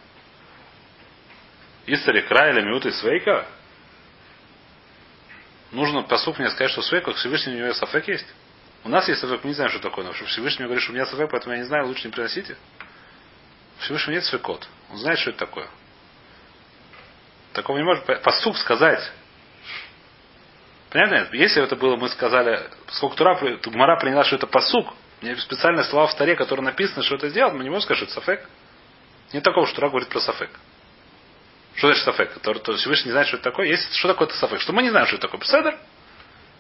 Истори 1.87 2.20
край 2.20 2.53
или 2.53 2.61
миут 2.61 2.85
свейка? 2.95 3.47
Нужно 5.72 6.03
посук 6.03 6.39
мне 6.39 6.51
сказать, 6.51 6.72
что 6.72 6.82
свейка, 6.82 7.14
Всевышний 7.14 7.55
у 7.55 7.64
него 7.64 7.72
сафек 7.72 8.07
есть. 8.07 8.26
У 8.85 8.89
нас 8.91 9.09
есть 9.09 9.20
сафек, 9.20 9.43
мы 9.43 9.49
не 9.49 9.55
знаем, 9.55 9.70
что 9.70 9.80
такое, 9.80 10.05
но 10.05 10.12
что 10.12 10.26
Всевышний 10.26 10.64
говорит, 10.64 10.82
что 10.82 10.93
у 10.93 10.95
меня 10.95 11.07
сафек, 11.07 11.30
поэтому 11.30 11.55
я 11.55 11.61
не 11.61 11.66
знаю, 11.66 11.87
лучше 11.87 12.07
не 12.07 12.12
приносите. 12.12 12.57
Всевышний 13.78 14.14
нет 14.14 14.24
свекот. 14.24 14.68
Он 14.91 14.99
знает, 14.99 15.18
что 15.18 15.30
это 15.30 15.39
такое. 15.39 15.68
Такого 17.55 17.78
не 17.78 17.85
может 17.85 18.05
посук 18.22 18.59
сказать. 18.59 19.11
Понятно? 20.91 21.14
нет? 21.14 21.32
Если 21.32 21.62
это 21.62 21.76
было, 21.76 21.97
мы 21.97 22.09
сказали, 22.11 22.68
сколько 22.89 23.16
Тура, 23.16 23.37
Гмара 23.64 23.99
приняла, 23.99 24.22
что 24.22 24.37
это 24.37 24.47
посук, 24.47 24.93
мне 25.22 25.35
специальные 25.37 25.85
слова 25.85 26.07
в 26.07 26.12
старе, 26.12 26.37
которые 26.37 26.64
написаны, 26.64 27.03
что 27.03 27.16
это 27.16 27.30
сделать, 27.30 27.55
мы 27.55 27.64
не 27.64 27.70
можем 27.70 27.82
сказать, 27.82 27.99
что 27.99 28.05
это 28.07 28.14
сафек. 28.14 28.49
Нет 29.32 29.43
такого, 29.43 29.66
что 29.66 29.76
Тура 29.76 29.89
говорит 29.89 30.09
про 30.09 30.20
сафек. 30.20 30.51
Что 31.74 31.89
значит 31.89 32.05
сафек? 32.05 32.39
То, 32.41 32.55
то 32.55 32.74
Всевышний 32.76 33.07
не 33.07 33.12
знает, 33.12 33.28
что 33.28 33.39
это 33.39 33.45
такое. 33.45 33.66
Есть, 33.66 33.95
что 33.95 34.09
такое 34.09 34.28
это 34.28 34.37
сафек? 34.37 34.61
Что 34.61 34.72
мы 34.72 34.82
не 34.82 34.91
знаем, 34.91 35.07
что 35.07 35.16
это 35.16 35.26
такое. 35.26 35.41
Пседер? 35.41 35.78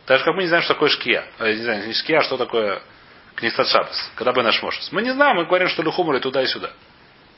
Так 0.06 0.18
же, 0.18 0.24
как 0.24 0.34
мы 0.34 0.42
не 0.42 0.48
знаем, 0.48 0.64
что 0.64 0.74
такое 0.74 0.90
шкия. 0.90 1.24
Э, 1.38 1.52
не 1.52 1.62
знаю, 1.62 1.86
не 1.86 1.94
шкия, 1.94 2.18
а 2.18 2.22
что 2.22 2.36
такое 2.36 2.82
книстат 3.36 3.68
шабас. 3.68 4.12
Когда 4.16 4.32
бы 4.32 4.42
наш 4.42 4.62
мошес. 4.62 4.92
Мы 4.92 5.02
не 5.02 5.12
знаем, 5.12 5.36
мы 5.36 5.46
говорим, 5.46 5.68
что 5.68 5.82
люхумры 5.82 6.20
туда 6.20 6.42
и 6.42 6.46
сюда. 6.46 6.70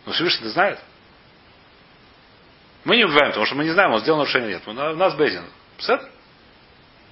Но 0.05 0.13
Всевышний 0.13 0.49
знает. 0.49 0.79
Мы 2.85 2.97
не 2.97 3.05
убиваем, 3.05 3.29
потому 3.29 3.47
что 3.47 3.57
мы 3.57 3.65
не 3.65 3.71
знаем, 3.71 3.93
он 3.93 4.01
сделал 4.01 4.19
нарушение 4.19 4.51
или 4.51 4.57
нет. 4.57 4.69
У 4.69 4.73
нас 4.73 5.15
бейзин. 5.15 5.45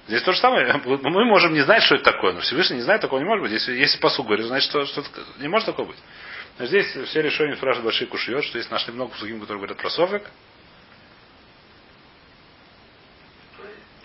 Здесь 0.07 0.21
то 0.21 0.33
же 0.33 0.39
самое. 0.39 0.71
Мы 0.85 1.25
можем 1.25 1.53
не 1.53 1.61
знать, 1.61 1.83
что 1.83 1.95
это 1.95 2.03
такое, 2.11 2.33
но 2.33 2.41
Всевышний 2.41 2.77
не 2.77 2.83
знает, 2.83 3.01
такого 3.01 3.19
не 3.19 3.25
может 3.25 3.41
быть. 3.41 3.51
Если, 3.51 3.73
если 3.73 3.99
посуд 3.99 4.27
говорит, 4.27 4.45
значит, 4.45 4.69
что, 4.69 4.85
что 4.85 5.03
не 5.39 5.47
может 5.47 5.65
такого 5.65 5.87
быть. 5.87 5.97
Но 6.59 6.65
здесь 6.67 6.85
все 6.85 7.21
решения 7.21 7.55
спрашивают 7.55 7.85
большие 7.85 8.07
кушьет, 8.07 8.43
что 8.43 8.57
есть 8.57 8.69
нашли 8.71 8.93
много 8.93 9.13
псухим, 9.13 9.41
которые 9.41 9.57
говорят 9.57 9.77
про 9.77 9.89
софик. 9.89 10.23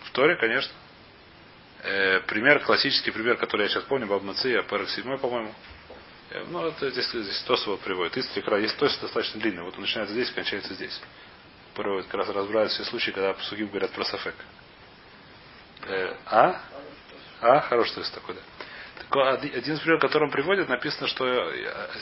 В 0.04 0.10
Торе, 0.12 0.36
конечно. 0.36 0.72
Э, 1.82 2.20
пример, 2.26 2.60
классический 2.60 3.10
пример, 3.10 3.36
который 3.36 3.62
я 3.62 3.68
сейчас 3.68 3.84
помню, 3.84 4.06
Бабмация, 4.06 4.62
Парк 4.64 4.88
7, 4.88 5.16
по-моему. 5.18 5.54
Э, 6.30 6.44
ну, 6.50 6.66
это 6.66 6.90
здесь, 6.90 7.08
здесь 7.08 7.42
Тосова 7.46 7.76
приводит. 7.76 8.18
Истрикра, 8.18 8.58
есть 8.58 8.76
Тос 8.76 8.98
достаточно 8.98 9.40
длинный. 9.40 9.62
Вот 9.62 9.74
он 9.76 9.82
начинается 9.82 10.12
здесь, 10.12 10.30
кончается 10.30 10.74
здесь. 10.74 11.00
Приводит, 11.74 12.06
как 12.06 12.16
раз 12.16 12.28
разбирают 12.28 12.72
все 12.72 12.84
случаи, 12.84 13.12
когда 13.12 13.32
псухим 13.32 13.68
говорят 13.68 13.92
про 13.92 14.04
софек. 14.04 14.34
Э, 15.86 16.14
а? 16.26 16.60
А? 17.40 17.60
Хороший 17.60 17.94
то 17.94 18.00
есть 18.00 18.14
такой, 18.14 18.34
да. 18.34 18.40
Так, 18.98 19.42
один 19.42 19.74
из 19.74 19.80
примеров, 19.80 20.02
который 20.02 20.24
он 20.24 20.30
приводит, 20.30 20.68
написано, 20.68 21.08
что 21.08 21.50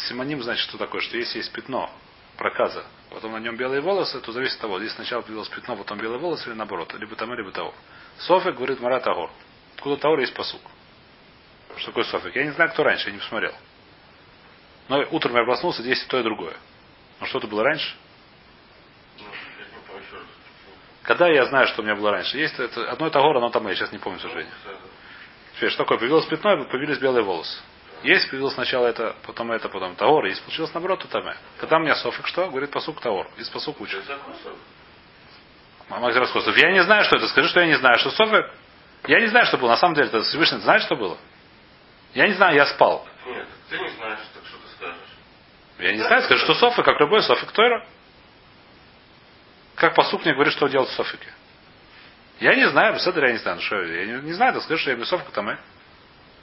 симоним 0.09 0.43
значит, 0.43 0.69
что 0.69 0.79
такое, 0.79 1.01
что 1.01 1.17
если 1.17 1.39
есть 1.39 1.53
пятно 1.53 1.89
проказа, 2.37 2.85
потом 3.11 3.33
на 3.33 3.39
нем 3.39 3.57
белые 3.57 3.81
волосы, 3.81 4.21
то 4.21 4.33
зависит 4.33 4.57
от 4.57 4.63
того, 4.63 4.81
здесь 4.81 4.93
сначала 4.93 5.23
появилось 5.23 5.49
пятно, 5.49 5.77
потом 5.77 5.99
белые 5.99 6.19
волосы, 6.19 6.49
или 6.49 6.57
наоборот, 6.57 6.93
либо 6.95 7.15
там, 7.15 7.33
либо 7.33 7.53
того. 7.53 7.73
Софик 8.19 8.57
говорит 8.57 8.81
Марат 8.81 9.07
Агор. 9.07 9.31
Откуда 9.79 9.97
Таур 9.97 10.19
есть 10.19 10.35
посук? 10.35 10.61
Что 11.77 11.87
такое 11.87 12.03
Софик? 12.05 12.35
Я 12.35 12.45
не 12.45 12.51
знаю, 12.51 12.71
кто 12.71 12.83
раньше, 12.83 13.07
я 13.07 13.13
не 13.13 13.21
посмотрел. 13.21 13.55
Но 14.89 15.05
утром 15.13 15.37
я 15.37 15.45
проснулся, 15.45 15.83
здесь 15.83 16.03
и 16.03 16.07
то, 16.09 16.19
и 16.19 16.25
другое. 16.25 16.57
Но 17.21 17.27
что-то 17.27 17.47
было 17.47 17.63
раньше? 17.63 17.95
Когда 21.05 21.29
я 21.29 21.45
знаю, 21.47 21.69
что 21.69 21.83
у 21.83 21.85
меня 21.85 21.95
было 21.95 22.11
раньше? 22.11 22.37
Есть 22.37 22.59
это, 22.59 22.91
одно 22.91 23.07
это 23.07 23.21
гора, 23.21 23.39
но 23.39 23.51
там 23.51 23.69
я 23.69 23.77
сейчас 23.77 23.93
не 23.93 23.99
помню, 23.99 24.19
к 24.19 24.23
сожалению. 24.23 24.53
Теперь, 25.55 25.71
что 25.71 25.85
такое? 25.85 25.99
Появилось 25.99 26.27
пятно, 26.27 26.65
появились 26.65 26.99
белые 26.99 27.23
волосы. 27.23 27.61
Есть 28.03 28.31
появилось 28.31 28.55
сначала 28.55 28.89
это, 28.89 29.15
потом 29.27 29.53
это, 29.53 29.69
потом 29.69 29.95
Таор. 29.95 30.25
Если 30.27 30.43
получилось 30.43 30.75
наоборот, 30.75 31.03
то 31.03 31.09
там. 31.09 31.33
Когда 31.59 31.77
у 31.77 31.81
меня 31.81 31.95
софик 31.95 32.27
что? 32.27 32.49
Говорит 32.49 32.73
посук 32.73 33.01
Таор. 33.01 33.29
Из 33.37 33.49
посук 33.49 33.81
учит. 33.81 34.03
Мама 35.89 36.13
Раскосов. 36.13 36.57
Я 36.57 36.73
не 36.73 36.83
знаю, 36.83 37.05
что 37.05 37.17
это. 37.17 37.29
Скажи, 37.29 37.49
что 37.49 37.61
я 37.61 37.67
не 37.67 37.77
знаю, 37.77 37.97
что 37.99 38.11
софик. 38.11 38.47
Я 39.07 39.21
не 39.21 39.27
знаю, 39.29 39.47
что 39.47 39.59
было. 39.59 39.71
На 39.71 39.77
самом 39.77 39.95
деле, 39.95 40.09
это 40.09 40.23
Всевышний 40.23 40.59
знает, 40.59 40.83
что 40.83 40.97
было. 40.97 41.17
Я 42.15 42.27
не 42.27 42.35
знаю, 42.35 42.57
я 42.57 42.67
спал. 42.67 43.07
Нет, 43.27 43.47
ты 43.69 43.79
не 43.79 43.89
знаешь, 43.91 44.19
так 44.35 44.45
что 44.45 44.57
ты 44.59 44.69
скажешь. 44.77 44.97
Я 45.79 45.93
не 45.93 46.01
знаю, 46.01 46.23
скажи, 46.23 46.45
что 46.45 46.55
софик, 46.55 46.85
как 46.85 46.99
любой 47.01 47.23
софик 47.23 47.53
Тойра. 47.53 47.87
Как 49.77 49.95
посук 49.95 50.25
мне 50.25 50.35
говорит, 50.35 50.53
что 50.53 50.67
делать 50.67 50.89
в 50.89 50.95
софике. 50.95 51.33
Я 52.41 52.55
не 52.55 52.69
знаю, 52.69 52.95
беседа 52.95 53.21
я 53.21 53.33
не 53.33 53.39
знаю, 53.39 53.61
что 53.61 53.81
я 53.83 54.05
не, 54.07 54.23
не 54.23 54.33
знаю, 54.33 54.55
так 54.55 54.63
скажи, 54.63 54.81
что 54.81 54.91
я 54.91 54.97
бесовка 54.97 55.31
там, 55.33 55.49
э. 55.51 55.59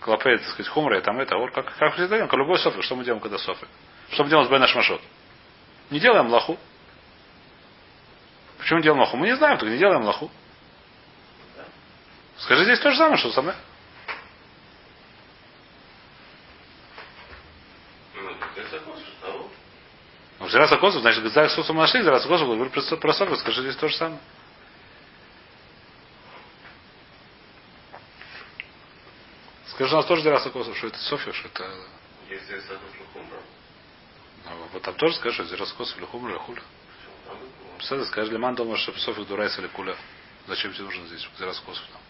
Клопей, 0.02 0.38
так 0.38 0.48
сказать, 0.48 0.68
хумра, 0.68 1.02
там 1.02 1.20
это, 1.20 1.38
вот 1.38 1.52
как, 1.52 1.74
как 1.78 1.96
всегда 1.96 2.20
как 2.20 2.34
любой 2.34 2.60
софик, 2.60 2.84
что 2.84 2.96
мы 2.96 3.04
делаем, 3.04 3.22
когда 3.22 3.38
софик? 3.38 3.68
Что 4.12 4.24
мы 4.24 4.30
делаем 4.30 4.48
с 4.48 4.52
Бенаш 4.52 4.76
Машот? 4.76 5.02
Не 5.90 6.00
делаем 6.00 6.28
лаху. 6.30 6.58
Почему 8.58 8.82
делаем 8.82 9.02
лаху? 9.02 9.18
Мы 9.18 9.28
не 9.28 9.36
знаем, 9.36 9.58
так 9.58 9.68
не 9.68 9.78
делаем 9.78 10.04
лаху. 10.04 10.32
Скажи 12.46 12.64
здесь 12.66 12.80
то 12.80 12.92
же 12.92 12.98
самое, 12.98 13.18
что 13.18 13.32
самое. 13.32 13.58
Ну, 18.14 18.36
ты 18.54 18.64
согласен, 18.70 19.04
что 19.20 19.50
Ну, 20.40 20.50
Зираса 20.50 20.78
Косов, 20.78 21.02
значит, 21.02 21.24
за 21.24 21.74
мы 21.74 21.80
нашли, 21.80 22.04
Зираса 22.04 22.28
Косов, 22.28 22.48
говорю 22.48 22.70
про, 22.70 23.14
софик, 23.14 23.40
скажи 23.40 23.64
здесь 23.64 23.76
то 23.76 23.88
же 23.88 23.98
самое. 23.98 24.20
Скажи, 29.70 29.96
у 29.96 29.98
нас 29.98 30.06
тоже 30.06 30.22
Зираса 30.22 30.52
Косов, 30.52 30.78
что 30.78 30.88
это 30.88 31.00
София, 31.00 31.34
что 31.34 31.48
это... 31.48 31.64
Есть 32.30 32.48
хумра. 33.12 33.40
Ну, 34.46 34.68
вот 34.72 34.84
там 34.84 34.94
тоже 34.94 35.16
скажешь, 35.16 35.34
что 35.34 35.46
Зираса 35.46 35.74
Косов 35.74 35.98
или 35.98 36.06
Хумра, 36.06 36.30
или 36.30 36.38
Хуля. 36.38 36.62
Там 37.26 37.38
это, 37.38 37.46
ну, 37.64 37.78
Представляете, 37.78 38.12
скажи, 38.12 38.32
Лиман 38.32 38.54
думаешь, 38.54 38.82
что 38.82 38.94
Софик 39.00 39.28
Дурайс 39.28 39.58
или 39.58 39.66
Куля. 39.66 39.98
Зачем 40.46 40.72
тебе 40.74 40.84
нужно 40.84 41.08
здесь 41.08 41.28
Зираса 41.40 41.64
Косов 41.64 41.84
там? 41.92 42.02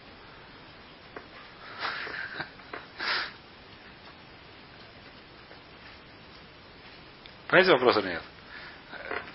Понимаете 7.48 7.72
вопрос 7.72 7.96
или 7.98 8.08
нет? 8.08 8.22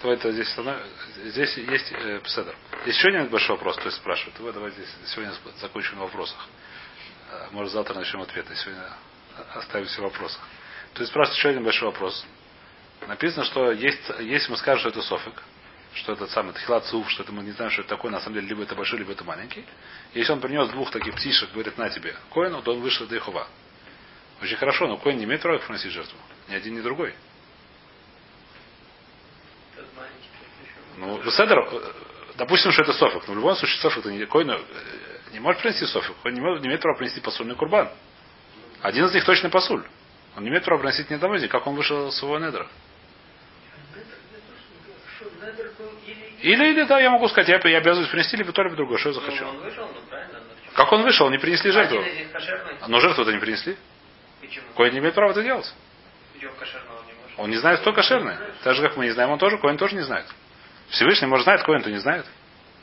Давайте 0.01 0.31
здесь, 0.31 0.49
станов- 0.49 0.83
здесь 1.25 1.55
есть 1.57 1.91
э, 1.91 2.19
пседер. 2.23 2.55
Есть 2.85 2.97
еще 2.97 3.09
один 3.09 3.27
большой 3.27 3.55
вопрос, 3.55 3.77
то 3.77 3.85
есть 3.85 3.97
спрашивают. 3.97 4.37
Вы 4.39 4.51
давайте 4.51 4.81
сегодня 5.05 5.33
закончим 5.59 5.97
на 5.97 6.03
вопросах. 6.03 6.37
Э, 7.31 7.47
Может, 7.51 7.71
завтра 7.71 7.93
начнем 7.93 8.21
ответы. 8.21 8.55
Сегодня 8.55 8.83
оставим 9.53 9.85
все 9.87 10.01
вопросы. 10.01 10.37
То 10.93 11.01
есть 11.01 11.11
спрашивают 11.11 11.37
еще 11.37 11.49
один 11.49 11.63
большой 11.63 11.87
вопрос. 11.89 12.25
Написано, 13.07 13.45
что 13.45 13.71
есть, 13.71 14.01
если 14.19 14.51
мы 14.51 14.57
скажем, 14.57 14.79
что 14.81 14.89
это 14.89 15.01
софик, 15.01 15.41
что 15.93 16.13
это 16.13 16.27
самый 16.27 16.53
тхилат 16.53 16.85
суф, 16.87 17.09
что 17.09 17.23
это 17.23 17.31
мы 17.31 17.43
не 17.43 17.51
знаем, 17.51 17.71
что 17.71 17.81
это 17.81 17.89
такое, 17.89 18.11
на 18.11 18.19
самом 18.19 18.35
деле, 18.35 18.47
либо 18.47 18.63
это 18.63 18.75
большой, 18.75 18.99
либо 18.99 19.11
это 19.13 19.23
маленький. 19.23 19.65
Если 20.13 20.31
он 20.33 20.41
принес 20.41 20.67
двух 20.69 20.91
таких 20.91 21.15
птишек, 21.15 21.51
говорит, 21.53 21.77
на 21.77 21.89
тебе, 21.89 22.15
коину, 22.31 22.61
то 22.61 22.73
он 22.73 22.81
вышел 22.81 23.07
до 23.07 23.15
Ихова. 23.17 23.47
Очень 24.41 24.57
хорошо, 24.57 24.87
но 24.87 24.97
коин 24.97 25.17
не 25.17 25.23
имеет 25.23 25.41
права 25.41 25.57
их 25.57 25.63
приносить 25.63 25.91
жертву. 25.91 26.17
Ни 26.49 26.55
один, 26.55 26.75
ни 26.75 26.81
другой. 26.81 27.13
Тот 29.75 29.85
маленький, 29.95 30.29
тот 30.39 30.67
еще. 30.67 30.80
Ну, 30.97 31.21
Беседер, 31.23 31.59
э, 31.59 31.79
допустим, 32.37 32.71
что 32.71 32.83
это 32.83 32.93
софик, 32.93 33.27
но 33.27 33.33
в 33.33 33.37
любом 33.37 33.55
случае 33.55 33.81
софик 33.81 34.05
не, 34.05 34.25
коину, 34.25 34.53
э, 34.53 34.59
не 35.33 35.39
может 35.39 35.61
принести 35.61 35.85
софик. 35.85 36.15
Он 36.23 36.33
не, 36.33 36.41
может, 36.41 36.61
не 36.61 36.67
имеет 36.67 36.81
права 36.81 36.97
принести 36.97 37.21
посульный 37.21 37.55
курбан. 37.55 37.89
Один 38.81 39.05
из 39.05 39.13
них 39.13 39.25
точно 39.25 39.49
посуль. 39.49 39.83
Он 40.35 40.43
не 40.43 40.49
имеет 40.49 40.63
права 40.63 40.79
приносить 40.79 41.09
из 41.11 41.21
них, 41.21 41.51
как 41.51 41.67
он 41.67 41.75
вышел 41.75 42.07
из 42.07 42.15
своего 42.15 42.39
недра. 42.39 42.67
Или, 46.41 46.69
или 46.71 46.83
да, 46.83 46.99
я 46.99 47.11
могу 47.11 47.27
сказать, 47.27 47.47
я, 47.49 47.69
я 47.69 47.77
обязуюсь 47.77 48.07
принести 48.07 48.35
либо 48.37 48.51
то, 48.51 48.63
либо 48.63 48.75
другое, 48.75 48.97
что 48.97 49.09
я 49.09 49.15
Ну, 49.15 49.21
захочу. 49.21 49.45
он 49.47 49.57
вышел, 49.59 49.87
ну 49.87 49.93
ну, 49.93 50.09
чем? 50.09 50.73
Как 50.73 50.91
он 50.91 51.03
вышел, 51.03 51.29
не 51.29 51.37
принесли 51.37 51.71
жертву. 51.71 52.03
Но 52.87 52.99
жертву-то 52.99 53.31
не 53.31 53.39
принесли. 53.39 53.77
Почему? 54.39 54.65
Коин 54.75 54.93
не 54.93 54.99
имеет 54.99 55.13
права 55.13 55.31
это 55.31 55.43
делать. 55.43 55.71
Не. 56.41 56.49
Он 57.37 57.49
не 57.49 57.57
знает, 57.57 57.81
кто 57.81 57.93
кошерный. 57.93 58.35
Так 58.63 58.75
же, 58.75 58.81
как 58.81 58.97
мы 58.97 59.05
не 59.05 59.11
знаем, 59.11 59.29
он 59.29 59.39
тоже, 59.39 59.57
Коин 59.59 59.77
тоже 59.77 59.95
не 59.95 60.01
знает. 60.03 60.25
Всевышний, 60.91 61.27
может, 61.27 61.45
знает, 61.45 61.63
Коин, 61.63 61.81
то 61.81 61.89
не 61.89 61.99
знает. 61.99 62.25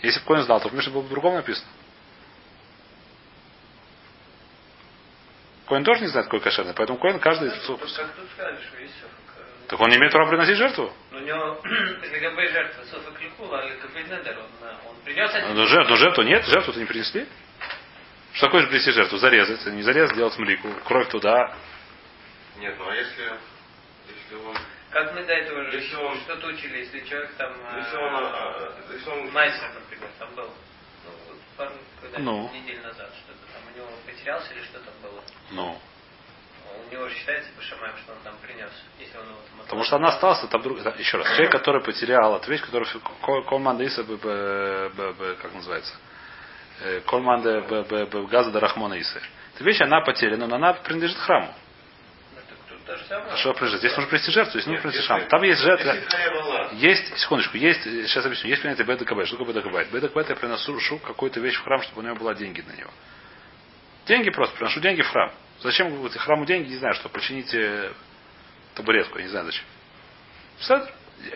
Если 0.02 0.20
бы 0.20 0.26
Коин 0.26 0.42
знал, 0.42 0.60
то 0.60 0.68
в 0.68 0.74
Мишне 0.74 0.92
было 0.92 1.02
бы 1.02 1.08
по-другому 1.08 1.36
написано. 1.36 1.68
Коин 5.66 5.84
тоже 5.84 6.00
не 6.00 6.06
знает, 6.06 6.26
какой 6.26 6.40
кошерный, 6.40 6.72
поэтому 6.74 6.98
Коин 6.98 7.20
каждый... 7.20 7.50
Ну, 7.68 7.78
Так 9.68 9.80
он 9.80 9.90
не 9.90 9.96
имеет 9.96 10.12
права 10.12 10.30
приносить 10.30 10.56
жертву. 10.56 10.90
Но 11.10 11.18
у 11.18 11.20
него 11.20 11.60
ЛГБ 11.62 12.48
жертва 12.50 12.84
софак 12.90 13.20
ликула, 13.20 13.60
а 13.60 13.66
ЛГБ 13.66 14.02
недер, 14.02 14.38
он, 14.38 14.66
э, 14.66 14.74
он 14.88 14.96
принес 15.04 15.34
один. 15.34 15.54
Но 15.54 15.66
жертву, 15.66 15.90
но 15.90 15.96
жертву 15.96 16.22
нет, 16.22 16.44
жертву-то 16.46 16.78
не 16.78 16.86
принесли. 16.86 17.28
Что 18.32 18.46
такое 18.46 18.62
же 18.62 18.68
принести 18.68 18.92
жертву? 18.92 19.18
Зарезать. 19.18 19.66
Не 19.66 19.82
зарезать, 19.82 20.14
сделать 20.14 20.38
млику. 20.38 20.68
Кровь 20.86 21.08
туда. 21.10 21.54
Нет, 22.56 22.74
ну 22.78 22.88
а 22.88 22.94
если, 22.94 23.32
если 24.08 24.34
он, 24.46 24.56
Как 24.90 25.14
мы 25.14 25.22
до 25.24 25.32
этого 25.34 25.64
же 25.64 25.76
Если 25.78 25.96
он- 25.96 26.18
что-то 26.20 26.46
учили, 26.46 26.78
если 26.78 27.00
человек 27.00 27.34
там... 27.36 27.52
э, 27.52 27.78
если 27.78 27.96
он, 27.96 28.14
а, 28.14 28.72
если 28.90 29.10
он, 29.10 29.30
Майсер, 29.32 29.70
например, 29.74 30.08
там 30.18 30.34
был. 30.34 30.46
Ну, 31.04 31.10
вот 31.28 31.38
пару 31.56 31.74
Ну. 32.18 32.50
недель 32.54 32.80
назад 32.80 33.10
что-то 33.14 33.52
там 33.52 33.62
у 33.72 33.76
него 33.76 33.88
потерялся 34.06 34.52
или 34.54 34.62
что 34.62 34.78
там 34.80 34.94
было. 35.02 35.22
Ну. 35.50 35.78
У 36.88 36.92
него 36.92 37.08
же 37.08 37.14
считается 37.16 37.50
по 37.56 37.62
шамаем, 37.62 37.96
что 37.98 38.12
он 38.12 38.18
там 38.24 38.36
принес, 38.38 38.70
если 38.98 39.16
он 39.18 39.24
его 39.26 39.36
там 39.36 39.58
Потому 39.64 39.84
что 39.84 39.96
она 39.96 40.08
осталась, 40.08 40.40
там 40.48 40.62
друг... 40.62 40.78
Еще 40.98 41.16
раз. 41.18 41.26
Человек, 41.28 41.52
который 41.52 41.82
потерял 41.82 42.36
эту 42.36 42.50
вещь, 42.50 42.62
который 42.62 42.86
команда 43.44 43.84
Иса, 43.84 44.04
б- 44.04 44.16
б- 44.16 44.88
б- 44.90 45.12
б- 45.12 45.36
как 45.42 45.52
называется? 45.54 45.94
Э, 46.80 47.00
Команда 47.00 47.60
Газа 48.30 48.50
до 48.52 48.60
Рахмона 48.60 48.98
Исы. 49.00 49.20
Эта 49.54 49.64
вещь, 49.64 49.80
она 49.80 50.00
потеряна, 50.00 50.46
но 50.46 50.56
она 50.56 50.72
принадлежит 50.74 51.18
храму. 51.18 51.52
Ну, 52.34 52.40
так 52.40 52.44
тут 52.46 52.58
то 52.68 52.74
же 52.76 52.77
самое. 52.77 52.77
А 52.77 52.77
что 53.36 53.52
принадлежит? 53.54 53.80
Здесь 53.80 53.96
нужно 53.96 54.10
принести 54.10 54.30
жертву, 54.32 54.52
здесь 54.52 54.66
нужно 54.66 54.82
принести 54.82 55.02
шам. 55.06 55.26
Там 55.28 55.42
есть 55.42 55.60
жертва. 55.60 55.96
была, 56.32 56.68
Есть, 56.72 57.18
секундочку, 57.18 57.56
есть, 57.56 57.86
э, 57.86 58.06
сейчас 58.06 58.24
объясню, 58.24 58.50
есть 58.50 58.62
понятие 58.62 58.86
кабет. 58.86 59.26
Что 59.26 59.36
такое 59.36 59.62
кабет? 59.62 59.90
Беда 59.90 60.08
кабет 60.08 60.28
я 60.30 60.36
приношу 60.36 60.98
какую-то 60.98 61.40
вещь 61.40 61.56
в 61.56 61.62
храм, 61.64 61.82
чтобы 61.82 62.00
у 62.00 62.04
него 62.04 62.16
было 62.16 62.34
деньги 62.34 62.62
на 62.62 62.72
него. 62.72 62.90
Деньги 64.06 64.30
просто, 64.30 64.56
приношу 64.56 64.80
деньги 64.80 65.02
в 65.02 65.08
храм. 65.08 65.32
Зачем 65.60 66.08
храму 66.10 66.46
деньги, 66.46 66.68
не 66.68 66.76
знаю, 66.76 66.94
что, 66.94 67.08
почините 67.08 67.92
табуретку, 68.74 69.18
я 69.18 69.24
не 69.24 69.30
знаю 69.30 69.46
зачем. 69.46 69.64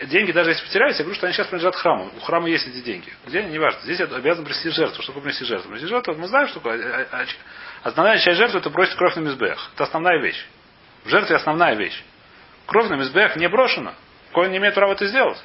Деньги, 0.05 0.31
даже 0.31 0.51
если 0.51 0.65
потерялись, 0.65 0.97
я 0.97 1.03
говорю, 1.05 1.17
что 1.17 1.27
они 1.27 1.35
сейчас 1.35 1.49
принадлежат 1.49 1.75
храму. 1.75 2.13
У 2.17 2.21
храма 2.21 2.49
есть 2.49 2.67
эти 2.69 2.81
деньги. 2.85 3.13
Где 3.27 3.41
они, 3.41 3.53
неважно. 3.53 3.81
Здесь 3.83 3.99
я 3.99 4.07
обязан 4.07 4.45
принести 4.45 4.71
жертву. 4.71 5.03
Что 5.03 5.09
такое 5.13 5.25
принести 5.25 5.45
жертву? 5.45 5.71
Принести 5.71 5.89
жертву, 5.89 6.15
мы 6.15 6.29
знаем, 6.29 6.47
что 6.47 6.61
такое. 6.61 6.81
А- 6.81 7.07
а- 7.11 7.23
а- 7.23 7.89
Основная 7.89 8.19
часть 8.19 8.39
жертвы 8.39 8.61
это 8.61 8.71
бросить 8.71 8.95
кровь 8.95 9.17
на 9.17 9.21
мизбех. 9.21 9.71
Это 9.75 9.83
основная 9.85 10.21
вещь. 10.23 10.47
В 11.05 11.09
жертве 11.09 11.37
основная 11.37 11.75
вещь. 11.75 12.03
Кровь 12.67 12.89
на 12.89 12.95
мизбех 12.95 13.37
не 13.37 13.49
брошена. 13.49 13.95
Коин 14.33 14.51
не 14.51 14.59
имеет 14.59 14.75
права 14.75 14.93
это 14.93 15.07
сделать. 15.07 15.43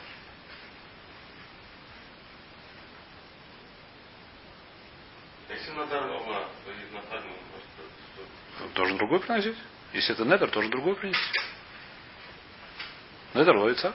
Должен 8.76 8.98
другой 8.98 9.20
приносить. 9.20 9.58
Если 9.94 10.14
это 10.14 10.24
недер, 10.24 10.50
должен 10.52 10.70
другой 10.70 10.96
принести. 10.96 11.40
Недер 13.34 13.56
ловится. 13.56 13.94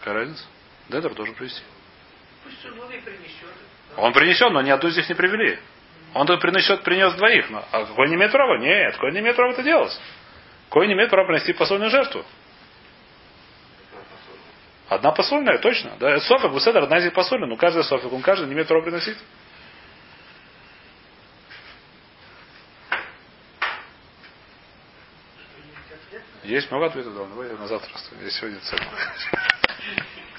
Какая 0.00 0.14
разница? 0.14 0.44
Недер 0.88 1.14
должен 1.14 1.34
принести. 1.34 1.62
Пусть 2.42 2.64
он 2.64 2.88
принесет. 2.88 3.54
Он 3.96 4.12
принесет, 4.12 4.52
но 4.52 4.62
ни 4.62 4.70
одну 4.70 4.90
здесь 4.90 5.08
не 5.08 5.14
привели. 5.14 5.60
Он 6.14 6.26
тут 6.26 6.40
принесет, 6.40 6.82
принес 6.82 7.14
двоих. 7.14 7.50
Но, 7.50 7.64
а 7.70 7.84
какой 7.84 8.08
не 8.08 8.16
имеет 8.16 8.32
права? 8.32 8.58
Нет, 8.58 8.94
какой 8.94 9.12
не 9.12 9.20
имеет 9.20 9.36
права 9.36 9.52
это 9.52 9.62
делать. 9.62 9.98
Какой 10.68 10.86
не 10.86 10.94
имеет 10.94 11.10
права 11.10 11.26
принести 11.26 11.52
посольную 11.52 11.90
жертву. 11.90 12.24
Одна 14.88 15.12
посольная, 15.12 15.58
точно. 15.58 15.92
Да, 16.00 16.10
это 16.10 16.24
софик, 16.24 16.50
буседер, 16.50 16.82
одна 16.82 16.98
из 16.98 17.04
них 17.04 17.12
посольная, 17.12 17.48
но 17.48 17.56
каждый 17.56 17.84
софик, 17.84 18.12
он 18.12 18.22
каждый 18.22 18.46
не 18.48 18.54
имеет 18.54 18.66
права 18.66 18.82
приносить. 18.82 19.18
Есть 26.42 26.68
много 26.72 26.86
ответов, 26.86 27.14
да, 27.14 27.44
я 27.44 27.52
на 27.52 27.68
завтра. 27.68 27.92
Я 28.20 28.30
сегодня 28.30 28.58
целый. 28.60 28.84